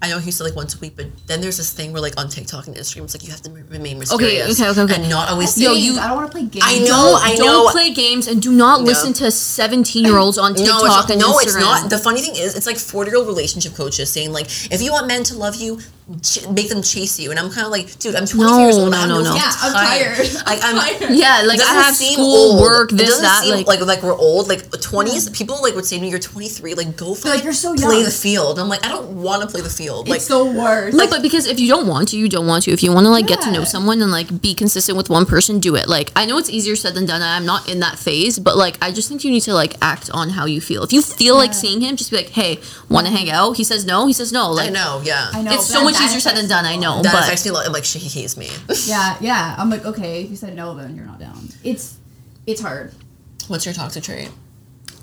I 0.02 0.10
know 0.10 0.20
he 0.20 0.32
said 0.32 0.44
like 0.44 0.56
once 0.56 0.76
a 0.76 0.80
week, 0.80 0.98
but 0.98 1.08
then 1.28 1.40
there's 1.40 1.56
this 1.56 1.72
thing 1.72 1.94
where 1.94 2.02
like 2.02 2.20
on 2.20 2.28
TikTok 2.28 2.68
and 2.68 2.76
Instagram, 2.76 3.06
it's 3.06 3.16
like 3.16 3.24
you 3.24 3.32
have 3.32 3.42
to 3.44 3.52
remain 3.52 4.00
mysterious. 4.00 4.60
okay, 4.60 4.70
okay, 4.70 4.82
okay. 4.82 4.96
And 5.02 5.10
not 5.10 5.30
always 5.30 5.58
Yo, 5.58 5.72
you- 5.72 5.98
I 5.98 6.08
don't 6.10 6.18
want 6.18 6.30
to 6.30 6.38
play 6.38 6.46
games. 6.46 6.66
I 6.68 6.80
know, 6.80 6.86
don't, 6.88 7.24
I 7.24 7.36
don't 7.38 7.72
play 7.72 7.94
games 7.94 8.28
and 8.28 8.42
do 8.42 8.52
not 8.52 8.82
No. 8.82 8.86
listen 8.88 9.14
to 9.14 9.32
17 9.32 10.04
year 10.04 10.18
olds 10.18 10.38
on 10.38 10.56
TikTok 10.56 10.82
no, 10.82 10.86
it's 10.86 10.96
not, 10.96 11.10
and 11.10 11.20
no, 11.22 11.28
Instagram. 11.28 11.36
No, 11.38 11.40
it's 11.42 11.56
not. 11.84 11.90
The 11.90 11.98
funny 12.00 12.20
thing 12.22 12.36
is, 12.36 12.54
it's 12.54 12.68
like 12.68 12.78
forty-year-old 12.78 13.28
relationship 13.28 13.76
coaches 13.76 14.12
saying 14.12 14.34
like, 14.34 14.48
if 14.74 14.82
you 14.82 14.92
want 14.92 15.08
men 15.08 15.24
to 15.24 15.38
love 15.38 15.56
you, 15.56 15.80
ch- 16.22 16.48
make 16.50 16.70
them 16.70 16.82
chase 16.82 17.20
you. 17.20 17.32
And 17.32 17.40
I'm 17.40 17.50
kind 17.50 17.66
of 17.66 17.72
like, 17.72 17.98
dude, 18.00 18.16
I'm 18.16 18.26
20 18.26 18.50
No, 18.52 18.60
years 18.60 18.78
old. 18.78 18.92
no, 18.92 18.98
I 18.98 19.00
have 19.02 19.10
no, 19.10 19.22
no, 19.22 19.24
no. 19.24 19.38
fucking 19.38 19.42
Yeah, 19.42 19.54
I'm 19.62 19.74
time. 19.74 19.88
tired. 19.88 20.34
Like 20.46 20.60
I'm. 20.64 20.76
tired. 21.00 21.16
yeah, 21.16 21.42
like 21.46 21.60
I 21.60 21.64
doesn't 21.64 21.76
have 21.84 21.96
seem 21.96 22.14
school, 22.14 22.26
old. 22.36 22.62
work, 22.62 22.92
it 22.92 22.96
this, 22.98 23.10
doesn't 23.10 23.24
that. 23.24 23.44
seem 23.44 23.54
Like, 23.56 23.68
like 23.68 23.82
like 23.82 24.04
we're 24.04 24.18
old. 24.18 24.48
Like 24.48 24.64
20s, 24.70 25.34
people 25.34 25.62
like 25.62 25.76
would 25.76 25.86
say 25.86 25.96
to 25.98 26.02
me, 26.02 26.10
"You're 26.10 26.20
23. 26.20 26.74
Like 26.76 26.96
go 26.98 27.16
for 27.16 27.30
like, 27.30 27.44
"You're 27.44 27.54
so 27.54 27.70
young. 27.74 27.78
play 27.78 27.96
young." 27.98 28.06
the 28.06 28.12
field." 28.12 28.60
I'm 28.60 28.70
like, 28.70 28.86
I 28.86 28.90
don't 28.90 29.22
want 29.24 29.42
to 29.42 29.48
play 29.48 29.62
the 29.62 29.70
field. 29.70 30.08
Like 30.10 30.18
It's 30.18 30.28
the 30.28 30.44
worst. 30.44 30.96
no, 30.98 31.08
but 31.08 31.22
because 31.22 31.46
if 31.48 31.60
you 31.60 31.68
don't 31.68 31.88
want 31.88 32.10
to, 32.10 32.18
you 32.18 32.30
don't 32.30 32.48
want 32.48 32.64
to. 32.66 32.72
If 32.72 32.84
you 32.84 32.92
want 32.94 33.06
to 33.06 33.10
like 33.10 33.28
get 33.28 33.42
to 33.42 33.52
know 33.52 33.64
someone 33.64 34.02
and 34.02 34.12
like 34.12 34.42
be 34.42 34.54
consistent 34.54 34.98
with 34.98 35.10
one 35.10 35.26
person, 35.26 35.60
do 35.60 35.76
it. 35.76 35.88
Like 35.88 36.12
I 36.16 36.26
know 36.26 36.38
it's 36.38 36.50
easier 36.50 36.76
said 36.76 36.94
than 36.96 37.06
done. 37.06 37.22
I'm 37.22 37.46
not 37.46 37.70
in 37.70 37.80
that 37.80 37.98
phase, 37.98 38.40
but 38.40 38.58
like 38.58 38.78
I 38.82 38.92
just 38.92 39.08
think 39.10 39.24
you 39.24 39.32
need 39.32 39.42
to 39.42 39.54
like 39.54 39.76
act 39.82 40.10
on 40.14 40.30
how 40.30 40.46
you 40.46 40.62
feel. 40.62 40.84
If 40.84 40.92
you 40.94 41.02
feel 41.02 41.36
like 41.36 41.54
seeing 41.54 41.82
him, 41.82 41.96
just 41.96 42.12
be 42.12 42.18
like, 42.18 42.30
"Hey, 42.30 42.60
want 42.90 43.08
to 43.08 43.14
hang 43.14 43.30
out?" 43.30 43.54
He 43.58 43.64
says 43.64 43.86
no. 43.86 44.06
He 44.08 44.14
says 44.14 44.32
no. 44.32 44.52
Like 44.52 44.70
I 44.70 44.72
know, 44.74 45.02
yeah. 45.04 45.30
I 45.34 45.42
know 45.42 45.54
it's 45.54 45.68
so 45.68 45.84
much 45.84 45.94
that 45.96 46.03
easier 46.06 46.20
said 46.20 46.36
than 46.36 46.48
done. 46.48 46.66
I 46.66 46.76
know, 46.76 47.02
That 47.02 47.14
but 47.14 47.24
affects 47.24 47.46
me 47.46 47.52
a 47.52 47.54
lot. 47.54 47.72
Like 47.72 47.84
she 47.86 48.00
hates 48.00 48.38
me. 48.38 48.50
Yeah, 48.86 49.16
yeah. 49.22 49.56
I'm 49.58 49.70
like, 49.70 49.86
okay, 49.86 50.24
if 50.24 50.30
you 50.30 50.36
said 50.36 50.56
no, 50.56 50.76
then 50.76 50.96
you're 50.96 51.06
not 51.06 51.20
down. 51.20 51.48
It's 51.64 51.98
it's 52.46 52.62
hard. 52.62 52.94
What's 53.48 53.66
your 53.66 53.74
toxic 53.74 54.04
trait? 54.04 54.30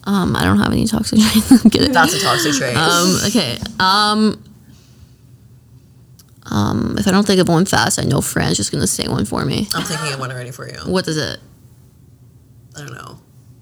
um, 0.04 0.34
I 0.34 0.44
don't 0.44 0.58
have 0.58 0.72
any 0.72 0.86
toxic 0.86 1.18
traits. 1.30 1.62
Get 1.64 1.82
it? 1.82 1.92
That's 1.92 2.14
a 2.14 2.20
toxic 2.20 2.54
trait. 2.54 2.76
Um, 2.76 3.16
okay. 3.26 3.58
Um, 3.78 4.42
um, 6.46 6.96
if 6.98 7.06
I 7.06 7.10
don't 7.10 7.26
think 7.26 7.40
of 7.40 7.48
one 7.48 7.64
fast, 7.66 7.98
I 8.00 8.04
know 8.04 8.20
Fran's 8.20 8.56
just 8.56 8.72
gonna 8.72 8.86
say 8.86 9.06
one 9.08 9.24
for 9.24 9.44
me. 9.44 9.68
I'm 9.74 9.84
thinking 9.84 10.12
of 10.12 10.20
one 10.20 10.32
already 10.32 10.50
for 10.50 10.66
you. 10.68 10.78
What 10.90 11.06
is 11.06 11.16
it? 11.16 11.38
I 12.76 12.80
don't 12.80 12.92
know. 12.94 13.18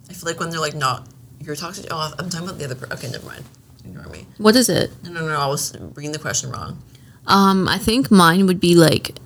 I 0.08 0.12
feel 0.12 0.30
like 0.30 0.40
when 0.40 0.50
they're 0.50 0.60
like 0.60 0.74
not 0.74 1.08
you're 1.40 1.56
toxic. 1.56 1.86
Oh, 1.90 2.14
I'm 2.18 2.28
talking 2.30 2.46
about 2.46 2.58
the 2.58 2.64
other. 2.66 2.74
Per- 2.74 2.92
okay, 2.94 3.10
never 3.10 3.26
mind. 3.26 3.44
Ignore 3.84 4.06
me. 4.08 4.26
What 4.38 4.54
is 4.56 4.68
it? 4.68 4.90
No, 5.04 5.10
no, 5.10 5.26
no. 5.26 5.38
I 5.38 5.46
was 5.46 5.76
reading 5.94 6.12
the 6.12 6.18
question 6.18 6.50
wrong. 6.50 6.82
Um, 7.28 7.68
I 7.68 7.78
think 7.78 8.10
mine 8.10 8.46
would 8.46 8.58
be 8.60 8.74
like, 8.74 9.16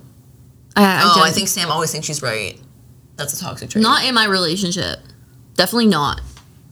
I, 0.75 0.83
I, 0.83 1.01
oh, 1.03 1.13
don't- 1.15 1.27
I 1.27 1.31
think 1.31 1.47
Sam 1.47 1.71
always 1.71 1.91
thinks 1.91 2.07
she's 2.07 2.21
right. 2.21 2.59
That's 3.15 3.33
a 3.33 3.39
toxic 3.39 3.69
trait. 3.69 3.81
not 3.83 4.05
in 4.05 4.13
my 4.15 4.25
relationship. 4.25 4.99
Definitely 5.55 5.87
not. 5.87 6.21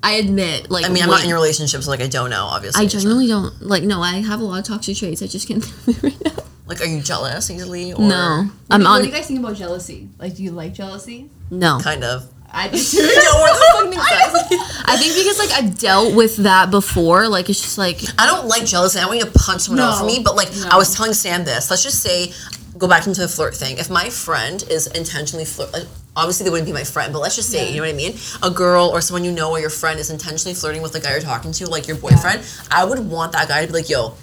I 0.03 0.13
admit, 0.13 0.71
like, 0.71 0.85
I 0.85 0.89
mean, 0.89 1.03
I'm 1.03 1.09
not 1.09 1.21
in 1.21 1.29
your 1.29 1.37
relationship, 1.37 1.83
so 1.83 1.91
like 1.91 2.01
I 2.01 2.07
don't 2.07 2.31
know. 2.31 2.45
Obviously, 2.45 2.83
I 2.83 2.87
so- 2.87 2.97
genuinely 2.97 3.27
don't 3.27 3.61
like. 3.61 3.83
No, 3.83 4.01
I 4.01 4.13
have 4.21 4.39
a 4.39 4.43
lot 4.43 4.57
of 4.59 4.65
toxic 4.65 4.97
traits. 4.97 5.21
I 5.21 5.27
just 5.27 5.47
can't 5.47 5.63
think 5.65 5.97
of 5.99 6.03
it 6.03 6.07
right 6.23 6.25
now. 6.37 6.43
like. 6.65 6.81
Are 6.81 6.85
you 6.85 7.01
jealous 7.01 7.49
easily? 7.51 7.93
Or 7.93 7.99
No, 7.99 8.45
What, 8.67 8.75
I'm 8.75 8.79
do, 8.81 8.85
what 8.87 9.01
do 9.01 9.07
you 9.07 9.13
guys 9.13 9.27
think 9.27 9.39
about 9.39 9.55
jealousy? 9.55 10.09
Like, 10.17 10.35
do 10.35 10.41
you 10.43 10.51
like 10.51 10.73
jealousy? 10.73 11.29
No, 11.51 11.79
Kind 11.83 12.03
of. 12.03 12.27
I 12.53 12.67
too. 12.67 12.97
Yo, 12.97 13.03
what 13.39 13.53
the 13.53 13.65
fuck 13.73 13.89
makes 13.89 14.09
sense? 14.09 14.83
I 14.85 14.97
think 14.97 15.15
because 15.15 15.39
like 15.39 15.51
I've 15.51 15.77
dealt 15.79 16.15
with 16.15 16.35
that 16.37 16.69
before. 16.71 17.27
Like 17.29 17.49
it's 17.49 17.61
just 17.61 17.77
like 17.77 18.01
I 18.19 18.25
don't 18.27 18.47
like 18.47 18.65
jealousy. 18.65 18.99
I 18.99 19.01
don't 19.03 19.09
want 19.11 19.19
you 19.19 19.25
to 19.31 19.39
punch 19.39 19.61
someone 19.61 19.83
else 19.83 19.99
for 19.99 20.05
me. 20.05 20.19
But 20.23 20.35
like. 20.35 20.49
I 20.69 20.77
was 20.77 20.93
telling 20.95 21.13
Sam 21.13 21.45
this. 21.45 21.69
Let's 21.69 21.83
just 21.83 22.01
say, 22.03 22.33
go 22.77 22.87
back 22.87 23.07
into 23.07 23.21
the 23.21 23.27
flirt 23.27 23.55
thing. 23.55 23.77
If 23.77 23.89
my 23.89 24.09
friend 24.09 24.63
is 24.69 24.87
intentionally 24.87 25.45
flirt, 25.45 25.71
like, 25.73 25.87
obviously 26.15 26.43
they 26.43 26.49
wouldn't 26.49 26.67
be 26.67 26.73
my 26.73 26.83
friend. 26.83 27.13
But 27.13 27.19
let's 27.19 27.35
just 27.37 27.49
say, 27.49 27.63
Yeah. 27.65 27.69
you 27.69 27.75
know 27.77 27.87
what 27.87 27.93
I 27.93 27.97
mean? 27.97 28.15
A 28.43 28.49
girl 28.51 28.87
or 28.87 28.99
someone 29.01 29.23
you 29.23 29.31
know 29.31 29.51
or 29.51 29.59
your 29.59 29.69
friend 29.69 29.97
is 29.99 30.09
intentionally 30.09 30.53
flirting 30.53 30.81
with 30.81 30.91
the 30.91 30.99
guy 30.99 31.11
you're 31.11 31.21
talking 31.21 31.51
to, 31.53 31.67
like 31.69 31.87
your 31.87 31.97
boyfriend. 31.97 32.43
I 32.69 32.83
would 32.83 32.99
want 32.99 33.31
that 33.31 33.47
guy 33.47 33.61
to 33.61 33.67
be 33.67 33.73
like, 33.73 33.89
yo, 33.89 34.15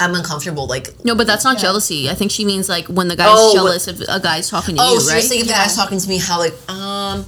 I'm 0.00 0.14
uncomfortable. 0.14 0.66
Like, 0.66 0.88
no, 1.04 1.14
but 1.14 1.26
that's 1.28 1.44
not 1.44 1.56
Yeah. 1.58 1.62
jealousy. 1.62 2.10
I 2.10 2.14
think 2.14 2.32
she 2.32 2.44
means 2.44 2.68
like 2.68 2.86
when 2.86 3.06
the 3.08 3.16
guy's 3.16 3.28
Oh, 3.30 3.54
jealous 3.54 3.86
if 3.86 4.00
a 4.08 4.18
guy's 4.18 4.48
talking 4.50 4.74
to 4.76 4.82
oh, 4.82 4.94
you, 4.94 5.00
so 5.00 5.08
right? 5.08 5.14
you're 5.14 5.22
saying 5.22 5.40
if 5.42 5.46
the 5.46 5.52
guy's 5.52 5.76
talking 5.76 5.98
to 6.00 6.08
me, 6.08 6.18
how 6.18 6.38
like, 6.38 6.54
um. 6.68 7.24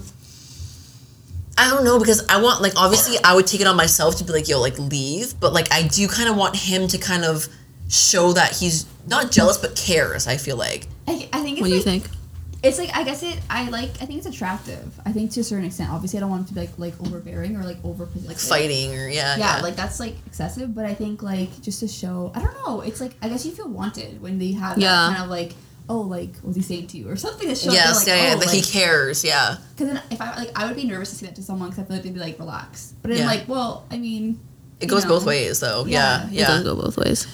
I 1.58 1.68
don't 1.70 1.84
know 1.84 1.98
because 1.98 2.26
I 2.28 2.40
want 2.40 2.62
like 2.62 2.72
obviously 2.76 3.16
I 3.22 3.34
would 3.34 3.46
take 3.46 3.60
it 3.60 3.66
on 3.66 3.76
myself 3.76 4.16
to 4.16 4.24
be 4.24 4.32
like 4.32 4.48
yo 4.48 4.60
like 4.60 4.78
leave 4.78 5.38
but 5.38 5.52
like 5.52 5.70
I 5.72 5.82
do 5.86 6.08
kind 6.08 6.28
of 6.28 6.36
want 6.36 6.56
him 6.56 6.88
to 6.88 6.98
kind 6.98 7.24
of 7.24 7.46
show 7.88 8.32
that 8.32 8.52
he's 8.56 8.86
not 9.06 9.30
jealous 9.30 9.58
but 9.58 9.76
cares 9.76 10.26
I 10.26 10.36
feel 10.38 10.56
like 10.56 10.88
I, 11.06 11.28
I 11.32 11.42
think 11.42 11.58
it's 11.58 11.60
what 11.60 11.68
do 11.68 11.74
you 11.74 11.82
think? 11.82 12.08
It's 12.62 12.78
like 12.78 12.96
I 12.96 13.02
guess 13.02 13.24
it. 13.24 13.40
I 13.50 13.68
like. 13.70 13.90
I 14.00 14.06
think 14.06 14.18
it's 14.18 14.26
attractive. 14.28 15.00
I 15.04 15.10
think 15.10 15.32
to 15.32 15.40
a 15.40 15.42
certain 15.42 15.64
extent. 15.64 15.90
Obviously, 15.90 16.18
I 16.18 16.20
don't 16.20 16.30
want 16.30 16.44
it 16.44 16.48
to 16.50 16.54
be 16.54 16.60
like 16.60 16.78
like 16.78 16.94
overbearing 17.00 17.56
or 17.56 17.64
like 17.64 17.84
over 17.84 18.08
like 18.24 18.36
fighting 18.38 18.94
or 18.96 19.08
yeah 19.08 19.36
Yeah, 19.36 19.58
like 19.62 19.74
that's 19.74 19.98
like 19.98 20.14
excessive. 20.26 20.72
But 20.72 20.84
I 20.84 20.94
think 20.94 21.24
like 21.24 21.60
just 21.60 21.80
to 21.80 21.88
show. 21.88 22.30
I 22.36 22.40
don't 22.40 22.54
know. 22.64 22.80
It's 22.82 23.00
like 23.00 23.16
I 23.20 23.28
guess 23.28 23.44
you 23.44 23.50
feel 23.50 23.66
wanted 23.68 24.22
when 24.22 24.38
they 24.38 24.52
have 24.52 24.78
Yeah. 24.78 24.90
that 24.90 25.10
kind 25.16 25.24
of 25.24 25.28
like. 25.28 25.54
Oh, 25.88 26.00
like 26.02 26.32
was 26.42 26.56
he 26.56 26.62
saying 26.62 26.86
to 26.88 26.96
you, 26.98 27.08
or 27.10 27.16
something 27.16 27.48
to 27.48 27.54
show. 27.54 27.70
yes 27.72 28.04
that, 28.04 28.16
yeah 28.16 28.28
yeah 28.28 28.34
oh, 28.36 28.38
that 28.38 28.50
he 28.50 28.62
cares 28.62 29.24
yeah 29.24 29.56
Because 29.74 29.92
then 29.92 30.02
if 30.10 30.20
I 30.20 30.36
like, 30.36 30.50
I 30.56 30.66
would 30.66 30.76
be 30.76 30.84
nervous 30.84 31.10
to 31.10 31.16
say 31.16 31.26
that 31.26 31.34
to 31.36 31.42
someone 31.42 31.70
because 31.70 31.84
I 31.84 31.86
feel 31.86 31.96
like 31.96 32.04
they'd 32.04 32.14
be 32.14 32.20
like 32.20 32.38
relax. 32.38 32.94
But 33.02 33.10
then 33.10 33.18
Yeah. 33.18 33.26
like, 33.26 33.48
well, 33.48 33.84
I 33.90 33.98
mean, 33.98 34.38
it 34.80 34.84
you 34.84 34.90
goes 34.90 35.04
both 35.04 35.26
ways 35.26 35.60
though 35.60 35.84
yeah 35.86 36.28
Yeah. 36.30 36.44
It 36.44 36.46
does 36.46 36.62
go 36.64 36.76
both 36.76 36.96
ways. 36.96 37.26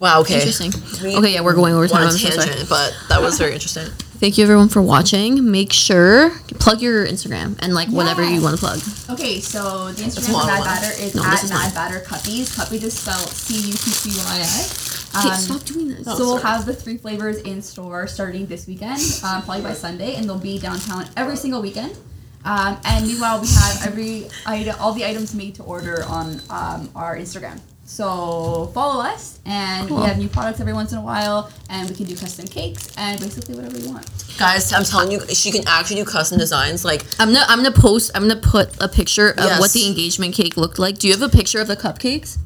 wow 0.00 0.20
okay 0.20 0.34
Interesting. 0.34 0.72
We 1.02 1.16
Okay, 1.16 1.32
yeah, 1.34 1.40
we're 1.42 1.54
going 1.54 1.74
over 1.74 1.86
time. 1.88 2.02
on 2.02 2.08
a 2.08 2.10
I'm 2.10 2.18
so 2.18 2.28
sorry. 2.30 2.46
tangent 2.48 2.68
but 2.68 2.92
that 3.08 3.20
was 3.22 3.38
very 3.38 3.52
interesting 3.54 3.86
Thank 4.22 4.38
you 4.38 4.44
everyone 4.44 4.68
for 4.68 4.80
watching. 4.80 5.50
Make 5.50 5.72
sure 5.72 6.30
plug 6.60 6.80
your 6.80 7.04
Instagram 7.04 7.58
and 7.58 7.74
like 7.74 7.88
whatever 7.88 8.22
you 8.22 8.40
want 8.40 8.54
to 8.54 8.60
plug. 8.64 8.78
Okay, 9.10 9.40
so 9.40 9.90
the 9.90 10.04
a 10.04 10.06
Instagram 10.06 10.26
for 10.26 10.32
long 10.32 10.46
Mad 10.46 10.58
one. 10.60 10.68
Batter 10.68 11.02
is 11.02 11.14
No, 11.16 11.24
at 11.24 11.42
is 11.42 11.50
Mad. 11.50 11.74
Batter 11.74 11.98
Cuppies. 12.06 12.54
Cuppies 12.54 12.84
is 12.84 12.94
spelled 12.96 13.28
C 13.30 13.70
U 13.70 13.74
P 13.74 13.90
P 14.10 14.16
Y 14.16 14.38
I. 14.46 15.01
Okay, 15.16 15.28
Um, 15.28 15.34
stop 15.36 15.62
doing 15.64 15.88
this. 15.88 16.04
Oh, 16.06 16.16
so 16.16 16.24
we'll 16.24 16.36
have 16.38 16.64
the 16.64 16.74
three 16.74 16.96
flavors 16.96 17.36
in 17.38 17.60
store 17.62 18.06
starting 18.06 18.46
this 18.46 18.66
weekend, 18.66 19.00
um, 19.24 19.42
probably 19.42 19.62
by 19.62 19.74
Sunday, 19.74 20.14
and 20.16 20.24
they'll 20.26 20.38
be 20.38 20.58
downtown 20.58 21.06
every 21.16 21.36
single 21.36 21.60
weekend. 21.60 21.96
Um, 22.44 22.76
and 22.84 23.06
meanwhile, 23.06 23.40
we 23.40 23.46
have 23.48 23.86
every 23.86 24.26
item, 24.46 24.74
all 24.80 24.92
the 24.92 25.04
items 25.04 25.34
made 25.34 25.54
to 25.56 25.62
order 25.64 26.04
on 26.08 26.40
um, 26.50 26.90
our 26.96 27.16
Instagram. 27.16 27.60
So 27.84 28.70
follow 28.72 29.02
us, 29.04 29.38
and 29.44 29.86
Cool. 29.88 29.98
we 30.00 30.06
have 30.06 30.16
new 30.16 30.28
products 30.28 30.60
every 30.60 30.72
once 30.72 30.92
in 30.92 30.98
a 30.98 31.02
while, 31.02 31.50
and 31.68 31.88
we 31.90 31.94
can 31.94 32.06
do 32.06 32.16
custom 32.16 32.46
cakes 32.46 32.88
and 32.96 33.20
basically 33.20 33.54
whatever 33.54 33.78
you 33.78 33.90
want. 33.92 34.06
guys 34.38 34.72
I'm 34.72 34.82
telling 34.84 35.12
you 35.12 35.20
she 35.34 35.50
can 35.52 35.62
actually 35.66 35.96
do 35.96 36.04
custom 36.06 36.38
designs 36.38 36.84
like 36.86 37.04
I'm 37.20 37.32
gonna 37.34 37.44
I'm 37.48 37.58
gonna 37.62 37.70
post 37.70 38.10
I'm 38.14 38.26
gonna 38.26 38.40
put 38.40 38.70
a 38.80 38.88
picture 38.88 39.30
of 39.32 39.44
Yes. 39.44 39.60
what 39.60 39.72
the 39.72 39.86
engagement 39.86 40.34
cake 40.34 40.56
looked 40.56 40.78
like. 40.78 40.98
Do 40.98 41.06
you 41.06 41.12
have 41.12 41.22
a 41.22 41.28
picture 41.28 41.60
of 41.60 41.68
the 41.68 41.76
cupcakes? 41.76 42.38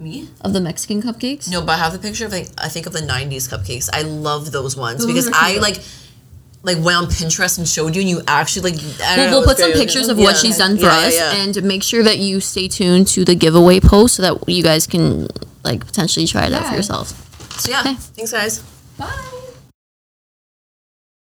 Me 0.00 0.28
Of 0.42 0.52
the 0.52 0.60
Mexican 0.60 1.02
cupcakes? 1.02 1.50
No, 1.50 1.60
but 1.60 1.72
I 1.72 1.76
have 1.78 1.92
the 1.92 1.98
picture 1.98 2.26
of 2.26 2.32
like 2.32 2.48
I 2.58 2.68
think 2.68 2.86
of 2.86 2.92
the 2.92 3.00
'90s 3.00 3.48
cupcakes. 3.48 3.88
I 3.92 4.02
love 4.02 4.52
those 4.52 4.76
ones 4.76 4.98
Those 5.04 5.06
because 5.06 5.30
I 5.34 5.58
like 5.58 5.80
like 6.62 6.76
went 6.84 6.96
on 6.98 7.06
Pinterest 7.06 7.56
and 7.58 7.66
showed 7.68 7.94
you, 7.94 8.00
and 8.02 8.10
you 8.10 8.20
actually 8.26 8.72
like. 8.72 8.80
I 9.02 9.16
don't 9.16 9.30
We'll, 9.30 9.30
know, 9.30 9.38
we'll 9.40 9.46
put 9.48 9.58
some 9.58 9.72
pictures 9.72 10.08
of 10.08 10.18
what 10.18 10.36
she's 10.36 10.58
done 10.58 10.76
for 10.76 10.82
Yeah, 10.84 11.00
yeah, 11.00 11.06
us 11.06 11.14
yeah. 11.14 11.34
and 11.44 11.62
make 11.64 11.82
sure 11.82 12.02
that 12.02 12.18
you 12.18 12.40
stay 12.40 12.66
tuned 12.68 13.06
to 13.08 13.24
the 13.24 13.34
giveaway 13.34 13.78
post 13.80 14.16
so 14.16 14.22
that 14.22 14.48
you 14.48 14.62
guys 14.62 14.86
can 14.86 15.28
like 15.64 15.86
potentially 15.86 16.26
try 16.26 16.46
it 16.46 16.52
out 16.52 16.62
for 16.62 16.68
Yeah. 16.70 16.74
yourselves. 16.74 17.14
So 17.58 17.70
yeah, 17.70 17.80
Okay. 17.80 17.94
thanks 17.94 18.32
guys. 18.32 18.58
Bye. 18.96 19.14